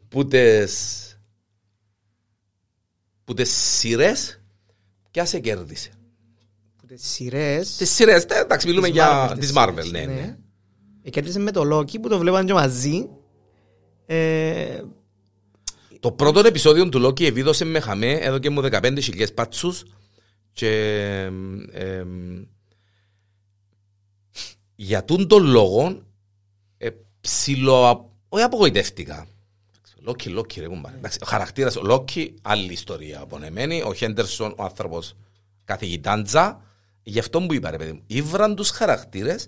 Που 0.08 0.26
τες 0.28 1.02
που 3.24 3.34
τες 3.34 3.50
σειρές 3.50 4.40
ποια 5.10 5.24
σε 5.24 5.38
κέρδισε. 5.38 5.90
Που 6.88 6.94
τις 6.94 7.08
σειρές... 7.08 7.76
Τις 7.76 7.90
σειρές, 7.90 8.26
τε, 8.26 8.40
εντάξει 8.40 8.66
μιλούμε 8.66 8.86
της 8.86 8.96
για 8.96 9.30
Marvel, 9.30 9.38
τις 9.38 9.46
τις 9.48 9.56
Marvel, 9.56 9.82
σειρές, 9.82 9.90
ναι, 9.90 10.12
ναι. 10.12 10.36
Ε, 11.02 11.10
Κέρδισε 11.10 11.38
με 11.38 11.50
το 11.50 11.76
Loki 11.76 12.00
που 12.00 12.08
το 12.08 12.18
βλέπαν 12.18 12.46
και 12.46 12.52
μαζί. 12.52 13.08
Ε, 14.06 14.80
Το 16.00 16.12
πρώτο 16.12 16.40
επεισόδιο 16.40 16.88
του 16.88 17.06
Loki 17.06 17.22
επίδοσε 17.22 17.64
με 17.64 17.80
χαμέ, 17.80 18.12
εδώ 18.12 18.38
και 18.38 18.50
μου 18.50 18.62
15.000 18.62 19.34
πάτσους 19.34 19.84
και 20.52 20.70
ε, 21.72 22.04
για 24.74 25.04
τούν 25.04 25.28
τον 25.28 25.46
λόγο 25.46 26.02
ε, 26.78 26.88
ψιλο, 27.20 28.10
όχι 28.28 28.42
απογοητεύτηκα. 28.44 29.26
Λόκι, 30.00 30.28
Λόκι 30.28 30.60
ρε 30.60 30.66
κουμπάρε. 30.66 30.96
Εντάξει, 30.96 31.18
Ο 31.22 31.26
χαρακτήρας 31.26 31.76
ο 31.76 31.82
Λόκι, 31.82 32.34
άλλη 32.42 32.72
ιστορία 32.72 33.20
απονεμένη. 33.20 33.82
Ο 33.82 33.94
Χέντερσον, 33.94 34.54
ο 34.56 34.62
άνθρωπος 34.62 35.16
καθηγητάντζα. 35.64 36.62
Γι' 37.08 37.18
αυτό 37.18 37.40
που 37.40 37.54
είπα 37.54 37.70
ρε 37.70 37.76
παιδί 37.76 37.92
μου. 37.92 38.02
Ήβραν 38.06 38.54
τους 38.54 38.70
χαρακτήρες 38.70 39.46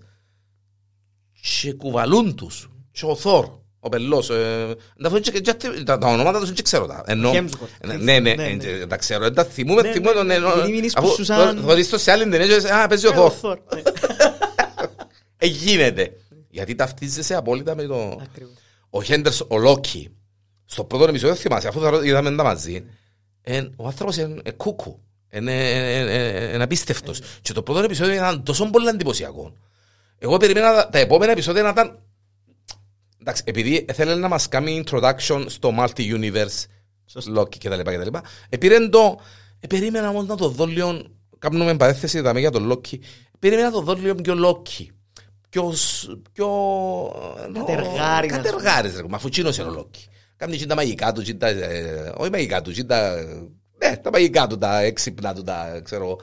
και 1.60 1.72
κουβαλούν 1.72 2.34
τους. 2.34 2.70
Και 2.92 3.04
ο 3.06 3.14
Θόρ, 3.16 3.48
ο 3.80 3.88
Πελός. 3.88 4.30
ε, 4.30 4.74
τα 5.02 5.08
φωνή 5.08 5.20
και- 5.20 5.40
και- 5.40 5.54
Τα 5.84 5.98
τα 5.98 6.06
ονόματα 6.08 6.38
τους 6.40 6.52
δεν 6.52 6.64
ξέρω 6.64 6.86
τα. 6.86 7.02
Ενώ- 7.06 7.32
Hemsworth. 7.34 7.86
Ναι, 7.86 7.94
ναι, 7.96 8.18
ναι, 8.18 8.34
Ναι, 8.34 8.48
ναι. 8.48 8.64
ε, 8.64 8.86
τα 8.86 8.96
ξέρω. 8.96 9.22
Δεν 9.22 9.34
τα 9.34 9.44
θυμούμαι, 9.44 9.82
Ναι, 9.82 9.92
θυμούμαι 9.92 10.10
ναι, 10.10 10.16
τον 10.16 10.26
ναι. 10.26 10.34
ενώ- 10.34 10.48
Επειδή 10.50 10.70
μείνεις 10.72 10.96
αφού 10.96 11.06
που 11.08 11.14
σου 11.14 11.24
σαν- 11.24 11.56
θω- 11.56 11.64
θωρείς 11.66 11.88
το 11.88 11.98
σε 11.98 12.10
άλλη 12.12 12.22
ταινία 12.28 12.46
και 12.46 12.52
λες, 12.54 12.64
Α, 12.64 12.86
παίζει 12.86 13.06
ο 13.06 13.10
ε, 13.10 13.14
Θόρ. 13.14 13.32
Thor, 13.42 13.56
ναι. 13.74 13.82
Ε, 15.36 15.46
γίνεται. 15.46 16.10
Γιατί 16.50 16.74
ταυτίζεσαι 16.74 17.34
απόλυτα 17.34 17.74
με 17.74 17.84
το... 17.86 18.18
Ακριβώς. 18.22 18.52
Ο 18.90 19.02
Χέντερς, 19.02 19.40
ο 19.48 19.58
Λόκι, 19.58 20.10
στο 20.64 20.84
πρώτο 20.84 21.04
επεισόδιο 21.04 21.34
θυμάσαι, 21.34 21.68
αφού 21.68 21.80
θα 21.80 22.00
είδαμε 22.04 22.36
τα 22.36 22.42
μαζί, 22.42 22.84
εν, 23.42 23.72
ο 23.76 23.86
άνθρωπος 23.86 24.16
είναι 24.16 24.40
ε, 24.44 24.50
κούκου. 24.50 25.00
Είναι 25.32 25.70
ε, 25.70 26.00
ε, 26.00 26.50
ε, 26.50 26.62
απίστευτος. 26.62 27.20
Και 27.40 27.52
το 27.52 27.62
πρώτο 27.62 27.80
επεισόδιο 27.82 28.14
ήταν 28.14 28.42
τόσο 28.42 28.70
πολύ 28.70 28.88
εντυπωσιακό. 28.88 29.52
Εγώ 30.18 30.36
περίμενα 30.36 30.72
τα- 30.74 30.88
τα 30.88 30.98
επόμενα 30.98 31.32
επεισόδια 31.32 31.62
να 31.62 31.68
ήταν... 31.68 31.98
Εντάξει, 33.20 33.42
επειδή 33.46 33.84
θέλει 33.92 34.14
να 34.20 34.28
μας 34.28 34.48
κάνει 34.48 34.84
introduction 34.86 35.44
στο 35.46 35.74
multi-universe, 35.78 36.64
Σωστό. 37.06 37.40
Loki 37.40 37.56
κτλ. 37.58 37.80
κτλ. 37.80 38.16
Επήρεν 38.48 38.90
το... 38.90 39.20
Ε, 39.60 39.66
περίμενα 39.66 40.08
όμως 40.08 40.26
να 40.26 40.36
το 40.36 40.48
δω 40.48 40.66
λίγο... 40.66 41.02
Κάνουμε 41.38 41.76
παρέθεση 41.76 42.20
δαμε 42.20 42.40
για 42.40 42.50
τον 42.50 42.72
Loki. 42.72 42.98
Περίμενα 43.38 43.66
να 43.68 43.72
το 43.72 43.80
δω 43.80 43.94
λίγο 43.94 44.14
πιο 44.14 44.34
Loki. 44.48 44.86
Πιο... 45.48 45.72
σ- 45.72 46.08
πιο... 46.32 46.48
Κατεργάρι, 47.52 48.28
να 48.28 48.34
σου 48.36 48.42
Κατεργάρις 48.42 48.96
ρε. 48.96 49.02
Μα 49.08 49.16
αφού 49.16 49.28
τσίνος 49.28 49.58
είναι 49.58 49.68
ο 49.68 49.74
Loki. 49.78 49.98
Κάνει 50.36 50.56
και 50.56 50.66
τα 50.66 50.74
μαγικά 50.74 51.12
του, 51.12 51.22
και 51.22 51.34
τα... 51.34 51.46
ε, 51.48 52.12
Όχι 52.16 52.30
μαγικά 52.30 52.62
του, 52.62 52.72
και 52.72 52.84
τα... 52.84 53.14
Ναι, 53.90 53.96
τα 53.96 54.10
μαγικά 54.10 54.46
του, 54.46 54.56
τα 54.58 54.80
έξυπνα 54.80 55.34
του, 55.34 55.42
τα 55.42 55.80
ξέρω 55.84 56.04
εγώ. 56.04 56.20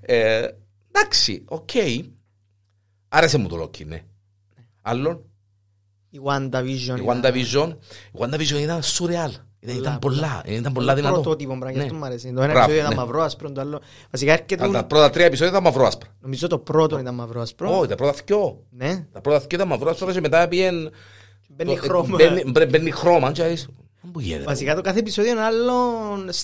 Ε, 0.00 0.46
Εντάξει, 0.92 1.44
οκ. 1.48 1.68
Άρεσε 3.08 3.38
μου 3.38 3.48
το 3.48 3.62
Loki, 3.62 3.86
ναι. 3.86 4.02
Άλλον, 4.82 5.24
Η 6.10 6.20
WandaVision. 6.24 6.64
η 6.98 7.02
ήταν- 7.02 7.20
WandaVision. 7.22 7.76
Η 8.12 8.18
WandaVision 8.18 8.60
ήταν 8.60 8.80
surreal. 8.82 9.30
Ήταν, 9.62 9.76
ήταν 9.76 9.98
πολλά, 9.98 10.42
ήταν 10.46 10.72
πολλά 10.72 10.90
Το 10.94 10.94
δυνατό. 11.00 11.14
πρωτότυπο 11.14 11.58
πράγμα, 11.58 11.70
γι' 11.70 11.78
αυτό 11.78 11.92
Ναι. 11.92 11.98
μου 11.98 12.04
αρέσει. 12.04 12.32
Το 12.32 12.42
ένα 12.42 12.52
Μπράβο, 12.52 12.58
επεισόδιο 12.58 12.80
ήταν 12.80 12.90
ναι. 12.90 13.00
μαυρό 13.00 13.22
άσπρο, 13.22 13.52
το 13.52 13.60
άλλο... 13.60 13.80
Βασικά 14.10 14.32
έρχεται... 14.32 14.56
Τα, 14.56 14.70
τα 14.70 14.84
πρώτα 14.84 15.10
τρία 15.10 15.24
επεισόδια 15.24 15.50
ήταν 15.50 15.62
μαυρό 15.62 15.86
άσπρα. 15.86 16.08
Νομίζω 16.20 16.46
το 16.46 16.58
πρώτο 16.58 16.98
ήταν 16.98 17.14
μαυρό 17.14 17.40
άσπρο. 17.40 17.78
Όχι, 17.78 17.88
τα 17.88 17.94
πρώτα 17.94 18.14
δυο. 18.26 18.64
Ναι, 18.70 19.06
Τα 19.12 19.20
πρώτα 19.20 19.38
δυο 19.38 19.48
ήταν 19.52 19.68
μαυρό 19.68 19.90
άσπρα 19.90 20.12
και 20.12 20.20
μετά 20.20 20.48
πήγαινε... 20.48 20.90
μπαίνει 21.48 21.74
το- 21.76 21.82
χρώμα. 21.82 22.16
Μπαίνει, 22.16 22.50
μπρε- 22.50 22.68
μπαίνει 22.70 22.90
χρώμα 22.90 23.32
και 23.32 23.42
είσαι... 23.42 23.66
Πού 23.66 23.72
γίνεται. 23.72 23.79
Βασικά 24.44 24.74
το 24.74 24.80
κάθε 24.80 24.98
επεισόδιο 24.98 25.30
είναι 25.30 25.40
άλλο 25.40 25.74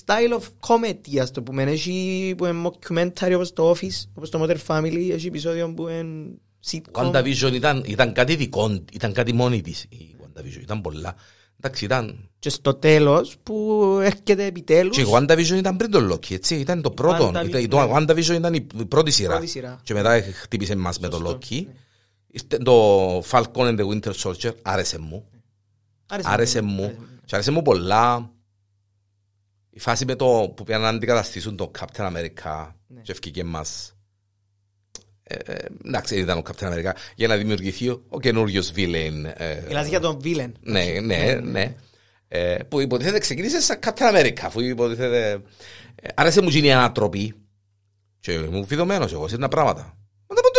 style 0.05 0.39
of 0.39 0.43
comedy, 0.67 1.17
ας 1.21 1.31
το 1.31 1.41
πούμε. 1.41 1.63
Έχει 1.63 2.33
που 2.37 2.45
είναι 2.45 2.69
mockumentary 2.69 3.31
όπως 3.35 3.53
το 3.53 3.71
Office, 3.71 4.05
όπως 4.13 4.29
το 4.29 4.43
Modern 4.43 4.57
Family, 4.67 5.09
έχει 5.11 5.27
επεισόδιο 5.27 5.73
που 5.73 5.87
είναι 5.87 6.27
sitcom. 6.71 7.11
WandaVision 7.11 7.51
ήταν, 7.53 7.83
ήταν 7.87 8.13
κάτι 8.13 8.35
δικό, 8.35 8.83
ήταν 8.93 9.13
κάτι 9.13 9.33
μόνη 9.33 9.61
της 9.61 9.83
η 9.89 10.15
WandaVision, 10.21 10.61
ήταν 10.61 10.81
πολλά. 10.81 11.15
Εντάξει, 11.59 11.85
ήταν... 11.85 12.29
Και 12.39 12.49
στο 12.49 12.73
τέλος 12.73 13.35
που 13.43 13.81
έρχεται 14.01 14.45
επιτέλους 14.45 14.95
Και 14.95 15.01
η 15.01 15.05
WandaVision 15.11 15.55
ήταν 15.57 15.77
πριν 15.77 15.91
το 15.91 16.13
Loki, 16.13 16.31
έτσι, 16.31 16.55
ήταν 16.55 16.81
το 16.81 16.91
πρώτο. 16.91 17.27
WandaVision, 17.35 17.47
Ήταν- 17.47 17.69
Το 17.69 17.85
ναι. 17.85 17.93
WandaVision 17.95 18.35
ήταν 18.35 18.53
η 18.53 18.61
πρώτη 18.61 19.11
σειρά. 19.11 19.31
Πρώτη 19.31 19.47
σειρά. 19.47 19.79
Και 19.83 19.93
μετά 19.93 20.21
χτύπησε 20.21 20.75
μας 20.75 20.99
με 20.99 21.07
το 21.07 21.17
Σωστό, 21.17 21.37
Loki. 21.41 21.63
ναι. 21.65 21.73
Ήρθε 22.31 22.57
Το 22.57 23.19
Falcon 23.19 23.43
and 23.53 23.79
the 23.79 23.87
Winter 23.87 24.11
Soldier 24.23 24.51
άρεσε 24.61 24.99
μου. 24.99 25.25
Άρεσε 26.23 26.61
μου. 26.61 26.95
Και 27.27 27.35
άρεσε 27.35 27.51
μου 27.51 27.61
πολλά. 27.61 28.31
Η 29.69 29.79
φάση 29.79 30.05
με 30.05 30.15
το 30.15 30.53
που 30.55 30.63
πήγαν 30.63 30.81
να 30.81 30.87
αντικαταστήσουν 30.89 31.55
το 31.57 31.71
Captain 31.79 32.05
America 32.13 32.71
Ναι. 32.87 33.01
και 33.01 33.11
ευκήκε 33.11 33.43
μας. 33.43 33.95
Ε, 35.23 35.35
ε, 35.53 35.65
εντάξει, 35.85 36.15
ήταν 36.19 36.37
ο 36.37 36.41
Captain 36.45 36.71
America 36.73 36.91
για 37.15 37.27
να 37.27 37.35
δημιουργηθεί 37.35 37.89
ο, 37.89 38.03
ο 38.09 38.19
καινούριος 38.19 38.71
villain. 38.75 39.23
ε, 39.35 39.61
Μιλάς 39.67 39.87
για 39.87 39.99
τον 39.99 40.19
villain. 40.23 40.51
ναι, 40.59 40.83
ναι, 41.01 41.33
ναι. 41.33 41.75
Ε, 42.27 42.57
που 42.69 42.79
υποτίθεται 42.79 43.19
ξεκίνησε 43.19 43.61
σαν 43.61 43.79
Captain 43.85 44.15
America, 44.15 44.39
αφού 44.43 44.59
υποτίθεται... 44.59 45.31
Ε, 45.95 46.07
άρεσε 46.15 46.41
μου 46.41 46.49
γίνει 46.49 46.67
η 46.67 46.71
ανατροπή. 46.71 47.33
Και 48.19 48.31
ήμουν 48.31 48.65
φιδωμένος 48.65 49.13
εγώ 49.13 49.27
σε 49.27 49.37
τα 49.37 49.47
πράγματα. 49.47 49.97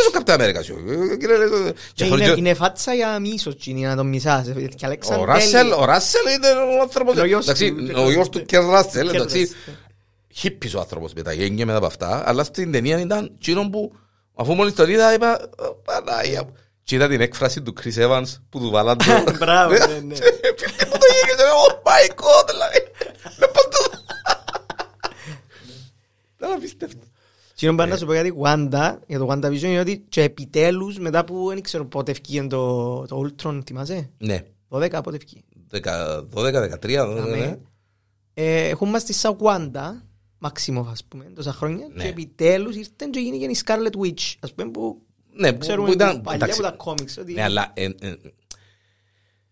Μα 0.04 0.10
δεν 0.10 0.22
ποτέ 0.24 0.32
ο 0.32 0.36
Captain 0.36 0.40
America. 0.40 0.64
σου. 0.64 0.74
Ε, 1.12 1.16
κύριε, 1.16 1.34
ε, 1.36 1.48
και 1.48 1.74
Και 1.94 2.04
είναι, 2.04 2.16
χωρίς- 2.24 2.36
είναι 2.38 2.54
φάτσα 2.54 2.94
για 2.94 3.18
μίσος 3.18 3.56
τσινή 3.56 3.82
να 3.82 3.96
τον 3.96 4.06
μισάς. 4.08 4.46
ε, 4.48 4.52
Και 4.52 4.84
ο 4.84 4.86
Αλέξανδρ 4.86 5.24
Ράσελ, 5.26 5.72
ο 5.72 5.84
Ράσελ 5.84 6.22
είναι 6.36 6.48
ο 6.48 6.80
άνθρωπος. 6.82 7.16
Ο 7.16 7.24
γιος 7.24 7.44
εντάξει, 7.44 7.72
του, 7.74 7.92
Ο 7.96 8.10
γιος 8.10 8.28
του 8.28 8.44
και 8.44 8.58
Ράσελ, 8.58 9.06
Κέρ 9.06 9.14
εντάξει. 9.14 9.38
Ράσελ. 9.40 9.56
Χίπης 10.34 10.74
ο 10.74 10.78
άνθρωπος 10.78 11.12
μετά, 11.12 11.32
γέννηκε 11.32 11.64
μετά 11.64 11.76
από 11.78 11.86
αυτά. 11.86 12.22
Αλλά 12.26 12.44
στην 12.44 12.72
ταινία 12.72 13.00
ήταν 13.00 13.32
εκείνο 13.40 13.68
που, 13.70 13.92
αφού 14.34 14.54
μόλις 14.54 14.74
τον 14.74 14.90
είδα, 14.90 15.14
είπα, 15.14 15.48
«Ω, 15.58 15.74
Παναγία 15.74 16.42
μου». 16.44 16.56
Και 16.82 16.94
είδα 16.94 17.08
την 17.08 17.20
έκφραση 17.20 17.62
του 17.62 17.72
Chris 17.82 17.98
Evans 18.06 18.26
που 18.50 18.58
του 18.58 18.70
βάλαν 18.70 18.98
το... 18.98 19.04
Μπράβο, 19.38 19.72
ναι, 19.72 19.86
ναι. 19.86 20.14
Και 20.14 20.84
μου 20.86 20.98
το 20.98 21.06
γέννησε, 21.14 21.46
oh 21.66 21.72
my 21.88 22.10
god, 22.14 22.46
δηλαδή. 22.50 22.78
Να 23.38 23.46
πω 23.48 23.60
το... 23.68 23.90
Δεν 26.36 26.52
απίστευτο. 26.52 26.98
Συγγνώμη 27.60 27.76
πάντα 27.82 27.90
να 27.92 27.96
σου 27.98 28.06
πω 28.06 28.12
κάτι, 28.12 28.32
Wanda, 28.42 28.98
για 29.06 29.18
το 29.18 29.28
WandaVision 29.30 29.62
είναι 29.62 29.80
ότι 29.80 30.04
και 30.08 30.22
επιτέλους 30.22 30.98
μετά 30.98 31.24
που 31.24 31.48
δεν 31.48 31.62
ξέρω 31.62 31.86
πότε 31.86 32.10
ευκήγε 32.10 32.46
το, 32.46 33.06
το 33.06 33.24
Ultron, 33.24 33.60
θυμάσαι, 33.66 34.10
Ναι, 34.18 34.44
12 34.68 35.00
πότε 35.02 35.16
ευκήγε. 35.16 35.40
12-13, 36.34 37.26
ναι. 37.28 37.58
Ε, 38.34 38.68
Έχουμε 38.68 38.90
μας 38.90 39.02
στη 39.02 39.12
Σαν 39.12 39.36
Wanda, 39.40 39.92
Maximoff 40.48 40.84
ας 40.90 41.04
πούμε, 41.04 41.24
τόσα 41.34 41.52
χρόνια 41.52 41.86
Ναι. 41.94 42.02
και 42.02 42.08
επιτέλους 42.08 42.76
ήρθε 42.76 42.90
και 43.10 43.20
γίνηκε 43.20 43.44
η 43.44 43.56
Scarlet 43.66 44.06
Witch, 44.06 44.34
ας 44.40 44.54
πούμε 44.54 44.70
που 44.70 45.02
Ναι, 45.32 45.52
που- 45.52 45.58
ξέρουμε 45.58 45.86
που 45.86 45.92
ήταν... 45.92 46.16
που 46.16 46.20
παλιά 46.20 46.44
εντάξει, 46.44 46.60
από 46.60 46.70
τα 46.70 46.76
κόμιξ 46.76 47.16
ότι 47.18 47.32
Ναι, 47.32 47.42
αλλά 47.42 47.70
εν, 47.74 47.94
εν, 48.00 48.18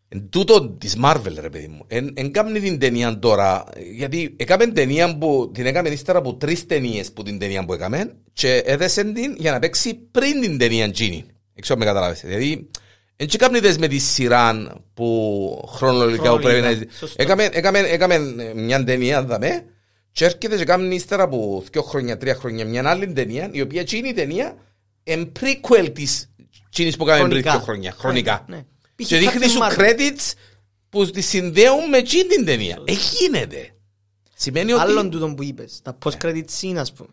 εν 0.09 0.29
τούτο 0.31 0.71
της 0.71 0.97
Marvel, 1.05 1.35
ρε 1.41 1.51
παιδί 1.51 1.69
μου. 1.69 1.85
Εν, 1.87 2.13
εν 2.17 2.33
κάμνει 2.33 2.61
την 2.61 2.79
ταινία 2.79 3.19
τώρα, 3.19 3.65
γιατί 3.95 4.35
έκαμε 4.37 4.67
ταινία 4.67 5.19
που 5.19 5.51
την 5.55 5.67
έκαμε 5.67 5.89
ύστερα 5.89 6.19
από 6.19 6.35
τρεις 6.35 6.67
ταινίες 6.67 7.13
που 7.13 7.23
την 7.23 7.39
ταινία 7.39 7.65
που 7.65 7.73
έκαμε 7.73 8.13
και 8.33 8.57
έδεσεν 8.57 9.15
την 9.15 9.35
για 9.39 9.53
να 9.53 9.59
παίξει 9.59 9.95
πριν 9.95 10.41
την 10.41 10.59
ταινία 10.59 10.91
Genie. 10.99 11.23
Έξω 11.55 11.73
αν 11.73 11.79
με 11.79 11.85
καταλάβεις. 11.85 12.21
Δηλαδή, 12.21 12.69
εν 13.17 13.27
και 13.27 13.39
κάμνει 13.39 13.59
δες 13.59 13.79
με 13.79 13.89
τη 13.89 13.99
σειρά 13.99 14.73
που 14.95 15.69
χρονολογικά 15.69 16.31
που 16.31 16.39
πρέπει 16.39 16.61
να... 16.61 16.67
Χρονολογικά, 16.67 16.97
σωστό. 16.97 17.23
Έκαμε, 17.23 17.49
έκαμε, 17.53 17.79
έκαμε 17.79 18.19
μια 18.55 18.85
ταινία, 18.85 19.23
δαμε, 19.25 19.65
Και 20.13 20.25
έρχεται 20.25 20.57
και 20.57 20.65
κάνει 20.65 20.95
ύστερα 20.95 21.23
από 21.23 21.63
δύο 21.73 21.83
χρόνια, 21.83 22.17
τρία 22.17 22.35
χρόνια 22.35 22.65
μια 22.65 22.91
άλλη 22.91 23.13
ταινία, 23.13 23.49
η 23.53 23.61
οποία 23.61 23.81
εκείνη 23.81 24.09
η 24.09 24.13
ταινία 24.13 24.57
είναι 25.05 25.33
prequel 25.41 25.91
της 25.93 26.31
εκείνης 26.67 26.97
που 26.97 27.05
κάναμε 27.05 27.29
πριν 27.29 27.43
Χρονικά. 27.43 27.51
δύο 27.51 27.61
χρόνια, 27.61 27.95
χρονικά. 27.99 28.45
Ναι, 28.49 28.57
ναι. 28.57 28.63
Και 28.97 29.19
δείχνει 29.19 29.47
Captain 29.47 29.51
σου 29.51 29.59
Marvel. 29.61 29.79
credits 29.79 30.33
που 30.89 31.11
τη 31.11 31.21
συνδέουν 31.21 31.89
με 31.89 31.97
εκείνη 31.97 32.25
την 32.25 32.45
ταινία. 32.45 32.83
Ε, 32.85 32.93
γίνεται. 32.93 33.71
Σημαίνει 34.37 34.73
ότι... 34.73 34.83
Άλλον 34.83 35.11
τούτον 35.11 35.35
που 35.35 35.43
είπες, 35.43 35.81
τα 35.83 35.99
post-credit 36.05 36.45
scene 36.61 36.77
ας 36.77 36.93
πούμε. 36.93 37.09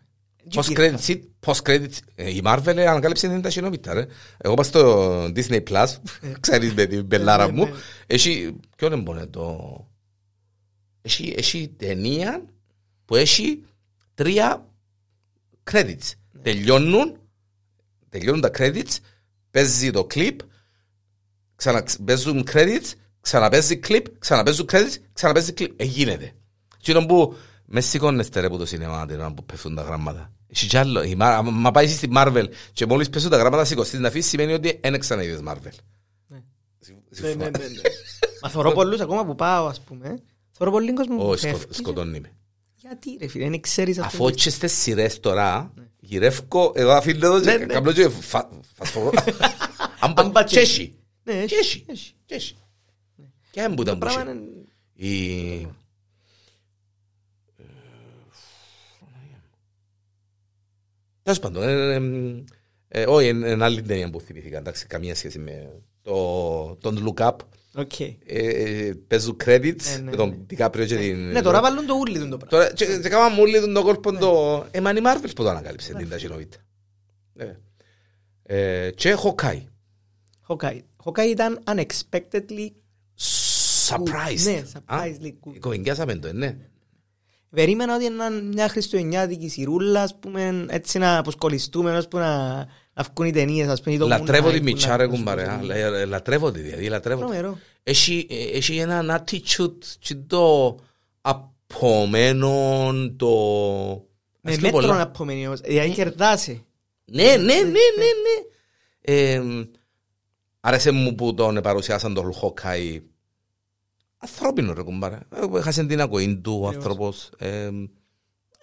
Post 0.54 0.76
credit 0.76 0.98
scene, 1.06 1.20
post 1.46 1.62
credit, 1.62 1.90
ε, 2.14 2.30
η 2.30 2.42
Marvel 2.44 2.76
ε, 2.76 2.86
ανακάλυψε 2.86 3.28
την 3.28 3.42
ταχυνόμητα 3.42 3.94
ρε. 3.94 4.06
Εγώ 4.36 4.54
πάω 4.54 4.64
στο 4.64 5.24
Disney 5.24 5.62
Plus, 5.70 5.86
ξέρεις 6.40 6.74
με 6.74 6.86
την 6.86 7.08
πελάρα 7.08 7.46
ναι, 7.46 7.52
μου, 7.52 7.64
ναι. 7.64 7.72
έχει, 8.06 8.56
ποιον 8.76 8.92
εμπονέ 8.92 9.26
το... 9.26 9.58
Έχει, 11.02 11.34
έχει 11.36 11.74
ταινία 11.76 12.44
που 13.04 13.16
έχει 13.16 13.62
τρία 14.14 14.66
credits. 15.70 16.12
Ναι. 16.32 16.42
Τελειώνουν, 16.42 17.18
τελειώνουν 18.08 18.40
τα 18.40 18.50
credits, 18.58 18.96
παίζει 19.50 19.90
το 19.90 20.06
clip, 20.14 20.36
ξαναπαίζουν 21.56 22.46
credits, 22.52 22.92
ξαναπαίζει 23.20 23.80
clip, 23.88 24.02
ξαναπαίζουν 24.18 24.66
credits, 24.72 24.94
ξαναπαίζει 25.12 25.52
clip. 25.58 25.68
Ε, 25.76 25.84
γίνεται. 25.84 26.32
Και 26.78 26.92
είναι 26.92 27.06
που 27.06 27.36
με 27.66 27.80
σηκώνεστε 27.80 28.40
ρε 28.40 28.48
που 28.48 28.58
το 28.58 28.66
σινεμά 28.66 29.06
την 29.06 29.20
ώρα 29.20 29.32
που 29.32 29.44
πέφτουν 29.44 29.74
τα 29.74 29.82
γράμματα. 29.82 30.32
Έχει 30.46 30.66
κι 30.66 30.76
άλλο. 30.76 31.02
Η 31.02 31.16
Mar- 31.20 31.40
Μα 31.52 31.70
πάει 31.70 31.84
εσύ 31.84 31.94
στη 31.94 32.08
Marvel 32.16 32.44
και 32.72 32.86
μόλις 32.86 33.10
πέσουν 33.10 33.30
τα 33.30 33.36
γράμματα 33.36 33.64
σηκωστείς 33.64 33.98
να 34.00 34.08
αφήσεις 34.08 34.30
σημαίνει 34.30 34.52
ότι 34.52 34.78
δεν 34.82 35.00
ξαναείδες 35.00 35.40
Marvel. 35.48 35.72
Ναι. 36.26 36.38
Συμφωνώ. 37.10 37.34
Ναι, 37.36 37.44
ναι, 37.44 37.50
ναι, 37.58 37.64
ναι. 37.64 37.80
Μα 38.42 38.48
θωρώ 38.48 38.72
πολλούς 38.72 39.00
ακόμα 39.00 39.24
που 39.24 39.34
πάω 39.34 39.66
ας 39.66 39.80
πούμε. 39.80 40.22
Θωρώ 40.50 40.70
πολύ 40.70 40.92
κόσμο 40.92 41.16
που 41.16 41.22
Όχι, 41.28 41.38
σκο- 41.48 41.56
φεύγεις. 41.56 41.76
σκοτώνει 41.76 42.20
με. 42.20 42.32
Γιατί 42.74 43.16
ρε 43.20 43.26
φίλε, 43.28 43.48
δεν 43.48 43.60
ξέρεις 43.60 43.98
αυτό. 43.98 44.24
Αφού 44.24 44.34
και 44.34 44.50
στις 44.50 44.72
σειρές 44.72 45.20
τώρα, 45.20 45.72
γυρεύω, 46.00 46.72
εγώ 46.74 46.90
αφήνω 46.90 47.26
εδώ 47.26 47.38
Ναι, 47.38 47.52
και 47.52 47.64
ναι. 47.64 47.72
κάνω 47.72 47.92
και 47.92 48.08
φα- 48.08 48.48
φασφορώ. 48.74 49.10
Αν 50.00 50.14
Αν 50.16 50.32
πα- 51.24 51.32
πα- 51.32 51.44
και 51.44 51.54
έχει. 51.54 51.84
Ναι, 51.86 51.94
Και 51.94 51.94
έχει. 51.94 52.04
έχει. 52.06 52.14
Και 52.26 52.34
έχει. 52.34 52.56
Και 53.50 53.62
αν 53.62 53.74
που 53.74 53.82
ήταν 53.82 53.94
που 53.94 54.00
Πράγμα 54.06 54.20
έχει. 54.22 54.30
είναι... 54.30 54.42
Η... 54.94 55.68
Τέλος 61.22 61.38
πάντων, 61.38 61.62
ε, 61.62 61.94
ε, 61.94 62.02
ε, 62.88 63.04
όχι, 63.08 63.28
είναι 63.28 63.48
είναι 63.48 63.64
άλλη 63.64 63.82
ταινία 63.82 64.10
που 64.10 64.20
θυμήθηκα, 64.20 64.58
εντάξει, 64.58 64.86
καμία 64.86 65.14
σχέση 65.14 65.38
με 65.38 65.82
το, 66.02 66.76
τον 66.80 67.06
Look 67.16 67.22
Up. 67.28 67.36
Οκ. 67.74 68.00
Ε, 68.00 68.14
ε, 68.26 68.94
παίζουν 69.06 69.36
credits 69.44 69.82
Ναι, 69.82 69.96
ναι, 69.96 70.10
με 70.10 70.16
τον 70.16 70.46
DiCaprio 70.50 70.86
και 70.86 70.96
την... 70.96 71.30
Ναι, 71.30 71.40
τώρα 71.42 71.60
βάλουν 71.60 71.86
το 71.86 71.94
ούλι 71.94 72.18
του 72.18 72.28
το 72.28 72.36
πράγμα. 72.36 72.48
Τώρα, 72.48 72.72
και, 72.72 72.98
και 73.02 73.08
κάναμε 73.08 73.40
όλοι 73.40 73.60
τον 73.60 73.82
κόλπο 73.82 74.12
το... 74.12 74.64
Ε, 74.70 74.80
μα 74.80 74.90
είναι 74.90 74.98
η 74.98 75.02
Marvel 75.06 75.28
που 75.34 75.42
το 75.42 75.48
ανακάλυψε 75.48 75.94
την 75.94 76.08
Ταχυνοβίτα. 76.08 76.56
Ε, 77.36 77.54
ε, 78.42 78.90
και 78.90 79.16
Hawkeye. 79.22 79.62
Hawkeye. 80.48 80.80
Hawkeye 81.04 81.28
ήταν 81.30 81.62
unexpectedly 81.66 82.68
Surprised. 83.88 84.44
Ναι, 84.44 84.62
Α, 84.84 85.02
surprisingly 85.04 85.26
good. 85.26 85.58
Κοβεγγιάσαμε 85.60 86.14
το, 86.14 86.28
ε, 86.28 86.32
ναι. 86.32 86.56
Περίμενα 87.50 87.94
ότι 87.94 88.04
είναι 88.04 88.30
μια 88.52 88.68
χριστουγεννιάτικη 88.68 89.48
σιρούλα, 89.48 90.02
ας 90.02 90.18
πούμε, 90.18 90.66
έτσι 90.68 90.98
να 90.98 91.18
αποσκολιστούμε, 91.18 91.96
ας 91.96 92.08
πούμε, 92.08 92.22
να, 92.22 92.54
να 92.94 93.04
βγουν 93.14 93.26
οι 93.28 93.32
ταινίες, 93.32 93.68
ας 93.68 93.80
πούμε, 93.82 93.94
ή 93.94 93.98
το 93.98 94.06
Λατρεύω 94.06 94.48
Moon 94.48 94.50
τη 94.52 94.56
Knight 94.56 94.60
που 94.60 94.64
Μιτσάρα 94.64 95.06
να- 95.06 95.12
κουμπάρε. 95.16 95.58
ε, 95.70 95.80
ε, 96.00 96.04
Λατρεύω 96.04 96.52
τη, 96.52 96.60
δηλαδή, 96.60 96.88
λατρεύω 96.88 97.20
τη. 97.20 97.26
Τρομερό. 97.26 97.58
Έχει, 97.82 98.26
ε, 98.30 98.56
έχει 98.56 98.76
ένα 98.76 99.24
attitude 99.24 99.78
και 99.98 100.14
το 100.26 100.76
απομένο 101.20 102.92
το... 103.16 103.28
Με 104.40 104.50
Ας 104.50 104.56
και 104.56 104.62
μέτρον 104.62 104.80
πολλά. 104.82 105.00
απομένει 105.02 105.46
όμως, 105.46 105.60
δηλαδή 105.60 105.90
κερδάσει. 105.90 106.64
Ναι, 107.04 107.22
ναι, 107.22 107.36
ναι, 107.36 107.54
ναι, 107.62 107.62
ναι. 109.04 109.64
Ε, 110.64 110.68
άρεσε 110.68 110.90
μου 110.90 111.14
που 111.14 111.34
τον 111.34 111.60
παρουσιάσαν 111.62 112.14
τον 112.14 112.32
Χόκαη. 112.32 113.02
Ανθρώπινο 114.18 114.72
ρε 114.72 114.82
κουμπάρε. 114.82 115.18
Ε, 115.32 115.56
Έχασε 115.58 115.84
την 115.84 116.00
ακοή 116.00 116.36
του 116.38 116.58
ο 116.62 116.66
άνθρωπος. 116.68 117.30
Ε, 117.38 117.70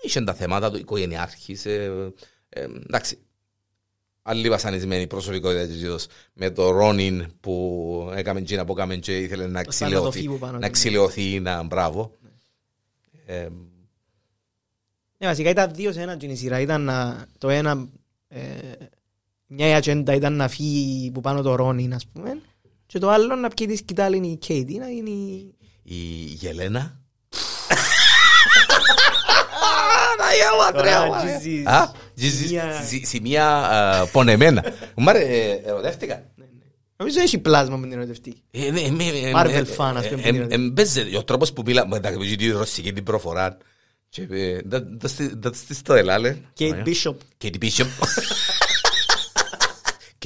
είχε 0.01 0.21
τα 0.21 0.33
θέματα 0.33 0.71
του 0.71 0.77
οικογενειάρχης. 0.77 1.65
Ε, 1.65 2.11
ε, 2.49 2.61
εντάξει. 2.63 3.17
Άλλη 4.23 4.49
βασανισμένη 4.49 5.07
προσωπικότητα 5.07 5.65
της 5.65 5.75
Ζήτος 5.75 6.07
με 6.33 6.49
το 6.51 6.69
Ρόνιν 6.69 7.27
που 7.39 8.11
έκαμε 8.15 8.39
εκείνα 8.39 8.65
που 8.65 8.71
έκαμε 8.71 8.95
και 8.95 9.17
ήθελε 9.19 9.47
να 9.47 9.53
Το 9.53 9.59
εξηλαιωθεί. 9.59 9.95
θανατοφύγου 9.95 10.37
πάνω 10.37 10.51
Να 10.53 10.59
του. 10.59 10.65
εξηλαιωθεί, 10.65 11.39
να 11.39 11.63
μπράβο. 11.63 12.17
Ε, 13.25 13.47
Ναι, 15.17 15.27
βασικά 15.27 15.49
ήταν 15.49 15.73
δύο 15.73 15.91
σε 15.91 16.01
ένα 16.01 16.17
και 16.17 16.25
η 16.25 16.35
σειρά. 16.35 16.59
Ήταν 16.59 16.81
να- 16.81 17.25
το 17.37 17.49
ένα, 17.49 17.89
ε, 18.27 18.39
μια 19.53 19.67
η 19.67 19.73
ατζέντα 19.73 20.13
ήταν 20.13 20.33
να 20.35 20.47
φύγει 20.47 21.11
που 21.11 21.21
πάνω 21.21 21.41
το 21.41 21.55
Ρόνιν, 21.55 21.93
ας 21.93 22.05
πούμε, 22.13 22.41
και 22.85 22.99
το 22.99 23.09
άλλο 23.09 23.35
να 23.35 23.47
πιει 23.47 23.67
της 23.67 23.79
σκητάλη 23.79 24.27
η 24.27 24.35
Κέιτι, 24.37 24.77
να 24.77 24.87
είναι 24.87 25.09
η... 25.09 25.53
η 25.83 25.95
Γελένα. 26.39 26.99
Τα 30.17 30.33
γέλα, 30.35 30.71
Τώρα, 30.71 31.07
τρέχω. 31.07 31.25
τζιζις. 31.39 31.65
Α, 31.65 31.91
τζιζις, 32.15 32.47
Σημεία- 32.47 32.83
ζη- 32.89 33.05
σημεία 33.05 33.47
α, 33.57 34.05
πονεμένα. 34.07 34.63
Μάρε, 34.95 35.19
ε, 35.19 35.61
ερωτεύτηκα. 35.65 36.23
Νομίζω 36.97 37.21
έχει 37.21 37.37
πλάσμα 37.37 37.77
με 37.77 37.87
την 37.87 37.97
ερωτευτική. 37.97 38.41
Ε, 38.51 38.71
ναι, 38.71 38.89
με- 38.89 39.03
ε, 39.03 39.31
Marvel 39.35 39.49
ε, 39.49 39.63
fan, 39.77 39.93
ας 39.95 40.05
ε, 40.05 40.09
πούμε, 40.09 40.21
ε, 40.23 40.29
που 40.29 40.35
είναι. 40.35 40.47
ε, 40.49 40.55
Εμπέζεται, 40.55 41.17
ο 41.17 41.23
τρόπος 41.23 41.53
που 41.53 41.63
μιλά, 41.65 41.87
εντάξει, 41.93 42.17
με 42.17 42.35
τη 42.35 42.49
ρωσική 42.51 42.93
την 42.93 43.03
προφορά. 43.03 43.57
Και, 44.09 44.27
ε, 44.31 44.57
da- 44.71 44.75
das 45.05 45.21
ist- 45.21 45.39
das 45.47 45.51
ist 45.71 45.79
το 45.83 45.93
ελάλε. 45.93 46.37
Kate 46.59 46.83
Bishop. 46.85 47.15
Katie 47.43 47.63
Bishop. 47.63 47.87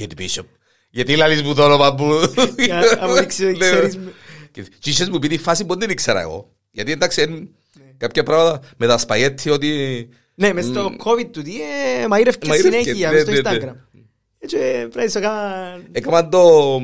Katie 0.00 0.18
Bishop. 0.20 0.44
Γιατί 0.90 1.16
λαλείς 1.16 1.42
μου 1.42 1.54
το 1.54 1.64
όνομα 1.64 1.94
που... 1.94 2.32
Για 2.58 2.82
να 3.00 3.06
μου 3.08 3.14
δείξει 3.14 3.44
ότι 3.44 3.56
Ναι. 3.58 3.70
ξέρεις 3.70 3.96
με- 3.96 4.12
Και 4.50 4.62
και 4.78 4.90
είχες 4.90 5.08
μου 5.08 5.18
πει 5.18 5.28
τη 5.28 5.38
φάση 5.38 5.64
που 5.64 5.78
δεν 5.78 5.90
ήξερα 5.90 6.20
εγώ. 6.20 6.52
Γιατί 6.70 6.92
εντάξει, 6.92 7.22
εν- 7.22 7.48
κάποια 7.96 8.22
πράγματα 8.22 8.60
με 8.76 8.86
τα 8.86 8.98
σπαγέτι 8.98 9.50
ότι... 9.50 10.08
Ναι, 10.34 10.52
μες 10.52 10.64
στο 10.64 10.92
COVID 11.04 11.26
του 11.30 11.42
τι 11.42 11.52
ε, 12.02 12.06
μαείρευκε 12.06 12.48
Μαείρευκε, 12.48 12.80
συνέχεια 12.82 13.08
ναι, 13.10 13.14
μες 13.14 13.22
στο 13.22 13.32
ναι, 13.32 13.40
ναι. 13.40 13.58
Instagram. 13.72 14.00
Έτσι 14.38 14.56
ε, 14.56 14.86
πρέπει 14.92 15.10
να 15.14 15.20
κάνω 15.20 15.82
Έκανα 15.92 16.28
το... 16.28 16.76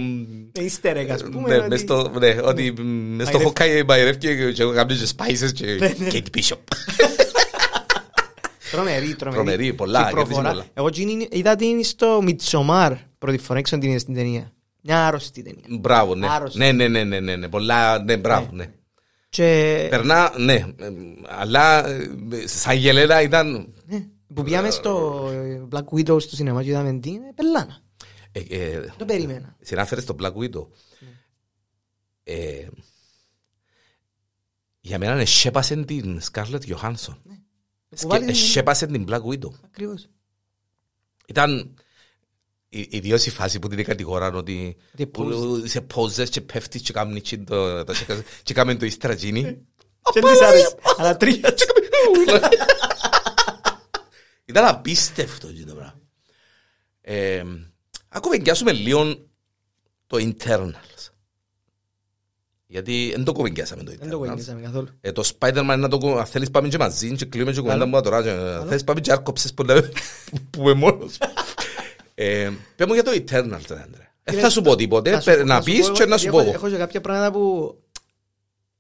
easter 0.59 0.97
egg, 0.97 1.07
ας 1.11 1.23
πούμε. 1.23 1.49
Ναι, 1.49 1.57
ότι- 1.57 1.69
μες 1.69 1.81
στο, 1.81 2.13
ναι, 2.19 2.37
ότι 2.43 2.73
μες 2.81 3.29
στο 3.29 3.39
Μαειρεύκε. 3.39 3.81
Hawkeye 3.81 3.85
μαειρεύκε 3.87 4.51
και 4.53 4.63
εγώ 4.63 4.73
κάνω 4.73 4.95
και 4.95 5.09
spices 5.17 5.53
και 5.53 5.67
Ναι, 5.67 5.95
ναι. 5.99 6.09
Kate 6.13 6.37
Bishop. 6.39 6.59
Τρομερή, 8.73 9.14
τρομερή. 9.14 9.43
Τρομερή, 9.43 9.75
πολλά, 9.75 10.03
Και 10.03 10.05
η 10.11 10.14
κερδίζει 10.14 10.27
προφορά. 10.35 10.51
πολλά. 10.51 10.66
Εγώ 10.75 10.87
εκείνη- 10.87 11.29
είδα 11.31 11.57
την 11.57 11.85
στο 11.85 12.20
Μιτσομάρ 12.23 12.93
πρώτη 13.18 13.39
φορά, 13.39 13.59
έξω 13.59 13.79
την 13.79 13.91
είδα 13.91 13.99
στην 13.99 14.14
ταινία. 14.14 14.53
Μια 14.81 15.07
άρρωστη 15.07 15.43
ταινία. 15.43 15.64
Μπράβο, 15.81 16.14
ναι. 16.14 16.27
Άρρωστη. 16.31 16.59
Ναι, 16.59 16.73
ναι, 16.73 16.89
ναι, 16.89 17.05
ναι, 17.05 17.20
ναι, 17.20 17.37
ναι, 17.37 17.49
πολλά, 17.49 18.03
ναι, 18.03 18.16
μπράβο, 18.16 18.49
ναι. 18.53 18.70
Και 19.29 19.87
Περνά, 19.91 20.33
ναι, 20.39 20.53
ε, 20.55 20.66
αλλά 21.29 21.89
ε, 21.89 22.11
σαν 22.45 22.77
γελένα 22.77 23.23
ήταν... 23.23 23.68
ναι, 23.87 24.07
που 24.35 24.43
πήγαμε 24.43 24.70
στο 24.70 25.23
ε, 25.33 25.62
Black 25.70 25.85
Widow 25.99 26.20
στο 26.23 26.37
σινεμά 26.37 26.62
και 26.62 26.68
είδαμε 26.70 26.93
την, 26.99 27.14
ε, 27.14 27.33
πελάνα. 27.35 27.79
ε, 28.33 28.41
ε, 28.41 28.93
Το 28.97 29.05
περίμενα. 29.05 29.57
Συνάφερες 29.61 30.05
το 30.05 30.16
Black 30.20 30.33
Widow. 30.33 30.66
Ε, 32.25 32.66
για 34.81 34.99
μένα 34.99 35.12
εσέπασε 35.12 35.77
την 35.85 36.20
Scarlett 36.33 36.61
Johansson. 36.75 37.16
Που 38.01 38.09
βάλει 38.09 38.24
την- 38.24 38.34
Εσέπασε 38.34 38.86
την 38.86 39.07
Black 39.09 39.22
Widow. 39.22 39.51
Ακριβώς. 39.64 40.09
Ήταν 41.26 41.74
η- 42.68 42.86
ιδίως 42.90 43.26
η 43.26 43.30
φάση 43.30 43.59
που 43.59 43.68
την 43.68 43.84
κατηγοράν 43.84 44.34
ότι 44.34 44.76
Ότι 44.93 45.07
που 45.07 45.22
pose. 45.62 45.68
σε 45.68 45.80
πόζες 45.80 46.28
και 46.30 46.40
πέφτεις 46.40 46.82
και 46.82 46.93
κάνουν 46.93 47.22
τσι 47.22 47.38
το- 47.38 47.84
το- 47.84 47.95
και 48.43 48.55
κάνουν 48.55 48.78
το 48.78 48.84
ύστερα 48.86 49.14
τζίνι. 49.14 49.43
Και 50.12 50.20
δεν 50.20 50.32
της 50.32 50.40
άρεσε. 50.40 50.74
Αλλά 50.97 51.16
τρία. 51.16 51.55
Ήταν 54.45 54.64
απίστευτο 54.66 55.47
αυτό 55.47 55.64
το 55.66 55.74
πράγμα. 55.74 56.01
Ε, 57.01 57.43
Ακόμα 58.09 58.34
εγκιάσουμε 58.34 58.72
λίγο 58.72 59.26
το 60.07 60.16
internals. 60.18 60.72
Γιατί 62.73 63.12
δεν 63.14 63.25
το 63.25 63.33
κουβεντιάσαμε 63.33 63.83
το 63.83 63.93
Δεν 63.99 64.11
το 64.11 64.16
internals. 64.20 64.27
βοηθήσαμε 64.27 64.61
καθόλου. 64.61 64.89
Ε, 65.01 65.12
το 65.12 65.31
Spider-Man 65.39 65.77
να 65.79 65.89
το 65.89 65.99
κου- 65.99 66.18
αν 66.18 66.27
θέλεις 66.27 66.51
πάμε 66.51 66.68
και 66.68 66.79
μαζί 66.79 67.12
και 67.14 67.25
κλείουμε 67.25 67.53
και 67.53 67.61
κουβέντα 67.61 67.87
μου 67.87 68.01
τώρα. 68.01 68.23
και, 68.23 68.29
ε, 68.29 68.64
Θέλεις 68.68 68.85
πάμε 68.85 69.01
και 69.01 69.12
άρκοψες 69.12 69.55
που 69.55 69.62
λέμε 69.62 69.89
που 70.51 70.61
είμαι 70.61 70.73
μόνος. 70.75 71.18
Ε, 72.14 72.51
Πες 72.77 72.87
μου 72.87 72.95
για 72.95 73.03
το 73.03 73.11
Eternal 73.11 73.61
τώρα, 73.66 73.83
Άντρε. 73.83 74.11
Ε, 74.25 74.33
θα 74.33 74.51
σου 74.51 74.62
πω 74.62 74.77
τίποτε, 74.77 75.11
Θα 75.11 75.20
σου- 75.20 75.25
πε- 75.31 75.39
θα 75.39 75.45
να 75.45 75.57
σου 75.57 75.62
πεις 75.64 75.87
πω 75.87 75.93
και 75.93 76.03
εγώ, 76.03 76.11
να 76.11 76.16
σου 76.16 76.23
γιατί 76.23 76.37
πω 76.37 76.43
έχω- 76.43 76.49
εγώ. 76.49 76.59
Έχω 76.66 76.68
και 76.68 76.77
κάποια 76.77 77.01
πράγματα 77.01 77.33
που 77.33 77.75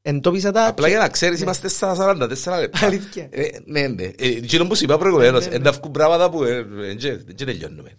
εντόπισα 0.02 0.52
τα... 0.52 0.66
Απλά 0.66 0.88
για 0.88 0.98
να 0.98 1.08
ξέρεις 1.08 1.38
Ναι. 1.38 1.44
είμαστε 1.44 1.68
στα 1.68 1.94
44 1.94 2.58
λεπτά. 2.60 2.86
Αλήθεια. 2.86 3.26
Ε, 3.30 3.46
Ναι, 3.64 3.86
ναι. 3.86 4.02
Ε, 4.02 4.12
Εκείνο 4.18 4.66
που 4.66 4.74
σου 4.74 4.84
είπα 4.84 4.98
προηγουμένως, 4.98 5.42
Ναι, 5.44 5.48
ναι, 5.50 5.54
είναι 5.54 5.64
να 5.64 5.72
βγουν 5.72 5.90
πράγματα 5.90 6.30
που 6.30 6.44
ε, 6.44 6.56
ε, 6.56 6.62
δεν 6.62 6.98
δεν 7.26 7.36
τελειώνουμε. 7.46 7.96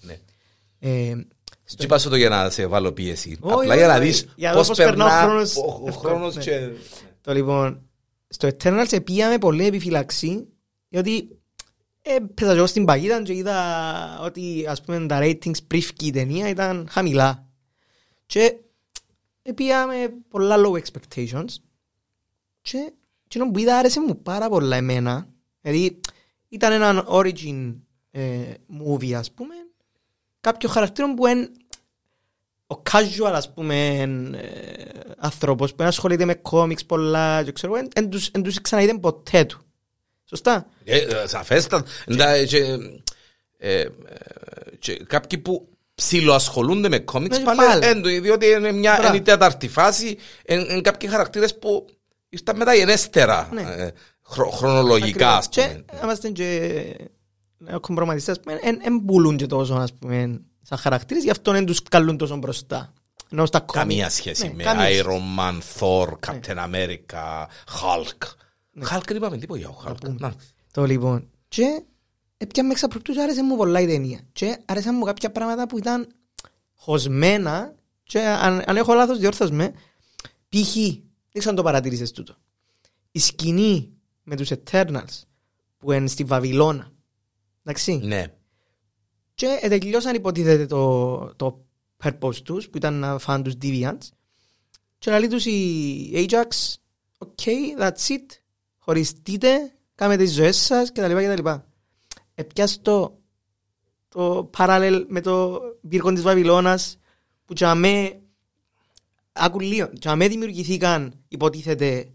Ναι. 1.65 1.73
Ε, 1.73 1.75
Τι 1.77 1.87
πάσω 1.87 2.09
το 2.09 2.15
για 2.15 2.29
να 2.29 2.49
σε 2.49 2.65
βάλω 2.67 2.91
πίεση; 2.91 3.37
Όχι, 3.39 3.53
Απλά 3.53 3.55
όχι, 3.67 3.77
για 3.77 3.87
να 3.87 3.95
όχι. 3.95 4.03
δεις 4.03 4.27
Για 4.35 4.47
να 4.49 4.53
δω 4.53 4.59
πώς 4.59 4.67
πώς 4.67 4.77
περνά 4.77 5.05
ο 5.05 5.07
περνά 5.07 5.21
χρόνος 5.21 5.55
ο- 5.57 5.61
ο 5.83 5.87
εύκολα, 5.87 6.09
χρόνος 6.13 6.35
ναι. 6.35 6.43
και... 6.43 6.69
Το 7.21 7.33
λοιπόν, 7.33 7.81
στο 8.27 8.47
Eternals 8.47 8.91
επίαμε 8.93 9.37
πολύ 9.37 9.65
επιφυλαξή, 9.65 10.47
διότι 10.89 11.37
ε, 12.01 12.15
πέσα 12.33 12.51
και 12.51 12.57
εγώ 12.57 12.65
στην 12.67 12.85
παγίδα 12.85 13.21
και 13.21 13.33
είδα 13.33 14.19
ότι 14.23 14.65
ας 14.67 14.81
πούμε 14.81 15.05
τα 15.05 15.19
ratings 15.21 15.63
πριν 15.67 15.81
η 16.01 16.11
ταινία 16.11 16.49
ήταν 16.49 16.87
χαμηλά. 16.91 17.47
Και 18.25 18.55
επίαμε 19.41 19.95
πολλά 20.29 20.55
low 20.57 20.71
expectations 20.79 21.45
και 22.61 22.93
εκείνο 23.25 23.51
που 23.51 23.59
είδα 23.59 23.77
άρεσε 23.77 23.99
μου 24.01 24.21
πάρα 24.21 24.49
πολλά 24.49 24.75
εμένα. 24.75 25.27
Δηλαδή 25.61 25.99
ήταν 26.49 26.71
ένα 26.71 27.05
origin 27.09 27.75
ε, 28.11 28.21
movie 28.87 29.11
ας 29.13 29.31
πούμε 29.31 29.55
κάποιο 30.43 30.69
χαρακτήρα 30.69 31.13
που 31.13 31.27
είναι 31.27 31.49
ο 32.67 32.81
casual 32.91 33.31
ας 33.33 33.53
πούμε 33.53 33.75
ε, 33.97 34.83
άνθρωπος 35.17 35.75
που 35.75 35.83
ασχολείται 35.83 36.25
με 36.25 36.33
κόμιξ 36.35 36.85
πολλά 36.85 37.43
και 37.43 37.51
ξέρω 37.51 37.73
εν 37.93 38.09
τους, 38.09 38.27
εν 38.27 38.41
τους 38.43 38.61
ξαναείδε 38.61 38.93
ποτέ 38.93 39.43
του. 39.45 39.61
Σωστά; 40.25 40.65
Ε, 40.83 40.97
ε, 40.97 41.27
Σαφέστα. 41.27 41.85
Εντάξει, 42.05 42.45
και, 42.47 42.77
ε, 43.57 43.79
ε, 43.79 43.89
και 44.79 45.03
Κάποιοι 45.07 45.37
που 45.39 45.67
ψιλοασχολούνται 45.95 46.89
με 46.89 46.99
κόμιξ 46.99 47.37
Ναι, 47.37 47.43
πάλι, 47.43 47.59
πάλι. 47.59 47.85
εν 47.85 48.01
το, 48.01 48.09
διότι 48.09 48.45
είναι 48.47 48.71
μια 48.71 48.91
Μπράβο. 48.93 49.07
είναι 49.07 49.17
η 49.17 49.21
τέταρτη 49.21 49.67
φάση, 49.67 50.17
είναι 50.47 50.81
κάποιοι 50.81 51.09
χαρακτήρες 51.09 51.57
που 51.59 51.85
ήρθαν 52.29 52.57
μεταγενέστερα, 52.57 53.49
Ναι. 53.53 53.61
ε, 53.61 53.91
χρο- 54.25 54.51
χρονολογικά 54.51 55.35
ας 55.37 55.47
Και 55.49 55.61
πούμε. 55.61 55.85
είμαστε 56.03 56.29
και 56.29 56.81
κομπροματιστές 57.79 58.39
που 58.39 58.49
εν 58.81 59.05
πουλούν 59.05 59.37
και 59.37 59.45
τόσο 59.45 59.73
ας 59.73 59.93
πούμε 59.93 60.41
σαν 60.61 60.77
χαρακτήρες 60.77 61.23
γι' 61.23 61.29
αυτό 61.29 61.51
δεν 61.51 61.65
τους 61.65 61.83
καλούν 61.83 62.17
τόσο 62.17 62.37
μπροστά. 62.37 62.93
Ενώ 63.29 63.45
στα 63.45 63.59
κόμικ. 63.59 63.87
Καμία 63.87 64.09
σχέση 64.09 64.47
Ναι, 64.47 64.53
με 64.53 64.63
καμία 64.63 64.85
σχέση. 64.85 65.03
Iron 65.05 65.39
Man, 65.39 65.59
Thor, 65.79 66.07
Captain 66.07 66.57
America, 66.57 67.45
Hulk. 67.81 68.27
Ναι. 68.71 68.85
Hulk 68.91 69.01
δεν 69.05 69.17
είπαμε 69.17 69.37
τίποτα 69.37 69.59
για 69.59 69.69
ο 69.69 69.75
Hulk. 69.85 70.15
Να. 70.17 70.33
Το 70.71 70.85
λοιπόν. 70.85 71.29
Και 71.47 71.83
έπια 72.37 72.63
με 72.63 72.71
εξαπληκτούς 72.71 73.17
άρεσε 73.17 73.43
μου 73.43 73.57
πολλά 73.57 73.79
η 73.79 73.87
ταινία. 73.87 74.19
Και 74.31 74.57
άρεσαν 74.65 74.95
μου 74.95 75.03
κάποια 75.03 75.31
πράγματα 75.31 75.67
που 75.67 75.77
ήταν 75.77 76.07
χωσμένα 76.75 77.75
και 78.03 78.19
αν, 78.19 78.63
αν 78.65 78.77
έχω 78.77 78.93
λάθος 78.93 79.19
διόρθως 79.19 79.51
με 79.51 79.73
π.χ. 80.49 80.73
δεν 80.75 81.01
ξέρω 81.31 81.49
αν 81.49 81.55
το 81.55 81.63
παρατήρησες 81.63 82.11
τούτο. 82.11 82.35
Η 83.11 83.19
σκηνή 83.19 83.93
με 84.23 84.35
τους 84.35 84.51
Eternals 84.51 85.21
που 85.77 85.91
είναι 85.91 86.07
στη 86.07 86.23
Βαβυλώνα. 86.23 86.91
Εντάξει. 87.63 87.99
Ναι. 88.03 88.25
Και 89.33 89.59
τελειώσαν 89.61 90.15
υποτίθεται 90.15 90.65
το, 90.65 91.35
το 91.35 91.65
purpose 92.03 92.35
τους 92.35 92.69
που 92.69 92.77
ήταν 92.77 92.93
να 92.93 93.17
φάνε 93.17 93.43
τους 93.43 93.53
Deviants 93.61 94.07
και 94.97 95.09
να 95.09 95.19
λέει 95.19 95.27
τους 95.27 95.45
η 95.45 96.27
Ajax 96.29 96.47
ok, 97.17 97.45
that's 97.79 98.11
it 98.11 98.25
χωριστείτε, 98.77 99.71
κάνετε 99.95 100.23
τις 100.23 100.33
ζωές 100.33 100.57
σας 100.57 100.91
και 100.91 101.01
τα 101.01 101.07
λοιπά 101.07 101.21
και 101.21 101.27
τα 101.27 101.35
λοιπά. 101.35 101.67
Επιάς 102.35 102.81
το, 102.81 103.21
το 104.07 104.49
parallel 104.57 105.05
με 105.07 105.21
το 105.21 105.61
πύργο 105.89 106.13
της 106.13 106.21
Βαβυλώνας 106.21 106.97
που 107.45 107.53
και 107.53 107.65
αμέ 107.65 108.21
άκου 109.31 109.59
λίγο, 109.59 109.87
και 109.87 110.09
αμέ 110.09 110.27
δημιουργηθήκαν 110.27 111.23
υποτίθεται 111.27 112.12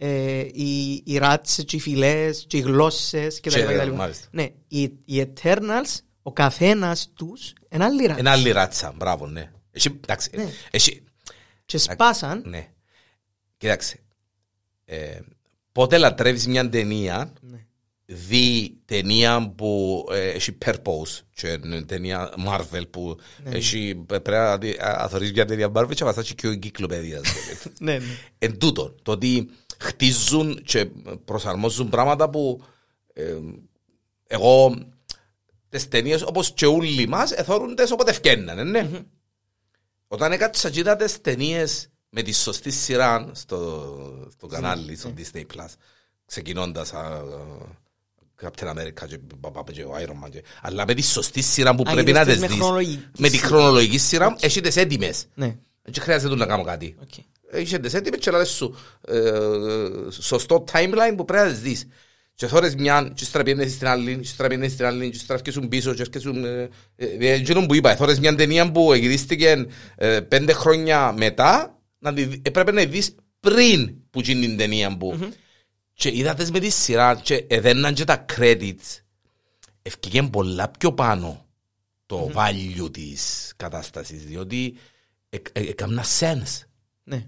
ε, 0.00 0.38
οι, 0.52 1.02
οι 1.04 1.18
ράτσες 1.18 1.64
και 1.64 1.76
οι 1.76 1.80
φυλές 1.80 2.44
και 2.48 2.56
οι 2.56 2.60
γλώσσες 2.60 3.40
και 3.40 3.50
τα 3.50 3.54
Και, 3.56 3.60
λοιπά 3.60 3.72
και 3.72 3.78
τα 3.78 3.84
λοιπά. 3.84 3.96
μάλιστα. 3.96 4.28
Ναι, 4.30 4.48
οι, 4.68 4.82
οι 5.04 5.32
Eternals, 5.32 5.98
ο 6.22 6.32
καθένας 6.32 7.10
τους, 7.14 7.52
ένα 7.68 7.84
άλλη 7.84 8.02
ράτσα. 8.06 8.18
Ένα 8.20 8.30
άλλη 8.30 8.50
ράτσα, 8.50 8.92
μπράβο, 8.96 9.26
ναι. 9.26 9.50
Εσύ, 9.70 10.00
εντάξει, 10.02 10.30
Ναι. 10.34 10.48
εσύ, 10.70 11.04
Και 11.66 11.78
σπάσαν, 11.78 12.42
ναι. 12.46 12.68
Κοίταξε, 13.56 14.00
ε, 14.84 15.18
πότε 15.72 15.98
λατρεύεις 15.98 16.46
μια 16.46 16.68
ταινία, 16.68 17.32
Ναι. 17.40 17.66
δει 18.04 18.76
ταινία 18.84 19.52
που 19.56 20.04
ε, 20.12 20.28
έχει 20.28 20.58
purpose 20.64 21.20
και 21.34 21.48
είναι 21.64 21.82
ταινία 21.82 22.32
Marvel 22.48 22.82
που 22.90 23.18
Ναι. 23.44 23.56
έχει, 23.56 23.94
πρέπει 24.06 24.30
να 24.30 24.58
δει- 24.58 24.80
α- 24.80 24.96
να 25.02 25.08
θωρείς 25.08 25.32
μια 25.32 25.44
ταινία 25.44 25.70
Marvel 25.74 25.94
και 25.94 26.04
βαστάσει 26.04 26.34
και 26.34 26.46
ο 26.46 26.50
εγκύκλοπαιδίας. 26.50 27.22
ναι, 27.80 27.98
ναι. 27.98 28.04
Εν 28.38 28.58
τούτο, 28.58 28.94
το 29.02 29.12
ότι 29.12 29.50
χτίζουν 29.78 30.62
και 30.64 30.84
προσαρμόζουν 31.24 31.88
πράγματα 31.88 32.30
που 32.30 32.62
ε, 33.12 33.36
εγώ 34.26 34.74
τις 35.68 35.88
ταινίες 35.88 36.22
όπως 36.22 36.52
και 36.52 36.66
όλοι 36.66 37.08
μας 37.08 37.32
εθώρουν 37.32 37.74
τις 37.74 37.90
όποτε 37.90 38.10
ευκαιρούν, 38.10 38.62
ναι. 38.64 38.90
Όταν 40.08 40.32
έκατσα 40.32 40.70
και 40.70 40.78
είδα 40.80 40.96
τις 40.96 41.20
ταινίες 41.20 41.88
με 42.10 42.22
τη 42.22 42.32
σωστή 42.32 42.70
σειρά 42.70 43.30
στο, 43.32 44.28
στο 44.32 44.46
κανάλι, 44.46 44.96
στο 44.96 45.12
Disney 45.16 45.44
Plus, 45.54 45.66
ξεκινώντας 46.26 46.92
α, 46.92 46.98
α, 47.00 47.22
Captain 48.42 48.68
America 48.76 49.06
και, 49.08 49.18
πα- 49.40 49.50
πα- 49.50 49.72
και 49.72 49.82
ο 49.84 49.94
Iron 49.98 50.24
Man, 50.26 50.30
και- 50.30 50.42
αλλά 50.62 50.86
με 50.86 50.94
τη 50.94 51.02
σωστή 51.02 51.42
σειρά 51.42 51.74
που 51.74 51.82
Α, 51.86 51.92
πρέπει 51.92 52.10
είδες 52.10 52.26
να 52.26 52.32
τις 52.32 52.32
τις 52.32 52.40
με 52.42 52.46
δεις, 52.48 52.56
χρονολογική 52.56 53.08
με 53.18 53.28
τη 53.28 53.36
σειρά. 53.36 53.48
χρονολογική 53.48 53.98
σειρά, 53.98 54.36
έχει 54.40 54.60
τις 54.60 54.76
έτοιμες. 54.76 55.26
Ναι, 55.34 55.56
Δεν 55.82 56.02
χρειάζεται 56.02 56.34
να 56.34 56.46
κάνω 56.46 56.62
κάτι. 56.62 56.96
οκ. 57.02 57.08
Είχε 57.52 57.78
τις 57.78 57.94
έτοιμες 57.94 58.18
και 58.18 58.30
λες 58.30 58.48
σου 58.48 58.76
ε, 59.08 59.30
σωστό 60.10 60.64
timeline 60.72 61.14
που 61.16 61.24
πρέπει 61.24 61.46
να 61.46 61.52
τις 61.52 61.60
δεις. 61.60 61.86
Και 62.34 62.46
θόρες 62.46 62.74
μια, 62.74 63.12
και 63.14 63.24
ύστερα 63.24 63.44
πιένες 63.44 63.72
στην 63.72 63.86
άλλη, 63.86 64.14
και 64.14 64.20
ύστερα 64.20 64.48
πιένες 64.48 64.72
στην 64.72 64.84
άλλη, 64.84 65.10
και 65.10 65.16
ύστερα 65.16 65.38
έρχεσουν 65.38 65.68
πίσω, 65.68 65.94
και 65.94 66.02
έρχεσουν... 66.02 66.44
ε, 66.44 66.68
ε, 66.96 67.06
ε, 67.18 67.32
Εκείνο 67.32 67.66
που 67.66 67.74
είπα, 67.74 67.96
θόρες 67.96 68.18
μια 68.18 68.34
ταινία 68.34 68.70
που 68.72 68.94
γυρίστηκε 68.94 69.66
ε, 69.96 70.20
πέντε 70.20 70.52
χρόνια 70.52 71.12
μετά, 71.12 71.78
να 71.98 72.14
τη, 72.14 72.24
δει- 72.24 72.46
έπρεπε 72.46 72.72
να 72.72 72.80
τη 72.80 72.86
δεις 72.86 73.14
πριν 73.40 73.94
που 74.10 74.20
γίνει 74.20 74.46
την 74.46 74.56
ταινία 74.56 74.96
που... 74.96 75.18
Και 75.92 76.10
είδατες 76.14 76.50
με 76.50 76.58
τη 76.58 76.70
σειρά 76.70 77.14
και 77.22 77.44
έδαιναν 77.48 77.94
και 77.94 78.04
τα 78.04 78.24
credits, 78.36 79.00
ευκήγε 79.82 80.22
πολλά 80.22 80.68
πιο 80.78 80.92
πάνω 80.92 81.46
το 82.06 82.30
value 82.34 82.92
της 82.92 83.52
κατάστασης, 83.56 84.24
διότι 84.24 84.74
εκ- 85.30 85.46
ε- 85.58 85.68
έκανα 85.68 86.04
sense. 86.20 86.67
Ναι. 87.08 87.24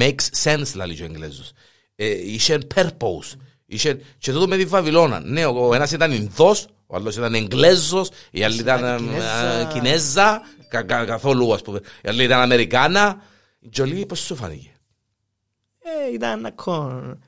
Makes 0.00 0.42
sense, 0.42 0.72
λέει 0.74 0.94
και 0.94 1.02
ο 1.02 1.04
Εγγλέζος. 1.04 1.52
Ε, 1.96 2.06
Είχε 2.30 2.58
purpose. 2.74 3.36
Είχε... 3.66 4.00
Και 4.18 4.32
τούτο 4.32 4.48
με 4.48 4.56
τη 4.56 4.64
Βαβυλώνα. 4.64 5.20
Ναι, 5.20 5.44
ο 5.46 5.66
ο 5.68 5.74
ένας 5.74 5.92
ήταν 5.92 6.12
Ινδός, 6.12 6.66
ο 6.86 6.96
άλλος 6.96 7.16
ήταν 7.16 7.34
Εγγλέζος, 7.34 8.10
η 8.30 8.42
άλλη 8.44 8.58
ήταν 8.60 8.78
ήταν 8.78 8.94
ε, 8.94 8.98
Κινέζα. 9.08 9.58
ε, 9.60 9.64
Κινέζα, 9.72 10.42
κα- 10.68 10.82
κα- 10.82 11.04
καθόλου 11.04 11.54
ας 11.54 11.62
πούμε. 11.62 11.80
Η 12.02 12.08
άλλη 12.08 12.24
ήταν 12.24 12.40
Αμερικάνα. 12.40 13.22
Η 13.60 13.68
Τζολί 13.68 14.06
πώς 14.06 14.20
σου 14.20 14.36
φάνηκε; 14.36 14.70
Ε, 15.78 16.12
ήταν 16.14 16.46
ακόμα 16.46 17.18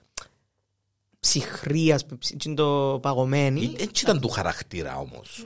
ψυχρή, 1.29 1.93
ας 1.93 2.05
πούμε, 2.05 2.19
ψ- 2.19 2.45
είναι 2.45 2.55
το 2.55 2.99
παγωμένη. 3.03 3.75
Έτσι 3.79 4.05
ήταν 4.05 4.21
του 4.21 4.29
χαρακτήρα 4.29 4.97
όμως. 4.97 5.45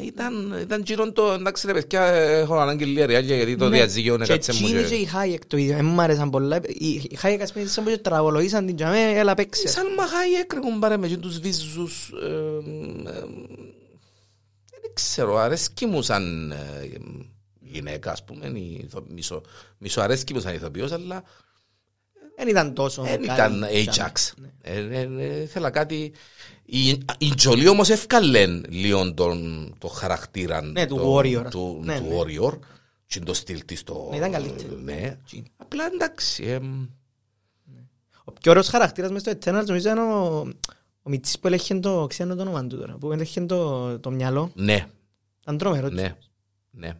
Ε, 0.00 0.04
Ήταν, 0.04 0.58
ήταν 0.60 0.82
γύρω 0.82 1.12
το, 1.12 1.32
εντάξει 1.32 1.66
ρε 1.66 1.72
παιδιά, 1.72 2.02
έχω 2.12 2.56
ανάγκη 2.58 2.84
λίγα 2.84 3.06
ριάλια 3.06 3.36
γιατί 3.36 3.56
το 3.56 3.68
Ναι. 3.68 3.76
διαζύγιο 3.76 4.14
είναι 4.14 4.24
Και 4.24 4.32
κάτσε 4.32 4.52
μου. 4.52 4.58
εκείνη 4.62 4.82
και 4.82 4.88
και- 4.88 4.94
η 4.94 5.04
Χάιεκ 5.04 5.46
το 5.46 5.56
ίδιο, 5.56 5.74
δεν 5.76 5.84
μου 5.84 6.00
άρεσαν 6.00 6.30
πολλά. 6.30 6.60
Η 6.66 6.88
η 7.10 7.14
Χάιεκ 7.16 7.42
ας 7.42 7.52
πούμε, 7.52 7.66
σαν 7.66 7.84
πως 7.84 8.00
τραγολογήσαν 8.00 8.66
την 8.66 8.76
τζαμέ, 8.76 9.12
έλα 9.14 9.34
παίξε. 9.34 9.68
Σαν 9.68 9.86
μαχάει 9.98 10.32
έκρηγουν 10.32 10.78
πάρε 10.78 10.96
με 10.96 11.08
τους 11.08 11.38
βίζους. 11.38 12.12
ε, 12.22 12.26
ε, 13.10 13.24
Δεν 14.82 14.90
ξέρω, 14.94 15.36
αρέσκει 15.36 15.86
μου 15.86 16.02
σαν 16.02 16.50
ε, 16.50 16.56
γυναίκα, 17.60 18.10
ας 18.12 18.24
πούμε, 18.24 18.46
η 18.46 18.80
ηθο- 18.84 19.04
μισο- 19.10 19.42
μισοαρέσκει 19.78 20.34
μου 20.34 20.40
σαν 20.40 20.54
ηθοποιός, 20.54 20.92
αλλά 20.92 21.22
Δεν 22.40 22.48
ήταν 22.48 22.74
τόσο 22.74 23.02
δεν 23.02 23.10
καλή 23.22 23.24
ήταν 23.24 23.66
τζαμέ. 23.90 24.12
Ajax. 24.12 24.32
Ναι. 24.36 24.48
Ε, 24.62 25.00
ε, 25.00 25.08
ε, 25.18 25.42
Ήθελα 25.42 25.70
κάτι... 25.70 26.12
Η, 26.64 26.88
η 27.18 27.34
Τζολί 27.34 27.68
όμως 27.68 27.88
έφκαλε 27.88 28.46
λίγο 28.68 29.14
τον, 29.14 29.74
το 29.78 29.88
χαρακτήρα 29.88 30.62
Ναι, 30.62 30.86
του 30.86 30.96
το- 30.96 31.16
warrior, 31.16 31.42
ας 31.44 31.50
του, 31.50 31.76
πούμε. 31.78 31.92
Ναι, 31.92 32.00
του 32.00 32.06
ναι. 32.08 32.16
warrior 32.20 32.58
και 33.06 33.20
το 33.20 33.34
στυλ 33.34 33.64
της 33.64 33.82
το... 33.82 34.06
Ναι, 34.10 34.16
ήταν 34.16 34.32
καλύτερη. 34.32 34.74
Ναι. 34.82 35.18
Εκείνη. 35.24 35.46
Απλά 35.56 35.84
εντάξει. 35.94 36.44
εμ, 36.44 36.86
Ο 38.24 38.32
πιο 38.32 38.50
ωραίος 38.50 38.68
χαρακτήρας 38.68 39.10
μες 39.10 39.20
στο 39.20 39.30
Eternals 39.30 39.64
νομίζω 39.66 39.90
ήταν 39.90 39.98
ο, 39.98 40.38
ο 41.02 41.10
Μιτσής 41.10 41.38
που 41.38 41.46
έλεγχε 41.46 41.74
το, 41.78 42.06
ξέρω 42.08 42.34
το 42.34 42.42
όνομα 42.42 42.66
του 42.66 42.78
τώρα, 42.78 42.96
που 43.00 43.12
έλεγχε 43.12 43.40
το, 43.40 43.98
το 43.98 44.10
μυαλό. 44.10 44.50
Ναι. 44.54 44.86
Ήταν 45.42 45.58
τρομερός. 45.58 45.92
Ναι, 45.92 46.16
ναι. 46.70 46.92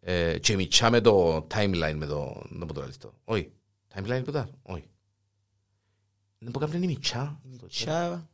Ε, 0.00 0.38
και 0.38 0.56
μιτσά 0.56 0.90
με 0.90 1.00
το 1.00 1.36
timeline, 1.54 1.94
με 1.96 2.06
το... 2.06 2.42
Δεν 2.50 2.66
πω 2.66 2.74
το 2.74 2.82
λες 2.86 2.96
το. 2.96 3.12
Όχι. 3.24 3.50
Timeline 3.94 4.20
που 4.24 4.30
ήταν. 4.30 4.50
Όχι. 4.62 4.88
Δεν 6.38 6.50
πω 6.52 6.58
κάποιον 6.58 6.82
η 6.82 6.86
μιτσά. 6.86 7.40
Τσα... 7.68 8.28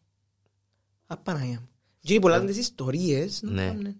Απαναγία 1.06 1.58
μου. 1.60 1.68
Και 2.00 2.14
οι 2.14 2.18
πολλά 2.18 2.44
τις 2.44 2.56
ιστορίες... 2.56 3.42
να 3.42 3.50
Ναι. 3.50 3.66
πάνε. 3.66 3.96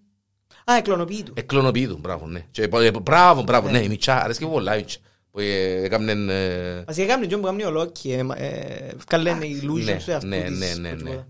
Α, 0.65 0.75
εκλονοποιεί 0.77 1.23
του. 1.23 1.33
Εκλονοποιεί 1.35 1.87
του, 1.87 1.97
μπράβο, 1.97 2.27
ναι. 2.27 2.45
Και, 2.51 2.63
ε, 2.63 2.91
μπράβο, 2.91 3.41
μπράβο, 3.43 3.69
ναι, 3.69 3.79
η 3.79 3.87
μιτσά. 3.87 4.21
Αρέσκει 4.21 4.45
μου 4.45 4.51
πολλά 4.51 4.75
η 4.75 4.77
μιτσά. 4.77 4.99
Που 5.31 5.39
ε, 5.39 5.83
έκαμνε... 5.83 6.11
ε, 6.11 6.83
Βασικά 6.83 7.07
κάνει 7.07 7.27
τον 7.27 7.39
που 7.39 7.45
κάνει 7.45 7.63
ο 7.63 7.71
Λόκι, 7.71 8.11
ε, 8.11 8.25
ε, 8.35 8.93
βγάλε 9.07 9.33
ναι, 9.33 9.45
illusion 9.45 9.95
στο 9.99 10.11
εαυτό 10.11 10.27
ναι, 10.27 10.43
της. 10.43 10.59
ναι, 10.59 10.73
ναι, 10.73 10.95
που 10.95 11.03
ναι. 11.03 11.09
τίποτα. 11.09 11.27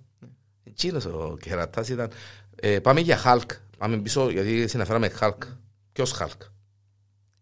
Εκείνος 0.64 1.06
ο 1.06 1.38
κερατάς 1.42 1.90
ήταν... 1.90 2.12
Ε, 2.56 2.80
πάμε 2.80 3.00
για 3.00 3.20
Hulk. 3.24 3.50
Πάμε 3.78 3.98
πίσω, 3.98 4.30
γιατί 4.30 4.68
συναφέραμε 4.68 5.12
Hulk. 5.20 5.38
Ποιος 5.92 6.16
Hulk; 6.20 6.38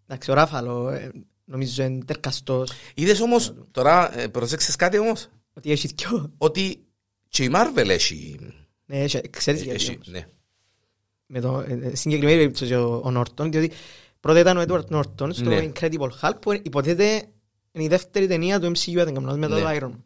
Εντάξει, 0.08 0.32
ο 0.32 0.34
Ράφαλο, 0.34 0.90
ε, 0.90 1.12
νομίζω 1.50 1.84
είναι 1.84 2.04
τερκαστός. 2.06 2.72
Είδες 2.96 3.20
όμως, 3.22 3.54
τώρα 3.72 4.20
ε, 4.20 4.28
προσέξες 4.28 4.76
κάτι 4.76 4.98
όμως, 4.98 5.30
Ότι 5.54 5.72
έχει 5.72 5.90
δυο. 5.96 6.34
ότι 6.38 6.84
και 7.28 7.44
η 7.44 7.50
Marvel 7.54 7.88
έχει... 7.88 8.40
Ναι, 8.86 9.00
έχει- 9.04 9.30
ξέρεις 9.30 9.62
γιατί 9.64 9.82
έχει 9.84 9.92
όμως. 9.94 10.08
ναι. 10.08 10.28
Με 11.26 11.40
το 11.40 11.60
ε, 11.68 11.74
ε, 11.74 11.96
συγκεκριμένη 11.96 12.38
περίπτωση 12.38 12.74
ο, 12.74 13.02
ο 13.04 13.12
Νόρτον, 13.12 13.52
διότι 13.52 13.72
πρώτα 14.20 14.40
ήταν 14.40 14.58
ο 14.58 14.62
Έντουαρτ 14.62 14.90
Νόρτον 14.90 15.34
στο 15.34 15.50
Ναι. 15.50 15.72
Incredible 15.74 16.10
Hulk 16.22 16.34
που 16.42 16.52
υποτίθεται 16.54 17.24
είναι 17.72 17.84
η 17.84 17.88
δεύτερη 17.88 18.28
ταινία 18.28 18.60
του 18.60 18.72
MCU, 18.72 18.98
αν 18.98 19.06
δεν 19.06 19.14
κάνω 19.14 19.26
λάθος, 19.26 19.40
με 19.40 19.48
τον 19.48 19.62
Ναι. 19.62 19.78
Iron 19.82 19.86
Man. 19.86 20.04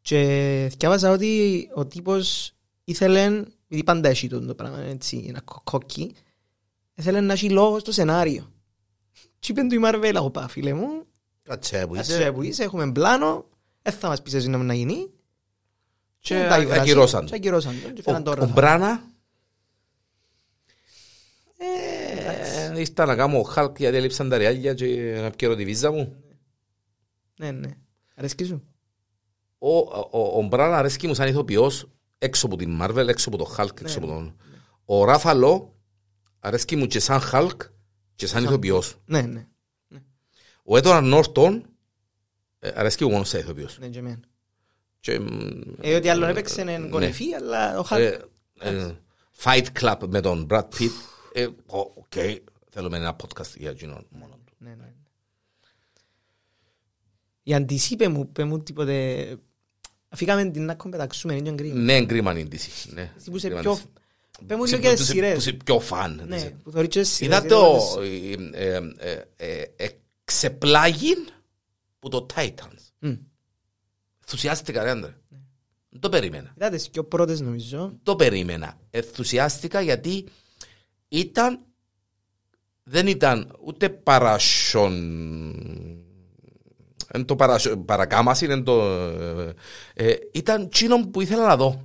Και 0.00 0.70
διάβαζα 0.78 1.10
ότι 1.10 1.68
ο 1.74 1.86
τύπος 1.86 2.52
ήθελε, 2.84 3.24
επειδή 3.64 3.84
πάντα 3.84 4.08
έχει 4.08 4.28
το 4.28 4.54
πράγμα, 4.54 4.78
έτσι, 4.80 5.24
ένα 5.28 5.40
κο- 5.40 5.60
κόκκι, 5.64 6.14
ήθελε 6.94 7.20
να 7.20 7.32
έχει 7.32 7.50
λόγο 7.50 7.78
στο 7.78 7.92
σενάριο. 7.92 8.52
Και 9.38 9.52
είπεν 9.52 9.68
του 9.68 9.74
η 9.74 9.80
Marvel, 9.84 10.12
εγώ 10.14 10.30
πάω 10.30 10.48
φίλε 10.48 10.72
μου, 10.72 11.02
Κάτσε 11.42 11.86
που 11.86 11.94
Κάτσε 11.94 12.12
είσαι. 12.20 12.32
που 12.32 12.42
είσαι, 12.42 12.62
έχουμε 12.62 12.92
πλάνο, 12.92 13.48
δεν 13.82 13.92
θα 13.92 14.08
μας 14.08 14.22
πεις 14.22 14.34
εσύ 14.34 14.48
να 14.48 14.56
μην 14.58 14.66
να 14.66 14.74
γίνει. 14.74 15.10
Και 16.18 16.34
Δεν 16.34 16.48
τα 16.48 16.58
υβράζει. 16.60 16.80
ακυρώσαν. 16.80 17.26
Και 17.26 17.34
ακυρώσαν 17.34 17.74
τον 17.82 17.92
και 17.92 18.00
Ο, 18.00 18.02
φέραν 18.02 18.22
το 18.22 18.30
ο 18.30 18.34
Ράφα. 18.34 18.52
Μπράνα 18.52 19.02
ε, 21.58 22.80
ήρθα 22.80 23.04
να 23.06 23.16
κάνω 23.16 23.42
χάλκ 23.42 23.78
γιατί 23.78 23.96
έλειψαν 23.96 24.28
τα 24.28 24.36
ριάλια 24.36 24.74
και 24.74 25.18
να 25.22 25.30
πιέρω 25.30 25.54
τη 25.54 25.64
βίζα 25.64 25.90
μου. 25.92 26.16
Ναι, 27.38 27.50
ναι. 27.50 27.68
Αρέσκει 28.14 28.44
σου; 28.44 28.62
Ο, 29.58 29.76
ο, 29.78 30.38
ο 30.38 30.42
Μπάνα 30.42 30.78
αρέσκει 30.78 31.06
μου 31.06 31.14
σαν 31.14 31.28
ηθοποιός 31.28 31.88
έξω 32.18 32.46
από 32.46 32.56
την 32.56 32.78
Marvel, 32.82 33.06
έξω 33.08 33.28
από 33.28 33.38
το 33.38 33.54
Hulk, 33.56 33.80
έξω 33.80 33.98
από 33.98 34.06
τον... 34.06 34.36
Ο 34.84 35.04
Ράφαλο 35.04 35.74
αρέσκει 36.40 36.76
μου 36.76 36.86
και 36.86 37.00
σαν 37.00 37.20
Hulk 37.32 37.56
και 38.18 38.26
σαν 38.26 38.44
ηθοποιός. 38.44 38.96
Ναι, 39.06 39.20
ναι. 39.22 39.46
Ο 40.62 40.76
Έντουαρντ 40.76 41.00
Νόρτον 41.00 41.66
ε, 42.58 42.70
αρέσκει 42.74 43.04
μου 43.04 43.10
μόνο 43.10 43.24
σαν 43.24 43.40
ηθοποιός. 43.40 43.78
Ναι, 43.78 43.88
και 43.88 43.98
εμένα. 43.98 44.20
Και, 45.00 45.18
μ, 45.18 45.26
Ε, 45.80 45.94
ότι 45.94 46.08
άλλον 46.08 46.28
έπαιξε 46.28 46.60
εν 46.60 46.82
ναι. 46.82 46.88
κορυφή, 46.88 47.34
αλλά 47.34 47.76
ο 47.78 47.80
Ε, 47.80 47.84
Hulk... 47.84 48.20
ε, 48.60 48.90
Fight 49.42 49.66
Club 49.80 49.96
με 50.08 50.20
τον 50.20 50.46
Brad 50.50 50.62
Pitt. 50.78 50.90
Ε, 51.32 51.44
ο- 51.46 51.78
Οκ, 51.94 52.12
θέλουμε 52.70 52.96
ένα 52.96 53.16
podcast 53.16 53.56
για 53.56 53.70
εκείνον 53.70 54.06
μόνο 54.10 54.38
του. 54.44 54.52
Ναι, 54.58 54.74
ναι. 54.74 54.92
Η 57.42 57.54
αντισή 57.54 57.92
είπε 57.92 58.08
μου, 58.08 58.20
είπε 58.20 58.44
μου 58.44 58.58
τίποτε... 58.62 59.26
Αφήκαμε 60.08 60.44
την 60.50 60.64
να 60.64 60.74
κομπεταξούμε, 60.74 61.34
είναι 61.34 61.50
και 61.50 61.54
κρίμα. 61.54 61.80
Ναι, 61.80 62.06
κρίμα 62.06 62.38
είναι 62.38 62.48
DC. 62.52 62.90
Ναι, 62.92 63.12
Εσύ 63.16 63.30
που 63.30 63.36
είσαι 63.36 63.46
κρίμα 63.48 63.60
πιο... 63.62 63.78
είναι 64.40 64.46
Πες 64.48 64.56
μου 64.56 64.64
DC. 64.64 64.66
λίγο 64.66 64.80
Που 64.80 64.82
και 64.82 64.88
είσαι- 64.88 64.96
τις 64.96 65.06
που 65.06 65.12
σειρές. 65.12 65.36
είσαι 65.38 65.52
πιο 65.52 65.80
φαν. 65.80 66.22
Ναι, 66.26 66.50
που 66.50 66.70
θωρείς 66.70 66.88
και 66.88 67.00
τις 67.00 67.10
σειρές. 67.12 67.38
Είδα 67.38 67.46
γιατί 67.46 67.54
το 67.54 68.02
είπες- 68.02 68.60
ε, 68.60 68.76
ε, 68.96 69.22
ε, 69.36 69.62
ε, 69.76 69.88
εξεπλάγει 70.24 71.14
που 71.98 72.08
το 72.08 72.26
Titans. 72.34 72.82
Μμ. 72.98 73.12
Ενθουσιάστηκα, 74.20 74.82
ρε 74.82 74.90
άντρε. 74.90 75.14
Δεν 75.90 76.00
το 76.00 76.08
περίμενα. 76.08 76.52
Είδα 76.56 76.70
τις 76.70 76.90
πιο 76.90 77.04
πρώτες 77.04 77.40
νομίζω. 77.40 77.98
Το 78.02 78.16
περίμενα. 78.16 78.78
Ενθουσιάστηκα 78.90 79.80
γιατί 79.80 80.24
ήταν 81.08 81.60
δεν 82.82 83.06
ήταν 83.06 83.56
ούτε 83.64 83.88
παρασιον 83.88 84.92
εν 87.10 87.24
το 87.24 87.36
παρασιο- 87.36 87.76
παρακάμαση 87.84 88.46
εν 88.46 88.64
το, 88.64 88.82
ε, 88.84 89.54
ε, 89.94 90.14
ήταν 90.32 90.68
τσίνο 90.68 91.08
που 91.08 91.20
ήθελα 91.20 91.46
να 91.46 91.56
δω 91.56 91.84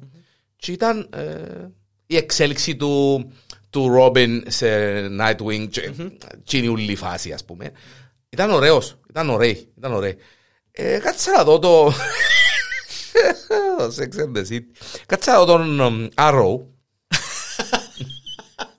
και 0.55 0.71
ήταν 0.71 1.09
ε, 1.13 1.67
η 2.13 2.17
εξέλιξη 2.17 2.75
του 2.75 3.23
του 3.69 3.89
Ρόμπιν 3.89 4.43
σε 4.47 4.67
Nightwing 5.19 5.67
και 5.69 5.91
τσίνη 6.45 6.67
ούλη 6.67 6.95
φάση 6.95 7.31
ας 7.31 7.45
πούμε. 7.45 7.71
Ήταν 8.29 8.51
ωραίος, 8.51 8.97
ήταν 9.09 9.29
ωραίοι, 9.29 9.67
ήταν 9.77 9.93
ωραίοι. 9.93 10.15
Ε, 10.71 10.97
κάτσα 10.97 11.31
να 11.31 11.43
δω 11.43 11.59
το 11.59 11.93
το 13.77 13.93
Sex 13.97 14.19
and 14.21 14.37
the 14.37 14.51
City 14.51 14.59
κάτσα 15.05 15.31
να 15.31 15.37
δω 15.43 15.45
τον 15.45 15.79
um, 16.15 16.29
Arrow. 16.29 16.57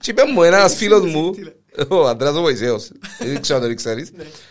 Και 0.00 0.10
είπε 0.10 0.22
μου 0.32 0.42
ένας 0.42 0.74
φίλος 0.76 1.12
μου, 1.12 1.34
ο 1.88 2.06
Αντρέας 2.08 2.34
ο 2.36 2.40
Βοησέος, 2.40 2.90
δεν 3.18 3.40
ξέρω 3.40 3.58
αν 3.62 3.68
το 3.68 3.74
ξέρεις, 3.74 4.10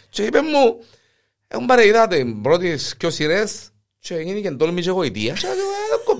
και 0.09 0.23
είπε 0.23 0.41
μου, 0.41 0.83
έχουν 1.47 1.65
πάρει 1.65 1.87
είδατε 1.87 2.25
πρώτες 2.41 2.95
δυο 2.99 3.09
σειρές 3.09 3.69
και 3.99 4.15
έγινε 4.15 4.39
και 4.39 4.51
τόλμη 4.51 4.81
και 4.81 4.89
γοητεία. 4.89 5.33
Και 5.33 5.47
λέω, 5.47 5.55
«Ε, 5.55 6.03
κο- 6.05 6.12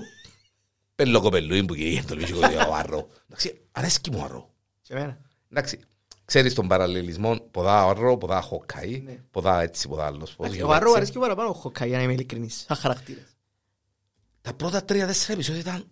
Πέλο 0.96 1.22
κοπελούι 1.22 1.66
που 1.66 1.74
γίνει 1.74 2.04
τόλμη 2.04 2.24
και 2.24 2.34
γοητεία 2.34 2.68
ο 2.68 2.74
Άρρο. 2.74 3.08
Εντάξει, 3.28 3.62
αρέσκει 3.72 4.12
μου 4.12 4.18
ο 4.22 4.24
Άρρο. 4.24 4.54
Και 4.82 4.94
εμένα. 4.94 5.18
Εντάξει, 5.52 5.80
ξέρεις 6.26 6.54
τον 6.54 6.68
παραλληλισμό, 6.68 7.40
ποδά 7.52 7.86
ο 7.86 7.90
Άρρο, 7.90 8.18
ποδά 8.18 8.42
Χοκκαί, 8.42 9.02
Ναι. 9.06 9.20
ποδά 9.32 9.62
έτσι, 9.62 9.88
ποδά 9.88 10.06
άλλος. 10.06 10.36
πώς 10.36 10.50
Ο 10.50 10.54
γίνεται 10.54 10.74
Αρρό 10.74 10.86
έτσι. 10.86 10.98
αρέσκει 10.98 11.20
παραπάνω 11.20 11.50
ο 11.50 11.54
Χοκάι, 11.54 11.88
για 11.88 11.98
να 11.98 12.04
είμαι 12.04 12.14
ειλικρινής. 12.14 12.64
Σαν 12.68 12.78
χαρακτήρας. 12.78 13.26
Τα 14.42 14.54
πρώτα 14.54 14.84
τρία-τέσσερα 14.84 15.34
επεισόδια 15.34 15.60
ήταν 15.62 15.88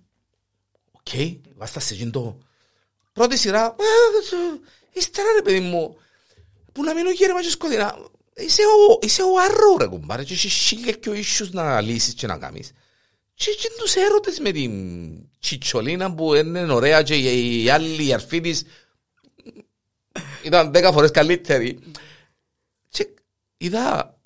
οκ, 0.92 1.40
βάστα 1.56 1.80
σε 1.80 1.94
εκείνο 1.94 2.12
το 2.12 2.38
πρώτη 3.14 3.38
σειρά 3.38 3.64
«Α, 3.66 3.70
ε, 3.70 4.60
ύστερα 5.00 5.28
ρε 5.36 5.42
παιδί 5.42 5.60
μου 5.60 5.98
που 6.72 6.84
να 6.84 6.94
μείνω 6.94 7.12
γέρμα 7.12 7.42
και 7.42 7.50
σκοτεινά 7.50 7.96
είσαι 8.36 8.62
ο, 8.62 9.00
είσαι 9.02 9.22
ο 9.22 9.40
αρρό 9.46 9.78
ρε 9.80 9.88
κουμπάρε 9.88 10.24
και 10.24 10.34
έχεις 10.34 10.54
χίλια 10.54 10.92
και 10.92 11.10
ο 11.10 11.14
ίσους 11.14 11.52
να 11.52 11.82
λύσεις 11.82 12.14
και 12.14 12.28
να 12.28 12.38
κάνεις 12.38 12.72
και 13.44 13.52
και 13.52 13.72
τους 13.78 13.96
έρωτες 13.96 14.40
με 14.40 14.52
την 14.52 14.72
τσιτσολίνα 15.40 16.14
που 16.14 16.34
είναι 16.34 16.74
ωραία 16.74 17.04
και 17.04 17.16
η 17.16 17.64
η 17.64 17.70
άλλη 17.70 18.06
η 18.06 18.14
αρφή 18.14 18.42
της 18.42 18.64
ήταν 20.44 20.72
δέκα 20.72 20.92
φορές 20.92 21.12
καλύτερη 21.12 21.80
και 22.90 23.10
είδα 23.58 24.18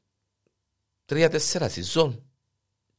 τρία-τέσσερα 1.05 1.70
σιζόν 1.70 2.24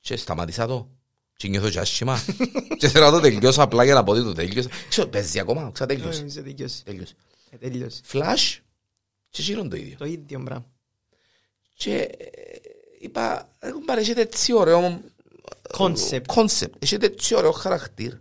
και 0.00 0.16
σταμάτησα 0.16 0.66
το. 0.66 0.90
Και 1.36 1.48
νιώθω 1.48 1.70
και 1.70 1.78
άσχημα. 1.78 2.24
και 2.78 2.88
θέλω 2.88 3.04
να 3.04 3.10
το 3.10 3.20
τελειώσω 3.20 3.62
απλά 3.62 3.84
για 3.84 3.94
να 3.94 4.04
πω 4.04 4.12
ότι 4.12 4.22
το 4.22 4.32
τελειώσα. 4.32 4.68
Ξέρω, 4.88 5.08
παίζει 5.08 5.38
ακόμα, 5.38 5.70
ξέρω, 5.72 5.88
τέλειωσε. 5.88 6.24
Ε, 6.24 6.28
σε 6.28 6.42
τελειώσει. 6.42 6.84
Τέλειωσε. 6.84 7.14
Ε, 7.50 7.56
Τελειώσει. 7.56 8.00
Flash 8.12 8.58
και 9.28 9.42
γίνον 9.42 9.68
το 9.68 9.76
ίδιο. 9.76 9.96
Το 9.98 10.04
ίδιο 10.04 10.42
πράγμα. 10.44 10.66
Και 11.74 11.94
ε, 11.96 12.26
είπα, 13.00 13.56
έχουν 13.58 13.84
πάρει 13.84 14.00
έχετε 14.00 14.20
έτσι 14.20 14.52
ωραίο 14.52 15.00
Concept. 15.78 16.34
concept. 16.34 16.72
Έχετε 16.78 17.06
έτσι 17.06 17.34
ωραίο 17.34 17.50
χαρακτήρ. 17.52 18.12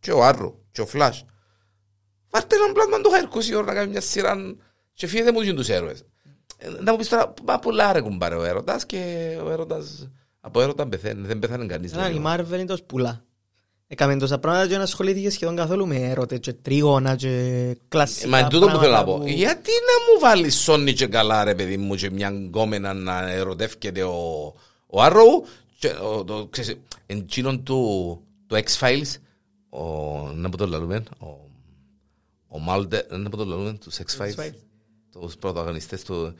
Και 0.00 0.12
ο 0.12 0.24
Άρρο, 0.24 0.58
και 0.72 0.80
ο 0.80 0.88
Flash. 0.92 1.20
Βάρτε 2.30 2.56
έναν 2.56 2.72
πλάσμα 2.72 3.00
το 3.00 3.10
χαρκούσι 3.10 3.54
ώρα 3.54 3.66
να 3.66 3.74
κάνει 3.74 3.90
μια 3.90 4.00
σειρά 4.00 4.36
και 4.92 5.06
φύγετε 5.06 5.32
μου 5.32 5.40
και 5.40 5.52
τους 5.54 5.68
έρωες. 5.68 6.04
Ε, 6.58 6.68
Να 6.80 6.92
μου 6.92 6.98
πεις 6.98 7.08
τώρα, 7.08 7.34
μα 7.46 7.58
πολλά 7.58 7.92
ρε 7.92 8.00
κουμπάρε 8.00 8.34
ο 8.34 8.44
έρωτας 8.44 8.86
και 8.86 8.98
ο 9.44 9.50
έρωτας 9.50 10.08
από 10.40 10.60
έρωτα 10.60 10.88
πεθαίνει, 10.88 11.26
δεν 11.26 11.38
πεθάνε 11.38 11.66
κανείς. 11.66 11.92
Ήταν 11.92 12.10
η 12.10 12.14
λέει. 12.14 12.22
Marvel 12.26 12.52
είναι 12.54 12.64
τόσο 12.64 12.82
πουλά. 12.84 13.22
Έκαμε 13.90 14.16
τόσα 14.16 14.38
πράγματα 14.38 14.66
και 14.66 14.72
δεν 14.72 14.80
ασχολήθηκε 14.82 15.30
σχεδόν 15.30 15.56
καθόλου 15.56 15.86
με 15.86 15.96
έρωτες 15.96 16.38
και 16.38 16.52
τρίγωνα 16.52 17.16
και 17.16 17.76
κλασικά 17.88 18.26
Ε, 18.26 18.30
Μα 18.30 18.38
είναι 18.38 18.48
τούτο 18.48 18.66
που 18.68 18.76
θέλω 18.78 18.92
να 18.92 18.98
πω. 18.98 19.04
πράγματα 19.04 19.24
που- 19.32 19.38
Γιατί 19.38 19.70
να 19.70 20.12
μου 20.14 20.20
βάλεις 20.20 20.56
Σόνι 20.60 20.92
και 20.92 21.06
καλά 21.06 21.44
ρε 21.44 21.54
παιδί 21.54 21.76
μου 21.76 21.94
και 21.94 22.10
μια 22.10 22.28
γκόμενα 22.28 22.94
να 22.94 23.30
ερωτεύκεται 23.30 24.02
ο, 24.02 24.54
ο 24.86 25.02
Arrow 25.04 25.46
και 25.78 25.88
ο, 25.88 26.24
το, 26.24 26.46
ξέρεις, 26.46 26.80
εντζήνων 27.06 27.62
του, 27.62 28.20
του 28.46 28.56
X-Files 28.56 29.20
ο, 29.68 29.82
να 30.34 30.48
πω 30.48 30.56
το 30.56 30.66
λαλούμε, 30.66 31.02
ο, 31.18 31.26
ο 32.46 32.58
Μάλντερ, 32.58 33.18
να 33.18 33.28
πω 33.28 33.36
το 33.36 33.44
λαλούμε, 33.44 33.72
τους 33.72 33.98
X-Files, 33.98 34.34
X-Files. 34.34 34.54
τους 35.10 35.36
πρωταγωνιστές 35.36 36.02
του, 36.02 36.34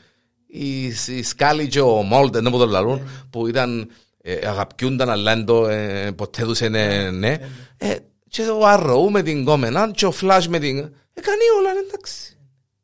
η, 0.47 0.85
η 0.85 1.23
Σκάλι 1.23 1.67
και 1.67 1.81
ο 1.81 2.01
Μόλτερ, 2.01 2.41
να 2.41 2.51
πω 2.51 2.57
το 2.57 2.65
λαλούν, 2.65 3.01
που 3.29 3.47
ήταν, 3.47 3.89
ε, 4.21 4.47
αγαπιούνταν 4.47 5.09
αλλά 5.09 5.31
εν 5.31 5.45
το, 5.45 5.67
ε, 5.67 6.11
ποτέ 6.11 6.43
τους 6.43 6.59
είναι, 6.59 7.11
ναι, 7.11 7.37
ε, 7.77 7.95
και 8.27 8.41
ο 8.41 8.59
Arrow 8.63 9.09
με 9.11 9.21
την 9.21 9.41
γκόμενα 9.41 9.91
και 9.91 10.05
ο 10.05 10.13
Flash 10.21 10.45
με 10.49 10.59
την, 10.59 10.77
έκανε 11.13 11.43
όλα, 11.59 11.69
εντάξει. 11.87 12.37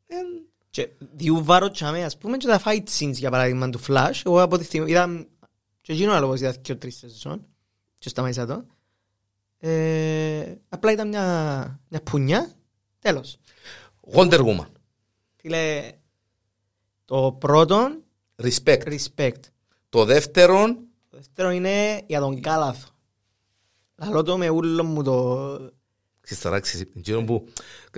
Ε, 0.06 0.16
Και 0.70 0.88
διού 0.98 1.44
βάρο 1.44 1.70
τσάμε, 1.70 2.04
ας 2.04 2.18
πούμε, 2.18 2.36
και 2.36 2.46
τα 2.46 2.62
fight 2.64 2.82
scenes, 2.98 3.12
για 3.12 3.30
παράδειγμα, 3.30 3.70
του 3.70 3.80
Flash. 3.88 4.20
Εγώ 4.24 4.42
από 4.42 4.58
τη 4.58 4.64
στιγμή 4.64 4.90
είδα... 4.90 5.26
Και 5.86 5.92
εκείνο 5.92 6.12
άλλο 6.12 6.26
πως 6.26 6.40
είδα 6.40 6.54
και 6.54 6.72
ο 6.72 6.76
τρεις 6.76 6.96
σεζόν. 6.96 7.46
Και 7.98 8.08
σταμάτησα 8.08 8.46
το. 8.46 8.64
Ε, 9.58 10.54
απλά 10.68 10.92
ήταν 10.92 11.08
μια, 11.08 11.80
μια 11.88 12.02
πουνιά. 12.02 12.54
Τέλος. 12.98 13.36
Wonder 14.12 14.44
Woman. 14.46 14.66
Φίλε, 15.36 15.92
το 17.04 17.36
πρώτο, 17.40 18.02
Respect. 18.42 18.98
respect. 18.98 19.40
Το 19.88 20.04
δεύτερο, 20.04 20.64
Το 21.10 21.16
δεύτερο 21.16 21.50
είναι 21.50 22.02
για 22.06 22.20
τον 22.20 22.40
Κάλαθο. 22.40 22.88
Λαλώ 23.96 24.22
το 24.22 24.36
με 24.36 24.48
ούλο 24.48 24.84
μου 24.84 25.02
το... 25.02 25.56
ξέρεις 26.26 26.42
τώρα, 26.42 26.60
ξέρεις, 26.60 26.86
εκείνο 26.96 27.24
που 27.24 27.48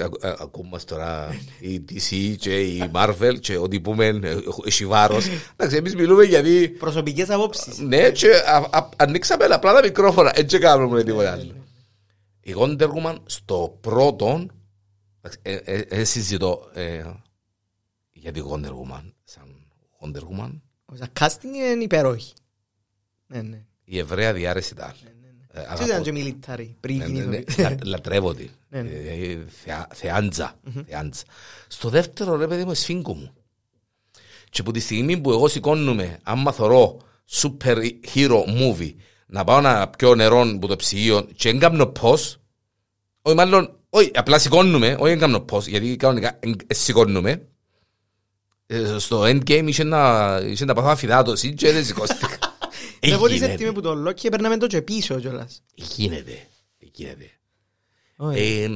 ακου- 0.01 0.25
α- 0.25 0.37
ακούμε 0.41 0.79
τώρα 0.87 1.29
η 1.61 1.85
DC 1.89 2.35
και 2.39 2.61
η 2.61 2.91
Marvel 2.95 3.37
και 3.41 3.57
ό,τι 3.57 3.81
πούμε 3.81 4.07
ε, 4.07 4.37
έχει 4.65 4.87
βάρος. 4.87 5.27
Εντάξει, 5.57 5.77
εμείς 5.77 5.95
μιλούμε 5.95 6.25
γιατί 6.25 6.69
Προσωπικές 6.69 7.31
απόψεις. 7.31 7.79
Ναι, 7.79 8.11
και 8.11 8.29
α- 8.47 8.69
α- 8.79 8.89
ανοίξαμε 8.97 9.45
απλά 9.45 9.73
τα 9.75 9.81
μικρόφωνα, 9.83 10.33
έτσι 10.35 10.59
κάνουμε 10.59 11.03
τίποτα 11.05 11.33
άλλο. 11.33 11.55
Η 12.41 12.55
Wonder 12.59 12.89
Woman 12.89 13.17
στο 13.27 13.79
πρώτο, 13.81 14.47
εντάξει, 15.21 15.39
ε, 15.43 15.55
ε, 15.55 15.79
ε, 15.89 16.05
συζητώ 16.05 16.71
ε, 16.75 17.05
για 18.13 18.33
τη 18.33 18.41
Wonder 18.51 18.71
Woman 18.71 19.13
σαν 19.25 19.45
Wonder 20.01 20.21
Woman, 20.21 20.61
Ο 20.85 20.95
casting 21.21 21.43
είναι 21.45 21.83
υπέροχη. 21.83 22.33
Ναι, 23.27 23.43
ναι. 23.43 23.65
η 23.85 23.99
Εβραία 23.99 24.33
διάρρεση 24.33 24.75
τα 24.75 24.85
άλλη. 24.87 24.99
Ε, 25.61 25.63
Τι 25.63 25.67
αγαπώ 25.71 25.85
ήταν 25.87 26.03
και 26.03 26.13
military 26.47 26.69
πριν 26.81 26.97
Ναι, 26.99 27.07
ναι, 27.07 27.13
ναι. 27.13 27.19
γίνονται. 27.21 27.45
Λα- 27.63 27.77
Λατρεύω 27.85 28.35
τη. 28.35 28.49
Ναι, 28.69 28.83
ναι. 28.83 28.89
Ε, 28.91 29.39
θεά- 29.65 29.89
Θεάντζα. 29.95 30.55
Θεάντζα. 30.89 31.23
Στο 31.69 31.89
δεύτερο 31.89 32.37
ρε 32.37 32.47
παιδί 32.47 32.65
μου 32.65 32.75
σφίγγω 32.75 33.15
μου. 33.15 33.33
Και 34.51 34.61
από 34.61 34.73
τη 34.73 34.81
στιγμή 34.81 35.19
που 35.21 35.31
εγώ 35.31 35.49
σηκώνομαι, 35.49 36.19
άμα 36.23 36.53
θωρώ 36.53 36.97
super 37.31 37.77
hero 38.15 38.45
movie, 38.47 38.95
να 39.27 39.45
πάω 39.45 39.61
να 39.61 39.89
πιω 39.89 40.15
νερό 40.15 40.41
από 40.41 40.67
το 40.67 40.77
ψυγείο 40.77 41.23
και 41.37 41.51
δεν 41.51 41.61
κάνω 41.61 41.87
πώς, 41.87 42.37
όχι 43.23 43.37
μάλλον, 43.37 43.77
όχι, 43.91 44.11
απλά 44.15 44.39
σηκώνουμε, 44.39 44.93
όχι 44.99 45.09
δεν 45.11 45.19
κάνω 45.19 45.41
πώς, 45.41 45.67
γιατί 45.67 45.97
κανονικά 45.97 46.37
εν- 46.41 46.57
ε, 46.67 46.75
σηκώνουμε. 46.75 47.43
Ε, 48.67 48.99
Στο 48.99 49.23
endgame 49.23 49.65
είχε 49.67 49.85
να, 49.85 50.37
είχε 50.45 50.65
να 50.65 50.75
πάθω 50.75 50.89
αφιδάτωση 50.89 51.55
και 51.55 51.73
δεν 51.73 51.85
σηκώστηκα. 51.85 52.38
Ε, 53.01 53.11
Εγώ 53.13 53.27
τη 53.27 53.35
γίνεται. 53.35 53.53
έτοιμη 53.53 53.73
που 53.73 53.81
το 53.81 54.09
Loki 54.09 54.25
έπαιρναμε 54.25 54.57
το 54.57 54.67
και 54.67 54.83
πίσω 54.83 55.21
κιόλας. 55.21 55.63
Γίνεται. 55.75 56.47
Γίνεται. 56.79 57.31
Όχι. 58.17 58.41
Ε, 58.63 58.69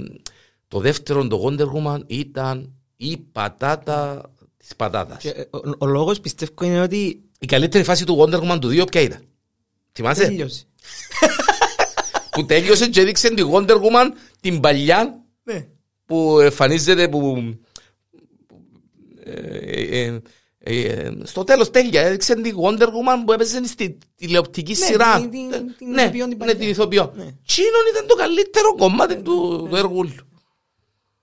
το 0.68 0.80
δεύτερο, 0.80 1.26
το 1.26 1.44
Wonder 1.46 1.66
Woman, 1.72 2.00
ήταν 2.06 2.72
η 2.96 3.16
πατάτα 3.16 4.30
της 4.56 4.76
πατάτας. 4.76 5.22
Και, 5.22 5.28
ε, 5.28 5.40
ο- 5.50 5.74
Ο 5.78 5.86
λόγος 5.86 6.20
πιστεύω 6.20 6.52
είναι 6.64 6.80
ότι 6.82 7.22
Η 7.38 7.46
καλύτερη 7.46 7.84
φάση 7.84 8.04
του 8.06 8.16
Wonder 8.20 8.40
Woman 8.50 8.58
του 8.60 8.68
2 8.68 8.86
ποια 8.90 9.00
ήταν; 9.00 9.24
Θυμάσαι; 9.92 10.22
Τέλειωσε. 10.24 10.64
που 12.32 12.46
τέλειωσε 12.46 12.88
και 12.88 13.00
έδειξε 13.00 13.34
τη 13.34 13.42
Wonder 13.52 13.74
Woman 13.76 14.06
την 14.40 14.60
παλιά 14.60 15.24
Ναι. 15.42 15.66
που 16.06 16.38
εμφανίζεται 16.40 17.08
που... 17.08 17.54
ε, 19.24 19.32
ε, 19.58 20.04
ε, 20.04 20.20
ε, 20.64 21.10
στο 21.22 21.44
τέλος 21.44 21.70
τέλεια 21.70 22.02
έδειξε 22.02 22.34
τη 22.34 22.52
Wonder 22.62 22.82
Woman 22.86 23.22
που 23.26 23.32
έπαιζε 23.32 23.66
στη 23.66 23.98
τηλεοπτική 24.16 24.70
Ναι, 24.78 24.86
σειρά. 24.86 25.20
την- 25.20 25.30
την- 25.30 25.52
Ε, 25.52 25.58
την 25.78 25.90
ναι, 25.90 26.02
ηθοποιό 26.02 26.20
την 26.28 26.28
ναι, 26.28 26.36
παλιά. 26.36 26.56
την 26.56 26.68
ηθοποιό. 26.68 27.12
Ναι. 27.16 27.24
Τσίνον 27.46 27.82
ήταν 27.92 28.06
το 28.06 28.14
καλύτερο 28.14 28.74
κομμάτι 28.74 29.16
του, 29.22 29.66
του 29.70 29.76
έργου. 29.76 30.04
του. 30.04 30.26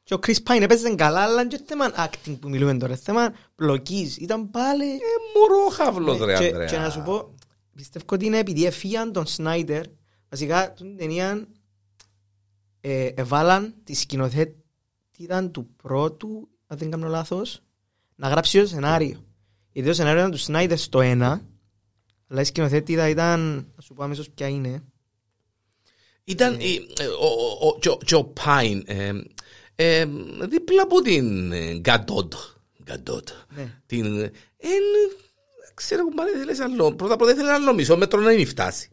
Και 0.03 0.13
ο 0.13 0.19
Chris 0.25 0.35
Pine 0.47 0.61
έπαιζε 0.61 0.95
καλά, 0.95 1.19
αλλά 1.21 1.41
είναι 1.41 1.49
και 1.49 1.61
θέμα 1.65 1.91
acting 1.97 2.37
που 2.39 2.49
μιλούμε 2.49 2.77
τώρα. 2.77 2.95
Θέμα 2.95 3.33
πλοκής. 3.55 4.17
Ήταν 4.17 4.49
πάλι... 4.51 4.85
Ε, 4.85 4.97
μωρό 5.35 5.69
χαύλος 5.69 6.19
ρε 6.19 6.37
και, 6.37 6.45
Ανδρέα. 6.45 6.65
και 6.67 6.77
να 6.77 6.89
σου 6.89 7.01
πω, 7.05 7.33
πιστεύω 7.75 8.05
ότι 8.09 8.25
είναι 8.25 8.37
επειδή 8.37 8.65
έφυγαν 8.65 9.11
τον 9.13 9.25
Σνάιντερ, 9.27 9.83
βασικά 10.29 10.71
την 10.73 10.97
ταινία 10.97 11.47
ε, 12.81 13.05
εβάλαν 13.05 13.73
τη 13.83 13.93
σκηνοθέτητα 13.95 15.49
του 15.51 15.67
πρώτου, 15.83 16.49
αν 16.67 16.77
δεν 16.77 16.91
κάνω 16.91 17.07
λάθος, 17.07 17.61
να 18.15 18.27
γράψει 18.27 18.59
το 18.59 18.67
σενάριο. 18.67 19.23
Γιατί 19.79 19.89
το 19.89 19.95
σενάριο 19.95 20.19
ήταν 20.19 20.31
τους 20.31 20.43
Σνάιντερ 20.43 20.77
στο 20.77 21.01
ένα, 21.01 21.41
αλλά 22.27 22.41
η 22.41 22.43
σκηνοθέτητα 22.43 23.07
ήταν, 23.09 23.39
να 23.75 23.81
σου 23.81 23.93
πω 23.93 24.03
αμέσως 24.03 24.29
ποια 24.29 24.47
είναι. 24.47 24.83
Ήταν 26.23 26.59
η- 26.59 26.87
ε, 26.99 27.05
ο- 27.05 27.67
ο- 27.67 27.77
και 27.79 27.89
ο- 27.89 27.97
και 28.05 28.15
ο 28.15 28.23
Πάιν 28.23 28.83
ε, 28.85 29.11
ε, 29.75 30.05
δίπλα 30.49 30.81
από 30.81 31.01
την 31.01 31.51
ε, 31.51 31.73
Γκαντότ. 31.79 32.33
Γκαντότ. 32.83 33.29
Ναι. 33.55 33.73
Την. 33.85 34.19
ε, 34.21 34.31
εν, 34.57 34.83
ξέρω 35.73 36.03
κουμπάρε, 36.03 36.31
θέλεις 36.37 36.59
άλλο. 36.59 36.93
Πρώτα 36.95 37.13
απ' 37.13 37.21
όλα 37.21 37.31
ήθελε 37.31 37.51
άλλο 37.51 37.73
μισό 37.73 37.97
μέτρο 37.97 38.19
να 38.19 38.31
μην 38.33 38.47
φτάσει. 38.47 38.89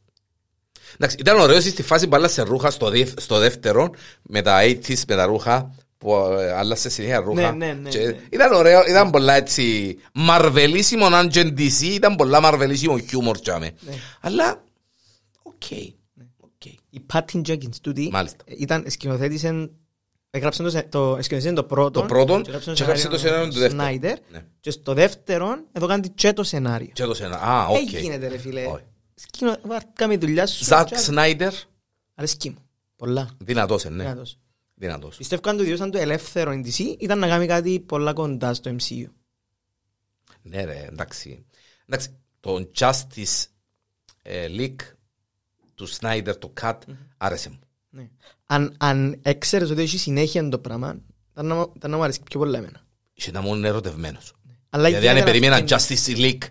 Εντάξει, 0.94 1.16
ήταν 1.18 1.38
ωραίος 1.40 1.64
στη 1.64 1.82
φάση 1.82 2.08
που 2.08 2.16
άλλασε 2.16 2.42
ρούχα 2.42 2.70
στο, 2.70 2.90
δεύ- 2.90 3.20
στο 3.20 3.38
δεύτερο 3.38 3.90
με 4.22 4.42
τα 4.42 4.58
80s 4.62 5.04
με 5.08 5.14
τα 5.16 5.24
ρούχα 5.26 5.74
που 5.98 6.14
ε, 6.14 6.52
άλλασε 6.52 6.88
συνέχεια 6.88 7.18
ρούχα. 7.20 7.52
Ναι, 7.52 7.66
ναι, 7.66 7.72
ναι, 7.72 7.88
Και 7.88 7.98
ναι. 7.98 8.16
Ήταν 8.30 8.52
ωραίο, 8.52 8.82
ήταν 8.88 9.10
πολλά 9.10 9.34
έτσι 9.34 9.96
μαρβελίσιμο 10.14 11.06
αν 11.06 11.28
και 11.28 11.40
DC, 11.56 11.82
ήταν 11.82 12.16
πολλά 12.16 12.40
μαρβελίσιμο 12.40 12.98
χιούμορ 12.98 13.40
τσάμε. 13.40 13.70
Ναι. 13.80 13.92
Αλλά, 14.20 14.64
OK. 15.42 15.62
OK. 16.40 16.64
Η 16.90 17.00
Patty 17.12 17.42
Jenkins 17.46 17.76
τούτη 17.82 18.08
Μάλιστα. 18.12 18.44
ε, 18.46 18.54
ήταν 18.58 18.84
σκηνοθέτησε 18.88 19.70
Έγραψε 20.30 20.62
το, 20.62 20.70
σε- 20.70 20.82
το, 20.82 21.18
σκηνοθέτησε 21.20 21.52
το 21.54 21.64
πρώτο. 21.64 22.00
Το 22.00 22.06
πρώτο 22.06 22.40
και 22.40 22.48
έγραψε 22.48 22.72
και 22.72 22.82
έγραψε 22.82 23.08
το 23.08 23.18
σενάριο 23.18 23.44
του 23.46 23.52
δεύτερου. 23.58 23.70
Σνάιντερ. 23.80 24.18
Ναι. 24.30 24.44
Και 24.60 24.70
στο 24.70 24.94
δεύτερο, 24.94 25.56
εδώ 25.72 25.86
κάνει 25.86 26.08
και 26.08 26.32
το 26.32 26.42
σενάριο. 26.42 26.90
Και 26.92 27.02
έδωσε 27.02 27.24
ένα. 27.24 27.36
Α, 27.36 27.66
οκ. 27.66 27.76
Δεν 27.90 28.00
γίνεται 28.02 28.28
ρε 28.28 28.38
φίλε. 28.38 28.64
Όχι. 28.66 28.82
Σκηνο... 29.14 29.56
βα- 29.62 29.82
Κάμε 29.92 30.16
δουλειά 30.16 30.46
σου. 30.46 30.64
Ζακ 30.64 30.86
και- 30.86 30.96
Σνάιντερ, 30.98 31.52
Αρέσκει 32.14 32.50
μου. 32.50 32.56
Πολλά. 32.96 33.28
δυνατός 33.38 33.84
είναι, 33.84 33.94
ναι. 33.96 34.02
Δυνατός. 34.02 34.38
Δυνατός. 34.78 35.16
Πιστεύω 35.16 35.50
αν 35.50 35.56
του 35.56 35.62
διώσαν 35.62 35.90
το 35.90 35.98
ελεύθερο 35.98 36.50
in 36.52 36.66
DC 36.66 36.96
ήταν 36.98 37.18
να 37.18 37.26
κάνει 37.28 37.46
κάτι 37.46 37.80
πολλά 37.80 38.12
κοντά 38.12 38.54
στο 38.54 38.70
MCU. 38.80 39.04
Ναι 40.42 40.64
ρε, 40.64 40.86
εντάξει. 40.88 41.44
Εντάξει, 41.86 42.08
το 42.40 42.70
Justice 42.78 43.44
ε, 44.22 44.46
League 44.50 44.76
του 45.74 45.86
Σνάιντερ, 45.86 46.36
το 46.38 46.52
Cut, 46.60 46.78
άρεσε 47.16 47.48
μου. 47.48 47.58
Ναι. 47.90 48.08
Αν, 48.46 48.74
αν 48.78 49.18
έξερες 49.22 49.70
ότι 49.70 49.82
έχει 49.82 49.98
συνέχεια 49.98 50.48
το 50.48 50.58
πράγμα, 50.58 51.00
ήταν 51.32 51.46
να, 51.46 51.54
μου- 51.54 51.72
ήταν 51.76 51.90
να 51.90 51.96
μου 51.96 52.02
αρέσει 52.02 52.20
πιο 52.22 52.38
πολλά 52.38 52.58
εμένα. 52.58 52.80
Και 53.12 53.30
να 53.30 53.40
ήμουν 53.40 53.64
ερωτευμένος. 53.64 54.32
Αλλά 54.70 54.84
Δηλαδή 54.88 55.08
αν 55.08 55.14
γίνεται 55.16 55.38
να 55.38 55.38
περίμενα 55.40 55.76
φταίνει. 55.76 56.00
Justice 56.06 56.18
League 56.18 56.48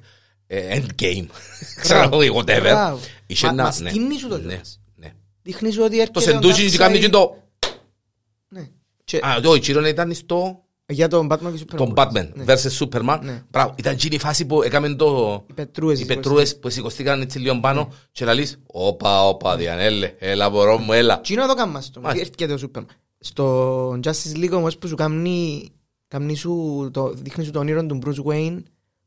ε, 0.47 0.79
Endgame, 0.81 1.25
ξέρω 1.81 1.99
εγώ, 2.19 2.39
whatever. 2.39 2.59
Μπράβο. 2.61 2.99
Είχε 3.25 3.45
Μα- 3.45 3.53
να- 3.53 3.63
μας 3.63 3.79
ναι. 3.79 3.89
στείνει 3.89 4.17
σου 4.17 4.27
το 4.27 4.37
Ναι, 4.37 4.41
κιόλας. 4.47 4.79
ναι. 4.95 5.13
Δείχνεις 5.41 5.73
σου 5.73 5.81
ότι 5.83 5.99
έρχεται 5.99 6.19
Το 6.19 6.19
ο 6.19 6.23
σεντούτσι 6.33 6.69
και 6.69 6.77
κάνει 6.77 6.99
και 6.99 7.05
Darkseid. 7.07 7.11
το... 7.11 7.43
Ναι. 9.15 9.19
Και 9.19 9.37
Α, 9.37 9.41
το 9.41 9.53
Ιτσίρον 9.55 9.85
ήταν 9.85 10.13
στο... 10.13 10.63
για 10.87 11.07
τον 11.07 11.27
Batman 11.31 11.37
και 11.55 11.65
Superman. 11.65 11.75
Τον 11.77 11.93
Batman 11.95 12.29
Ναι. 12.33 12.43
versus 12.47 12.85
Superman. 12.85 13.19
Ναι. 13.21 13.43
Μπράβο, 13.49 13.73
ήταν 13.77 13.93
εκείνη 13.93 14.15
η 14.15 14.19
φάση 14.19 14.45
που 14.45 14.61
έκαμε 14.61 14.95
το... 14.95 15.43
Οι 15.49 15.53
πετρούες. 15.53 15.99
Οι 15.99 16.05
πετρούες 16.05 16.59
που 16.59 16.69
σηκωστήκαν 16.69 17.21
έτσι 17.21 17.39
λίγο 17.39 17.59
πάνω 17.59 17.91
και 18.11 18.25
λαλείς 18.25 18.61
«Όπα, 18.67 19.27
όπα, 19.27 19.55
Διανέλε, 19.57 20.13
έλα 20.19 20.49
μωρό 20.49 20.77
μου, 20.77 20.93
έλα». 20.93 21.19
Τι 21.21 21.33
είναι 21.33 21.45
το 21.45 21.53
κάμα 21.53 21.81
στο, 21.81 22.01
Μάλιστα. 22.01 22.27
έρχεται 22.39 22.65
ο 22.65 22.69
Superman. 22.71 22.85
Στο 23.19 23.89
Justice 24.03 24.35
League 24.37 24.51
όμως 24.51 24.77
που 24.77 24.87
σου 24.87 24.95
κάνει, 24.95 25.69
κάνει 26.07 26.35
σου, 26.35 26.89
το, 26.93 27.13
δείχνει 27.15 27.43
σου 27.43 27.51
τον 27.51 27.67
ήρωα 27.67 27.85
του 27.85 27.99
Bruce 28.05 28.31
Wayne 28.31 28.57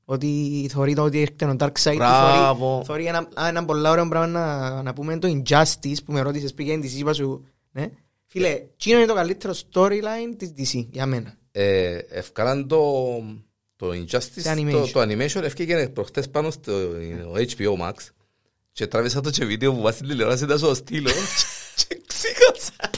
ότι 0.04 0.66
θεωρεί 0.70 0.94
το 0.94 1.02
ότι 1.02 1.20
έρχεται 1.20 1.44
ο 1.44 1.56
Darkseid. 1.58 1.94
Μπράβο. 1.96 2.82
Θεωρεί, 2.84 2.84
θεωρεί 2.84 3.06
ένα, 3.06 3.18
α, 3.34 3.48
ένα 3.48 3.64
πολλά 3.64 3.90
ωραίο 3.90 4.08
πράγμα 4.08 4.26
να, 4.26 4.82
να 4.82 4.92
πούμε 4.92 5.18
το 5.18 5.28
Injustice 5.28 5.96
που 6.04 6.12
με 6.12 6.20
ρώτησες 6.20 6.54
πριν 6.54 6.80
της 6.80 6.98
είπα 6.98 7.12
σου. 7.12 7.44
Ναι. 7.72 7.86
Φίλε, 8.30 8.62
τι 8.76 8.90
είναι 8.90 9.06
το 9.06 9.14
καλύτερο 9.14 9.54
storyline 9.72 10.34
της 10.36 10.48
DC 10.58 10.86
για 10.90 11.06
μένα. 11.06 11.34
Ε, 11.52 11.98
Ευκάλαν 12.08 12.68
το, 12.68 13.04
το 13.76 13.88
Injustice, 13.90 14.18
Σε 14.40 14.52
animation. 14.56 14.70
το, 14.70 14.90
το 14.92 15.00
animation, 15.00 15.42
ευκήγε 15.42 15.88
προχτές 15.88 16.28
πάνω 16.30 16.50
στο 16.50 16.72
HBO 17.34 17.76
Max 17.82 17.92
και 18.72 18.86
τράβησα 18.86 19.20
το 19.20 19.30
και 19.30 19.44
βίντεο 19.44 19.72
που 19.74 19.80
βάζει 19.80 19.96
στην 19.96 20.08
τηλεόραση 20.08 20.44
ήταν 20.44 20.58
στο 20.58 20.74
στήλο 20.74 21.10
και 21.88 22.00
ξύχασα. 22.06 22.90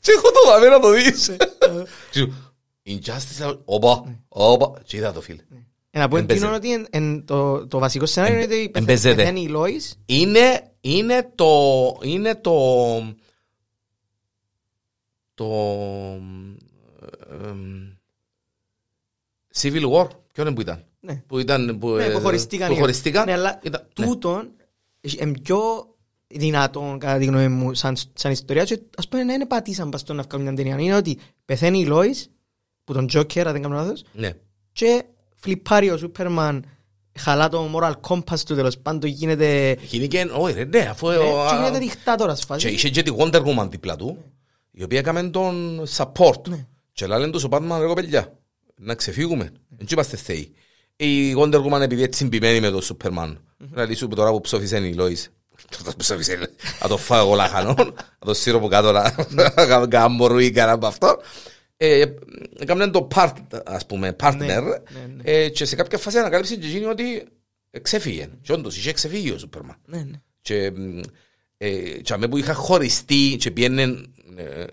Και 0.00 0.10
έχω 0.16 0.30
το 0.30 0.40
δάμε 0.50 0.68
να 0.68 0.80
το 0.80 0.90
δεις. 0.92 1.30
Και 2.10 2.18
σου, 2.18 2.34
Injustice, 2.86 3.58
όπα, 3.64 4.18
όπα, 4.28 4.82
και 4.84 4.96
είδα 4.96 5.12
το 5.12 5.20
φίλε. 5.20 5.42
Ε, 5.90 5.98
να 5.98 6.08
πω 6.08 6.16
Εμπέζε. 6.16 6.38
εντύνω 6.40 6.56
ότι 6.56 6.72
εν, 6.72 6.86
εν, 6.90 7.24
το, 7.24 7.66
το 7.66 7.78
βασικό 7.78 8.06
σενάριο 8.06 8.34
είναι 8.36 8.44
ότι 8.44 8.68
πεθα- 8.68 8.78
εμπέζεται. 8.78 9.14
πεθαίνει 9.14 9.40
η 9.40 9.50
Lois 9.54 9.96
Είναι, 10.06 10.70
είναι 10.80 11.32
το, 11.34 11.50
είναι 12.02 12.34
το, 15.38 15.44
το, 15.44 15.50
εμ, 17.48 17.88
Civil 19.60 19.90
War, 19.92 20.06
ποιο 20.32 20.42
είναι 20.42 20.52
που 20.54 20.60
ήταν; 20.60 20.84
ναι. 21.00 21.22
Που 21.26 21.38
ήταν, 21.38 21.78
που, 21.78 21.88
Ναι, 21.88 22.04
ε, 22.04 22.10
που 22.10 22.20
χωριστήκαν. 22.20 22.68
που 22.68 22.74
οι- 22.74 22.78
χωριστήκαν; 22.78 23.24
Ναι, 23.24 23.32
αλλά 23.32 23.60
Ήταν- 23.62 23.86
ναι. 23.98 24.06
τούτον 24.06 24.50
είναι 25.18 25.38
πιο 25.42 25.60
δυνατόν 26.26 26.98
κατά 26.98 27.18
τη 27.18 27.24
γνώμη 27.24 27.48
μου 27.48 27.74
σαν, 27.74 27.96
σαν 28.14 28.32
ιστορία 28.32 28.64
και 28.64 28.80
ας 28.96 29.08
πούμε 29.08 29.22
να 29.22 29.32
είναι 29.32 29.46
πατήσαν 29.46 29.88
πας 29.88 30.00
στο 30.00 30.12
να 30.14 30.22
βγάλουν 30.22 30.46
μια 30.46 30.56
ταινία. 30.56 30.78
Είναι 30.84 30.96
ότι 30.96 31.18
πεθαίνει 31.44 31.78
η 31.80 31.86
Lois 31.90 32.24
που 32.84 32.92
τον 32.92 33.08
Joker, 33.12 33.38
αν 33.38 33.52
δεν 33.52 33.62
κάνω 33.62 33.74
λάθος, 33.74 34.04
Ναι. 34.12 34.32
και 34.72 35.04
φλιπάρει 35.34 35.90
ο 35.90 35.96
Σούπερμαν 35.96 36.64
χαλά 37.18 37.48
το 37.48 37.70
moral 37.74 37.92
compass 38.08 38.40
του 38.46 38.54
τέλος 38.54 38.78
πάντων 38.78 39.10
γίνεται, 39.10 39.76
Γίνηκε, 39.82 40.28
όχι 40.36 40.54
ρε, 40.54 40.64
ναι, 40.64 40.78
αφού... 40.80 41.08
ναι, 41.08 41.16
ο- 41.16 41.20
και 41.20 41.54
α- 41.54 41.56
γίνεται 41.56 41.78
δικτάτορας 41.78 42.38
Και 42.40 42.46
φάση. 42.46 42.68
είχε 42.70 42.90
και 42.90 43.02
τη 43.02 43.12
Wonder 43.18 43.42
Woman 43.44 43.68
δίπλα 43.70 43.96
του, 43.96 44.24
η 44.78 44.82
οποία 44.82 44.98
έκαμε 44.98 45.22
τον 45.22 45.82
support. 45.96 46.48
Ναι. 46.48 46.66
Και 46.92 47.06
λένε 47.06 47.30
τους 47.30 47.44
ο 47.44 47.48
Batman, 47.50 47.76
ρε 47.80 47.86
κοπελιά, 47.86 48.38
να 48.76 48.94
ξεφύγουμε. 48.94 49.50
Δεν 49.68 49.86
είμαστε 49.90 50.16
θεοί. 50.16 50.52
Η 50.96 51.34
Wonder 51.38 51.64
Woman 51.64 51.80
επειδή 51.80 52.02
έτσι 52.02 52.18
συμπημένει 52.22 52.60
με 52.60 52.70
τον 52.70 52.80
Superman. 52.82 53.36
Δηλαδή 53.56 53.94
σου 53.94 54.08
τώρα 54.08 54.30
που 54.30 54.40
ψόφισε 54.40 54.76
η 54.76 54.94
Lois. 54.98 55.24
Τώρα 55.78 55.90
που 55.90 55.96
ψόφισε, 55.96 56.50
να 56.82 56.88
το 56.88 56.96
φάω 56.96 57.24
εγώ 57.24 57.34
λαχανό, 57.34 57.74
να 57.78 58.26
το 58.26 58.34
σύρω 58.34 58.56
από 58.58 58.68
κάτω 58.68 58.92
να 59.28 59.86
κάνω 59.86 60.38
ή 60.38 60.50
κανένα 60.50 60.72
από 60.72 60.86
αυτό. 60.86 61.20
Ε, 61.76 62.04
Έκαμε 62.58 62.86
το 62.90 63.08
part, 63.14 63.32
ας 63.64 63.86
πούμε, 63.86 64.16
partner 64.20 64.36
Ναι, 64.36 64.46
ναι, 64.46 64.60
ναι. 65.16 65.22
ε, 65.22 65.48
και 65.48 65.64
σε 65.64 65.76
κάποια 65.76 65.98
φάση 65.98 66.18
ανακάλυψε 66.18 66.56
και 66.56 66.66
εκείνη 66.66 66.84
ότι 66.84 67.28
ξέφυγε. 67.82 68.28
Και 68.42 68.52
όντως 68.52 68.76
είχε 68.76 68.92
ξεφύγει 68.92 69.30
ο 69.30 69.38
Superman. 69.40 69.76
Ναι, 69.86 69.98
ναι. 69.98 70.20
Και, 70.40 70.70
μ, 70.70 71.00
ε, 71.56 71.70
και 71.78 72.12
αμέ 72.12 72.28
που 72.28 72.36
είχα 72.36 72.54
χωριστεί 72.54 73.36
και 73.38 73.50
πιένεν, 73.50 73.90
ε, 73.90 74.17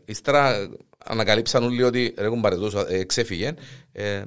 ύστερα 0.06 0.70
ανακαλύψαν 1.06 1.64
όλοι 1.64 1.84
ότι 1.84 2.14
ρε 2.18 2.30
κουμπάρε 2.30 2.56
τόσο, 2.56 2.86
ε, 2.90 3.04
ξέφυγε. 3.04 3.54
Ε, 3.92 4.24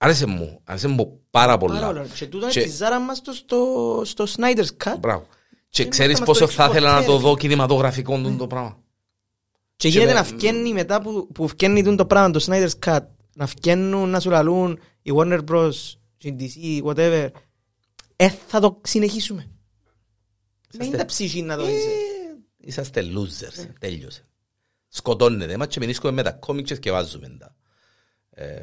Άρεσε 0.00 0.26
μου, 0.26 0.60
άρεσε 0.64 0.88
μου 0.88 1.20
πάρα 1.30 1.56
πολλά. 1.58 1.80
Πάρα 1.80 1.86
πολλά. 1.92 2.06
Και 2.14 2.26
τούτο 2.26 2.44
είναι 2.44 2.52
Και- 2.54 2.62
τη 2.62 2.68
ζάρα 2.68 3.00
μας 3.00 3.16
στο- 3.16 3.32
στο- 3.32 4.02
στο 4.04 4.24
Snyder's 4.36 4.84
Cut. 4.84 4.96
Μπράβο. 4.98 5.26
Και 5.68 5.82
Δεν 5.82 5.90
ξέρεις 5.90 6.18
μας 6.18 6.26
πόσο 6.28 6.40
το 6.46 6.50
θα 6.52 6.64
ήθελα 6.70 6.86
να 6.86 6.92
το 6.92 6.98
εξυποτέρει. 6.98 7.28
δω 7.28 7.36
κινηματογραφικό 7.36 8.16
τούτο 8.16 8.36
το 8.36 8.46
πράγμα. 8.46 8.82
Και 9.76 9.88
Και 9.88 9.88
γίνεται 9.88 10.12
με- 10.12 10.18
να 10.18 10.24
φκένει 10.24 10.72
μετά 10.72 11.02
που, 11.02 11.28
που 11.34 11.48
φκένει 11.48 11.82
τούτο 11.82 11.96
το 11.96 12.06
πράγμα, 12.06 12.30
το 12.30 12.44
Snyder's 12.48 12.86
Cut, 12.86 13.00
να 13.34 13.46
φκένουν, 13.46 14.08
να 14.08 14.20
σου 14.20 14.30
λαλούν 14.30 14.80
η 15.02 15.10
Warner 15.16 15.40
Bros, 15.50 15.70
η 16.18 16.36
DC, 16.38 16.82
whatever. 16.88 17.28
Ε, 18.16 18.28
θα 18.46 18.60
το 18.60 18.80
συνεχίσουμε. 18.84 19.50
Δεν 20.70 20.86
είναι 20.86 20.96
τα 20.96 21.04
ψυχή 21.04 21.42
να 21.42 21.56
το 21.56 21.64
Ε, 21.66 21.72
είσαι. 21.72 21.88
Είσαστε 22.56 23.02
losers, 23.02 23.66
τέλειωσε. 23.80 24.27
Σκοτώνετε 24.88 25.56
μας 25.56 25.66
και 25.66 25.78
μηνίσκουμε 25.80 26.12
με 26.12 26.22
τα 26.22 26.30
κόμικ 26.32 26.66
και 26.66 26.74
σκευάζουμε 26.74 27.28
τα. 27.38 27.54
Ε, 28.30 28.62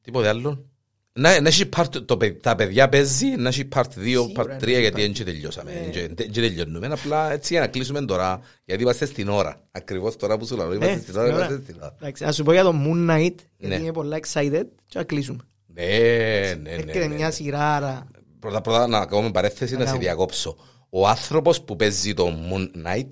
Τίποτε 0.00 0.28
άλλο. 0.28 0.68
Να, 1.12 1.40
να 1.40 1.48
έχει 1.48 1.68
part, 1.76 2.04
το, 2.06 2.16
παι- 2.16 2.42
τα 2.42 2.54
παιδιά 2.54 2.88
παίζει, 2.88 3.26
να 3.26 3.48
έχει 3.48 3.68
part 3.74 3.80
2, 3.82 3.84
Σίγουρα, 4.04 4.42
part 4.42 4.46
ναι, 4.46 4.56
3, 4.56 4.66
γιατί 4.66 4.86
υπάρχει. 4.86 5.12
δεν 5.12 5.24
τελειώσαμε. 5.24 5.72
Ναι. 5.72 5.90
Δεν 5.92 6.14
δεν 6.16 6.32
τελειώνουμε. 6.32 6.86
Απλά 6.86 7.32
έτσι 7.32 7.52
για 7.52 7.62
να 7.62 7.68
κλείσουμε 7.68 8.04
τώρα, 8.04 8.40
γιατί 8.64 8.82
είμαστε 8.82 9.06
στην 9.06 9.28
ώρα. 9.28 9.68
Ακριβώς 9.70 10.16
τώρα 10.16 10.38
που 10.38 10.46
σου 10.46 10.56
λέω, 10.56 10.72
είμαστε 10.74 10.94
Ναι, 10.94 11.00
στην 11.00 11.16
ώρα, 11.16 11.24
στην 11.26 11.36
ώρα. 11.36 11.46
είμαστε 11.46 11.62
στην 11.64 11.82
ώρα. 11.82 11.94
Εντάξει, 12.00 12.24
Να 12.24 12.32
σου 12.32 12.42
πω 12.42 12.52
για 12.52 12.62
το 12.62 12.74
Moon 12.86 13.10
Knight, 13.10 13.34
γιατί 13.56 13.74
Ναι. 13.76 13.80
είμαι 13.82 13.92
πολλά 13.92 14.18
excited 14.22 14.64
και 14.86 14.98
να 14.98 15.04
κλείσουμε. 15.04 15.42
Ναι, 15.66 15.84
ναι, 15.84 16.54
ναι. 16.62 16.70
Έρχεται 16.70 17.06
ναι. 17.06 17.14
μια 17.14 17.30
σειράρα. 17.30 18.06
Πρώτα 18.38 18.60
πρώτα 18.60 18.86
να 18.86 19.06
κάνουμε 19.06 19.30
παρέθεση 19.30 19.72
να 19.72 19.78
σε 19.78 19.84
κάνουμε. 19.84 20.02
διακόψω. 20.04 20.56
Ο 20.90 21.08
άνθρωπος 21.08 21.62
που 21.62 21.76
παίζει 21.76 22.14
το 22.14 22.28
Moon 22.50 22.86
Knight 22.86 23.08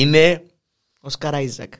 είναι 0.00 0.42
Όσκαρ 1.00 1.34
Άιζακ. 1.34 1.72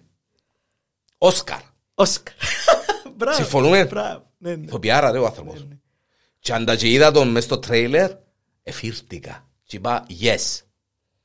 Όσκαρ. 1.19 1.61
Όσκαρ. 1.95 2.35
Μπράβο. 3.17 3.37
Συμφωνούμε; 3.37 3.85
Μπράβο. 3.85 4.31
Ναι, 4.39 4.57
ναι. 4.57 4.65
Ηθοποιάρα 4.67 5.11
ρε 5.11 5.19
ο 5.19 5.25
άνθρωπος. 5.25 5.67
Και 6.39 6.53
αν 6.53 6.65
τα 6.65 6.77
και 6.77 6.93
είδα 6.93 7.11
τον 7.11 7.29
μες 7.29 7.45
στο 7.45 7.59
τρέιλερ, 7.59 8.11
εφήρτηκα. 8.63 9.47
Και 9.65 9.77
είπα 9.77 10.07
yes, 10.23 10.61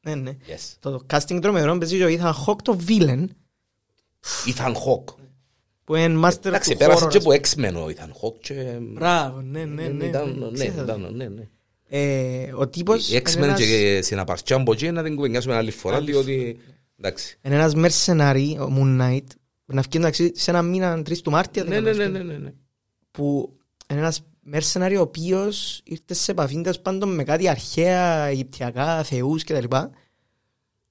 Ναι, 0.02 0.16
ναι. 0.16 0.38
yes. 0.48 0.76
Το 0.80 0.92
το 0.92 1.06
casting 1.10 1.40
τρομερό 1.42 1.78
παίζει 1.78 2.04
ο 2.04 2.08
Ethan 2.08 2.34
Hawke 2.46 2.62
το 2.64 2.80
villain 2.88 3.26
Ethan 4.46 4.74
Hawke. 4.74 5.14
που 5.84 5.96
είναι 5.96 6.28
master 6.28 6.46
Εντάξει, 6.46 6.72
του 6.72 6.78
πέρασε 6.78 7.06
horror, 7.06 7.10
και 7.10 7.18
ας 7.18 7.24
από 7.26 7.34
X-Men 7.34 7.74
ο 7.76 7.86
Ethan 7.88 8.10
Hawke 8.28 8.40
και... 8.42 8.78
Μπράβο, 8.82 9.42
ναι, 9.42 9.66
ναι, 9.66 9.88
ναι. 9.88 10.06
Ήταν, 10.06 10.38
ναι, 10.40 10.46
ναι, 10.50 10.68
ξέρω. 10.70 10.84
ήταν, 10.84 11.16
ναι, 11.16 11.28
ναι. 11.28 11.48
Ε, 11.90 12.54
Ο 12.54 12.68
τύπος 12.68 13.10
Οι 13.10 13.12
είναι 13.16 13.22
X-Men 13.30 13.42
ένας- 13.42 13.60
και 13.60 14.00
συναπαρτσιά 14.04 14.56
από 14.56 14.72
εκεί 14.72 14.92
να 14.92 15.04
την 15.04 15.16
κουβεντιάσουμε 15.16 15.56
άλλη 15.56 15.72
φορά, 15.72 15.96
Άλλη 15.96 16.12
διότι... 16.12 16.60
Εντάξει. 17.00 17.38
είναι 17.42 17.56
ένας 17.56 17.74
mercenary, 17.76 18.56
ο 18.60 18.74
Moon 18.78 19.02
Knight, 19.02 19.28
που 19.66 19.74
να 19.74 19.82
βγει 19.82 19.98
εντάξει, 19.98 20.32
σε 20.36 20.52
ένα 20.52 20.62
μήνα 20.62 20.98
3 20.98 21.18
του 21.18 21.32
Μάρτια 21.32 21.64
Ναι, 21.64 21.80
ναι, 21.80 21.92
ναι, 21.94 22.08
ναι, 22.08 22.20
ναι, 22.20 22.38
ναι. 22.38 22.54
που 23.12 23.58
είναι 23.90 24.00
ένας 24.00 24.22
mercenary 24.54 24.96
ο 24.98 25.02
οποίος 25.02 25.82
ήρθε 25.84 26.14
σε 26.14 26.32
επαφή 26.32 26.62
τέλος 26.62 26.80
πάντων 26.80 27.16
με 27.16 27.24
κάτι 27.24 27.48
αρχαία 27.48 28.26
Αιγυπτιακά, 28.26 29.04
θεούς 29.04 29.44
κτλ. 29.44 29.76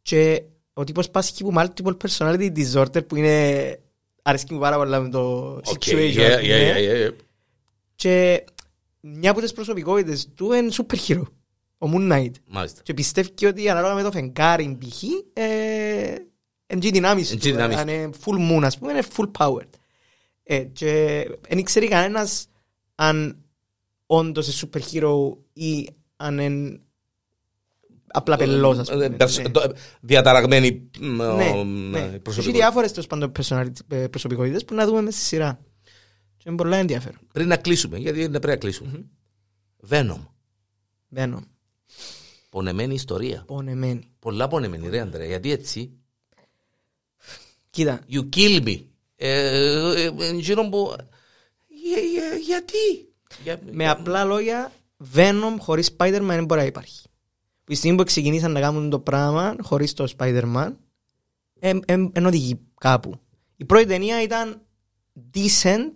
Και 0.02 0.42
ο 0.72 0.84
τύπος 0.84 1.10
πάσχει 1.10 1.44
που 1.44 1.52
multiple 1.56 1.96
personality 2.06 2.52
disorder 2.56 3.06
που 3.06 3.16
είναι 3.16 3.78
αρέσκει 4.22 4.54
μου 4.54 4.60
πάρα 4.60 4.76
πολλά 4.76 5.00
με 5.00 5.08
το 5.08 5.50
OK, 5.64 5.82
situation. 5.84 6.16
yeah, 6.16 6.38
yeah, 6.38 6.46
ναι. 6.46 6.74
yeah, 6.76 7.08
yeah. 7.08 7.14
Και 7.94 8.44
μια 9.00 9.30
από 9.30 9.40
τις 9.40 9.52
προσωπικότητες 9.52 10.28
του 10.34 10.52
είναι 10.52 10.70
super 10.72 10.96
hero, 11.08 11.22
ο 11.78 11.88
Moon 11.92 12.12
Knight. 12.12 12.30
Μάλιστα. 12.48 12.82
Και 12.82 12.94
πιστεύει 12.94 13.46
ότι 13.46 13.68
ανάλογα 13.68 13.94
με 13.94 14.02
το 14.02 14.10
φεγγάρι 14.12 14.78
π.χ. 14.80 15.02
ε, 15.32 16.14
έν' 16.66 16.78
τζι' 16.80 16.87
οι 16.87 16.90
δυνάμεις 16.90 17.28
Εν 17.30 17.34
του. 17.34 17.40
τζι' 17.40 17.47
οι 17.47 17.50
δυνάμεις 17.50 17.76
Αν 17.76 17.88
είναι 17.88 18.10
full 18.24 18.50
moon 18.50 18.62
ας 18.62 18.78
πούμε 18.78 18.92
είναι 18.92 19.02
full 19.16 19.30
powered. 19.38 19.68
Ε, 20.42 20.58
και 20.64 21.24
δεν 21.48 21.62
ξέρει 21.62 21.88
κανένας 21.88 22.46
αν 22.94 23.42
όντως 24.06 24.46
είναι 24.62 24.70
super 24.72 24.80
hero 24.92 25.36
ή 25.52 25.88
αν 26.16 26.38
είναι 26.38 26.80
απλά 28.06 28.36
πελός 28.36 28.78
ας 28.78 28.90
πούμε. 28.90 29.04
Ε, 29.04 29.08
περσ- 29.08 29.42
Ναι. 29.42 29.48
το- 29.50 29.72
Διαταραγμένη 30.00 30.90
μ, 31.00 31.06
Ναι, 31.16 31.22
ο, 31.24 31.64
ναι. 31.64 31.98
ε, 31.98 32.02
Έχει 32.02 32.18
προσωπικότητα. 32.18 32.50
διάφορες 32.52 32.90
τέλος 32.92 33.06
πάντων 33.06 33.32
personality- 33.38 33.92
ε, 33.96 34.06
προσωπικότητες 34.08 34.64
που 34.64 34.74
να 34.74 34.86
δούμε 34.86 35.00
μέσα 35.02 35.16
στη 35.18 35.26
σειρά. 35.26 35.58
Και 36.36 36.44
είναι 36.46 36.56
πολλά 36.56 36.76
ενδιαφέρον. 36.76 37.20
Πριν 37.32 37.48
να 37.48 37.56
κλείσουμε, 37.56 37.98
γιατί 37.98 38.18
είναι 38.18 38.28
πρέπει 38.28 38.46
να 38.46 38.56
κλείσουμε. 38.56 39.04
Venom. 39.90 40.26
Μπαίνω. 41.08 41.42
Πονεμένη 42.50 42.94
ιστορία. 42.94 43.42
Πονεμένη. 43.46 44.10
Πολλά 44.18 44.48
πονεμένη, 44.48 44.88
ρε 44.88 45.00
Αντρέα. 45.00 45.26
Γιατί 45.26 45.50
έτσι; 45.52 45.90
Κοίτα, 47.70 48.00
You 48.10 48.28
kill 48.36 48.66
me. 48.66 48.84
Ε, 49.16 50.02
ε, 50.02 50.12
ε, 50.18 50.32
γύρω 50.32 50.68
που... 50.68 50.94
Για- 51.68 51.98
για- 52.12 52.36
Γιατί; 52.36 53.12
Για- 53.44 53.60
Με 53.70 53.82
για- 53.82 53.90
απλά 53.92 54.24
λόγια, 54.24 54.72
Venom 55.14 55.56
χωρίς 55.58 55.96
Spider-Man 55.98 56.20
δεν 56.26 56.44
μπορεί 56.44 56.60
να 56.60 56.66
υπάρχει. 56.66 57.08
Που 57.64 57.72
η 57.72 57.74
στιγμή 57.74 57.96
που 57.96 58.04
ξεκινήσαν 58.04 58.52
να 58.52 58.60
κάνουν 58.60 58.90
το 58.90 58.98
πράγμα 59.00 59.56
χωρίς 59.62 59.92
το 59.92 60.12
Spider-Man, 60.18 60.72
δεν 62.12 62.26
οδηγεί 62.26 62.58
κάπου. 62.80 63.20
Η 63.56 63.64
πρώτη 63.64 63.86
ταινία 63.86 64.22
ήταν 64.22 64.62
decent 65.34 65.92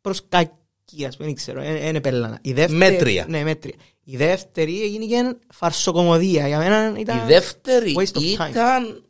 προς 0.00 0.28
κακή, 0.28 1.04
ας 1.06 1.16
πούμε, 1.16 1.26
δεν 1.28 1.34
ξέρω, 1.36 1.62
δεν 1.62 1.94
επέλανα. 1.94 2.38
Η 2.42 2.52
δεύτερη, 2.52 2.78
Μέτρια. 2.78 3.26
Ναι, 3.28 3.42
μέτρια. 3.42 3.74
Η 4.04 4.16
δεύτερη 4.16 4.82
έγινε 4.82 5.04
και 5.06 5.36
φαρσοκομωδία. 5.52 6.46
Για 6.46 6.58
μένα 6.58 6.98
ήταν... 6.98 7.18
Η 7.18 7.26
δεύτερη 7.26 7.94
waste 7.98 8.16
of 8.18 8.46
time. 8.46 8.50
ήταν 8.50 9.04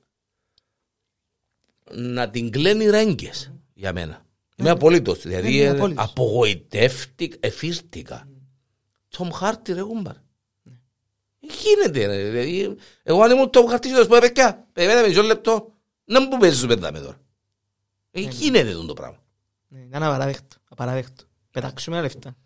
να 1.91 2.31
την 2.31 2.51
κλαίνει 2.51 2.85
ρέγγες 2.91 3.53
για 3.75 3.93
μένα. 3.93 4.27
Είμαι 4.57 4.71
απολύτως. 4.71 5.19
Δηλαδή 5.23 5.49
Ναι, 5.51 5.57
ναι, 5.63 5.65
ε, 5.65 5.69
απόλυτος. 5.71 6.05
απογοητεύτηκα, 6.05 7.37
εφήρτηκα. 7.41 8.29
Tom 9.17 9.29
Hardy 9.41 9.69
ρε 9.75 9.83
κούμπαρ. 9.83 10.15
Ε, 10.15 10.21
Γίνεται 11.41 12.07
ρε. 12.07 12.31
Δηλαδή, 12.31 12.77
εγώ 13.03 13.23
αν 13.23 13.31
ήμουν 13.31 13.51
Tom 13.53 13.75
Hardy 13.75 13.87
θα 13.87 14.03
σου 14.03 14.09
πω 14.09 14.17
«Ε, 14.17 14.21
παιδιά, 14.21 14.67
περιμένετε 14.73 15.09
μισό 15.09 15.23
λεπτό. 15.23 15.73
Να 16.05 16.21
μου 16.21 16.37
παίζουμε 16.39 16.75
πεντάμε 16.75 17.01
τώρα. 17.01 17.21
Ε, 18.11 18.21
Γίνεται 18.21 18.73
το 18.73 18.93
πράγμα. 18.95 19.19
Ναι, 19.69 19.79
ήταν 19.79 20.03
απαράδεκτο. 20.03 20.57
απαράδεκτο. 20.69 21.25
Πετάξουμε 21.51 22.01
λεφτά. 22.01 22.37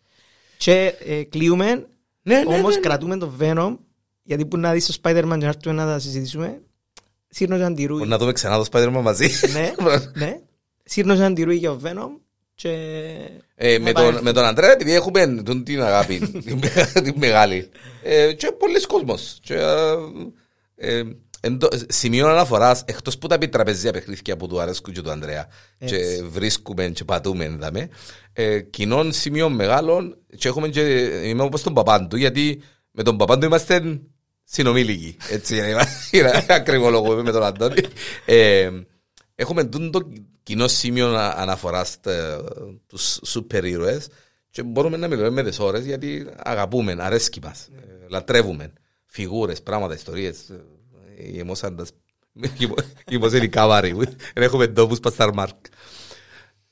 Και 0.58 0.94
ε, 0.98 1.22
κλείουμε 1.22 1.88
Ναι, 2.28 2.38
ναι, 2.38 2.44
Όμως 2.46 2.74
ναι, 2.74 2.80
ναι. 2.80 2.86
κρατούμε 2.86 3.16
το 3.16 3.32
Venom 3.40 3.76
γιατί 4.22 4.46
που 4.46 4.56
να 4.56 4.72
δεις 4.72 4.86
το 4.86 4.94
Spider-Man 5.02 5.28
και 5.28 5.36
να 5.36 5.46
έρθουμε 5.46 5.74
να 5.74 5.84
τα 5.86 5.98
συζητήσουμε 5.98 6.60
Σύρνος 7.28 7.60
αντιρούει 7.60 7.98
Μπορεί 7.98 8.10
να 8.10 8.18
δούμε 8.18 8.32
ξανά 8.32 8.56
το 8.56 8.64
Spider-Man 8.72 9.00
μαζί. 9.02 9.30
Ναι, 9.52 9.72
ναι 10.24 10.40
Σύρνος 10.84 11.18
αντιρούει 11.20 11.56
για 11.56 11.70
ο 11.70 11.78
Venom 11.84 12.08
και 12.54 12.68
Ε, 13.54 13.78
με, 13.78 13.92
τον, 13.92 14.18
με 14.22 14.32
τον 14.32 14.44
Αντρέα, 14.44 14.70
επειδή 14.72 14.92
έχουμε 14.94 15.42
τον, 15.44 15.64
την 15.64 15.82
αγάπη, 15.82 16.18
την, 16.18 16.58
μεγα- 16.62 17.02
την 17.02 17.14
μεγάλη. 17.16 17.68
Ε, 18.02 18.32
και 18.32 18.52
πολλοί 18.52 18.86
κόσμος. 18.86 19.40
Και, 21.40 21.46
ε, 21.46 21.50
ε, 21.50 21.52
εντό, 21.52 21.68
σημείο 21.88 22.28
αναφοράς, 22.28 22.82
εκτός 22.86 23.18
που 23.18 23.26
τα 23.26 23.34
επιτραπεζία 23.34 23.92
παιχνίδια 23.92 24.36
που 24.36 24.46
του 24.46 24.60
αρέσκουν 24.60 24.94
και 24.94 25.00
του 25.00 25.10
Ανδρέα 25.10 25.48
και 25.78 25.96
Έτσι. 25.96 26.22
βρίσκουμε 26.30 26.88
και 26.88 27.04
πατούμε 27.04 27.48
δαμε, 27.48 27.88
ε, 28.32 28.60
κοινών 28.60 29.12
σημείων 29.12 29.52
μεγάλων 29.52 30.16
και 30.36 30.48
έχουμε 30.48 30.68
και, 30.68 30.80
είμαι 31.24 31.42
όπως 31.42 31.62
τον 31.62 31.74
παπάντου, 31.74 32.16
γιατί 32.16 32.62
με 32.90 33.02
τον 33.02 33.16
παπάντου 33.16 33.46
είμαστε 33.46 34.00
συνομήλικοι. 34.44 35.16
Έτσι 35.30 35.56
είναι, 35.56 35.76
είναι 36.10 36.44
ακριβόλογο 36.48 37.22
με 37.22 37.30
τον 37.32 37.42
Αντώνη. 37.42 37.80
Ε, 38.24 38.70
έχουμε 39.34 39.64
τούτο 39.64 39.90
το 39.90 40.08
κοινός 40.42 40.72
σημείο 40.72 41.08
να- 41.08 41.28
αναφοράς 41.28 41.88
στα- 41.88 42.44
τους 42.86 43.18
σούπερ 43.24 43.64
ήρωες 43.64 44.06
και 44.50 44.62
μπορούμε 44.62 44.96
να 44.96 45.08
μιλούμε 45.08 45.30
με 45.30 45.42
τις 45.42 45.58
ώρες 45.58 45.84
γιατί 45.84 46.26
αγαπούμε, 46.36 46.96
αρέσκει 46.98 47.40
μας, 47.42 47.68
ε, 47.76 48.06
λατρεύουμε 48.08 48.72
φιγούρες, 49.06 49.62
πράγματα, 49.62 49.94
ιστορίες. 49.94 50.36
Ε, 51.18 51.28
Γεμώσαν 51.28 51.76
τα... 51.76 51.86
Γεμώσαν 53.08 53.42
οι 53.42 53.48
καβάροι, 53.48 53.92
δεν 54.34 54.42
έχουμε 54.42 54.66
τόπους 54.66 55.00
πας 55.00 55.12
στα 55.12 55.34
μάρκ. 55.34 55.56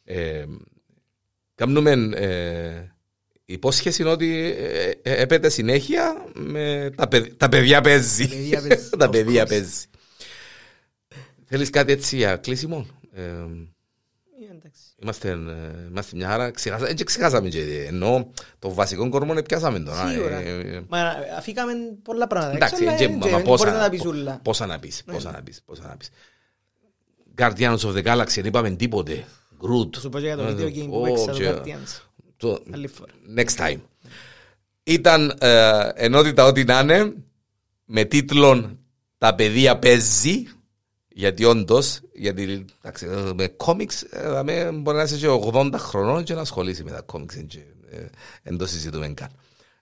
Ε, 0.04 0.44
Κάνουμε 1.54 1.90
ε, 2.16 2.92
υπόσχεση 3.44 4.02
είναι 4.02 4.10
ότι 4.10 4.54
ε, 4.58 4.90
ε, 5.02 5.22
έπεται 5.22 5.48
συνέχεια 5.48 6.24
με 6.34 6.90
τα, 6.96 7.08
παιδ- 7.08 7.36
τα 7.36 7.48
παιδιά 7.48 7.80
παίζει. 7.80 8.28
παιδιά 8.28 8.62
παίζει. 8.68 8.90
τα 8.98 9.08
Of 9.08 9.10
παιδιά 9.10 9.44
course. 9.44 9.48
παίζει. 9.48 9.84
Θέλεις 11.44 11.70
κάτι 11.70 11.92
έτσι 11.92 12.16
για 12.16 12.36
κλείσιμο; 12.36 12.86
Ε, 14.56 14.58
Ε, 14.58 14.68
εντάξει. 14.68 14.82
είμαστε, 15.02 15.28
ε, 15.28 15.86
είμαστε 15.90 16.16
μια 16.16 16.28
χαρά. 16.28 16.50
Ξεχάσα, 16.50 16.88
έτσι 16.88 17.04
ξεχάσαμε 17.04 17.48
και 17.48 17.84
ενώ 17.88 18.30
το 18.58 18.74
βασικό 18.74 19.08
κορμό 19.08 19.34
πιάσαμε 19.42 19.80
τώρα. 19.80 20.08
Σίγουρα. 20.08 20.36
Ε, 20.36 20.50
ε, 20.60 20.80
Μα 20.88 20.98
αφήκαμε 21.38 21.72
πολλά 22.02 22.26
πράγματα 22.26 22.56
Εντάξει, 22.56 22.74
έξω, 22.84 22.88
αλλά 22.88 22.96
και- 22.98 23.04
ε, 23.04 23.08
μα- 23.08 23.24
και 23.26 23.30
μα 23.30 23.36
δεν 23.36 23.46
πόσα- 23.46 23.64
μπορείτε 23.64 23.82
να 23.84 23.90
πεις 23.90 24.04
ούλα. 24.04 24.40
Πόσα 24.42 24.66
να 24.66 24.78
πεις, 24.78 25.02
πόσα 25.04 25.30
να 25.30 25.42
πεις, 25.42 25.62
πόσα 25.64 25.82
να 25.86 25.96
πεις. 25.96 26.10
Guardians 27.38 27.78
of 27.78 27.94
the 27.96 28.02
Galaxy, 28.04 28.34
δεν 28.34 28.44
είπαμε 28.44 28.70
τίποτε. 28.70 29.24
Groot. 29.60 29.88
Θα 29.94 30.00
σου 30.00 30.08
πω 30.08 30.18
και 30.18 30.24
για 30.24 30.36
το 30.36 30.42
Ε, 30.42 30.52
video 30.52 30.66
game 30.66 30.86
που 30.86 31.00
Ω, 31.00 31.06
έξα 31.06 31.24
το 31.32 31.38
και- 31.38 31.50
Guardians. 31.54 32.00
το- 32.36 32.62
Άλλη 32.72 32.86
φορά. 32.86 33.12
Next 33.36 33.56
time. 33.66 33.80
Ήταν 34.82 35.36
ε, 35.40 35.88
ενότητα 35.94 36.44
ό,τι 36.44 36.64
να 36.64 36.78
είναι 36.80 37.14
με 37.84 38.04
τίτλον 38.04 38.78
«Τα 39.18 39.34
παιδεία 39.34 39.78
παίζει» 39.78 40.46
γιατί 41.08 41.44
όντως 41.44 42.00
Γιατί 42.18 42.64
εντάξει, 42.82 43.06
με 43.34 43.46
κόμιξ 43.46 44.02
ε, 44.02 44.42
με 44.44 44.70
μπορεί 44.72 44.96
να 44.96 45.02
είσαι 45.02 45.16
και 45.16 45.26
80 45.52 45.70
χρονών 45.76 46.24
και 46.24 46.34
να 46.34 46.40
ασχολείσαι 46.40 46.82
με 46.82 46.90
τα 46.90 47.00
κόμιξ. 47.00 47.36
Δεν 48.42 48.58
το 48.58 48.66
συζητούμε 48.66 49.08
καν. 49.08 49.28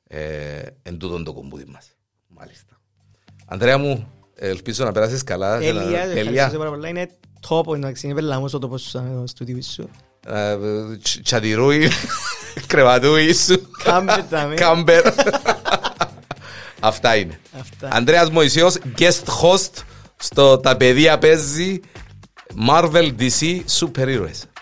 Ε, 0.08 0.62
εν 0.82 0.98
τούτον 0.98 1.24
το 1.24 1.32
κομπούδι 1.32 1.64
μας. 1.64 1.86
Μάλιστα. 2.28 2.80
Αντρέα 3.46 3.78
μου, 3.78 4.08
ελπίζω 4.34 4.84
να 4.84 4.92
περάσεις 4.92 5.24
καλά. 5.24 5.58
Τέλεια, 5.58 6.00
ευχαριστώ 6.00 6.58
πάρα 6.58 6.70
πολλά. 6.70 6.88
Είναι 6.88 7.08
τόπο, 7.48 7.74
εντάξει, 7.74 8.06
είναι 8.06 8.14
πελάμος 8.14 8.54
ο 8.54 8.58
τόπος 8.58 8.82
σου 8.82 9.24
στο 9.26 9.44
TV 9.48 9.58
σου. 9.62 9.90
Ε, 10.26 10.56
τσαντιρούι, 11.22 11.88
κρεβατούι 12.66 13.32
σου. 13.32 13.70
Κάμπερ, 13.84 14.22
δάμε. 14.22 14.54
Κάμπερ. 14.64 15.02
Αυτά 16.80 17.16
είναι. 17.16 17.40
Αυτά. 17.60 17.88
Ανδρέας 17.92 18.30
Μωυσιός, 18.30 18.78
guest 18.98 19.24
host 19.42 19.82
στο 20.16 20.58
«Τα 20.58 20.76
παιδεία 20.76 21.18
παίζει 21.18 21.80
Marvel, 22.54 23.12
DC, 23.12 23.64
Superheroes. 23.66 24.53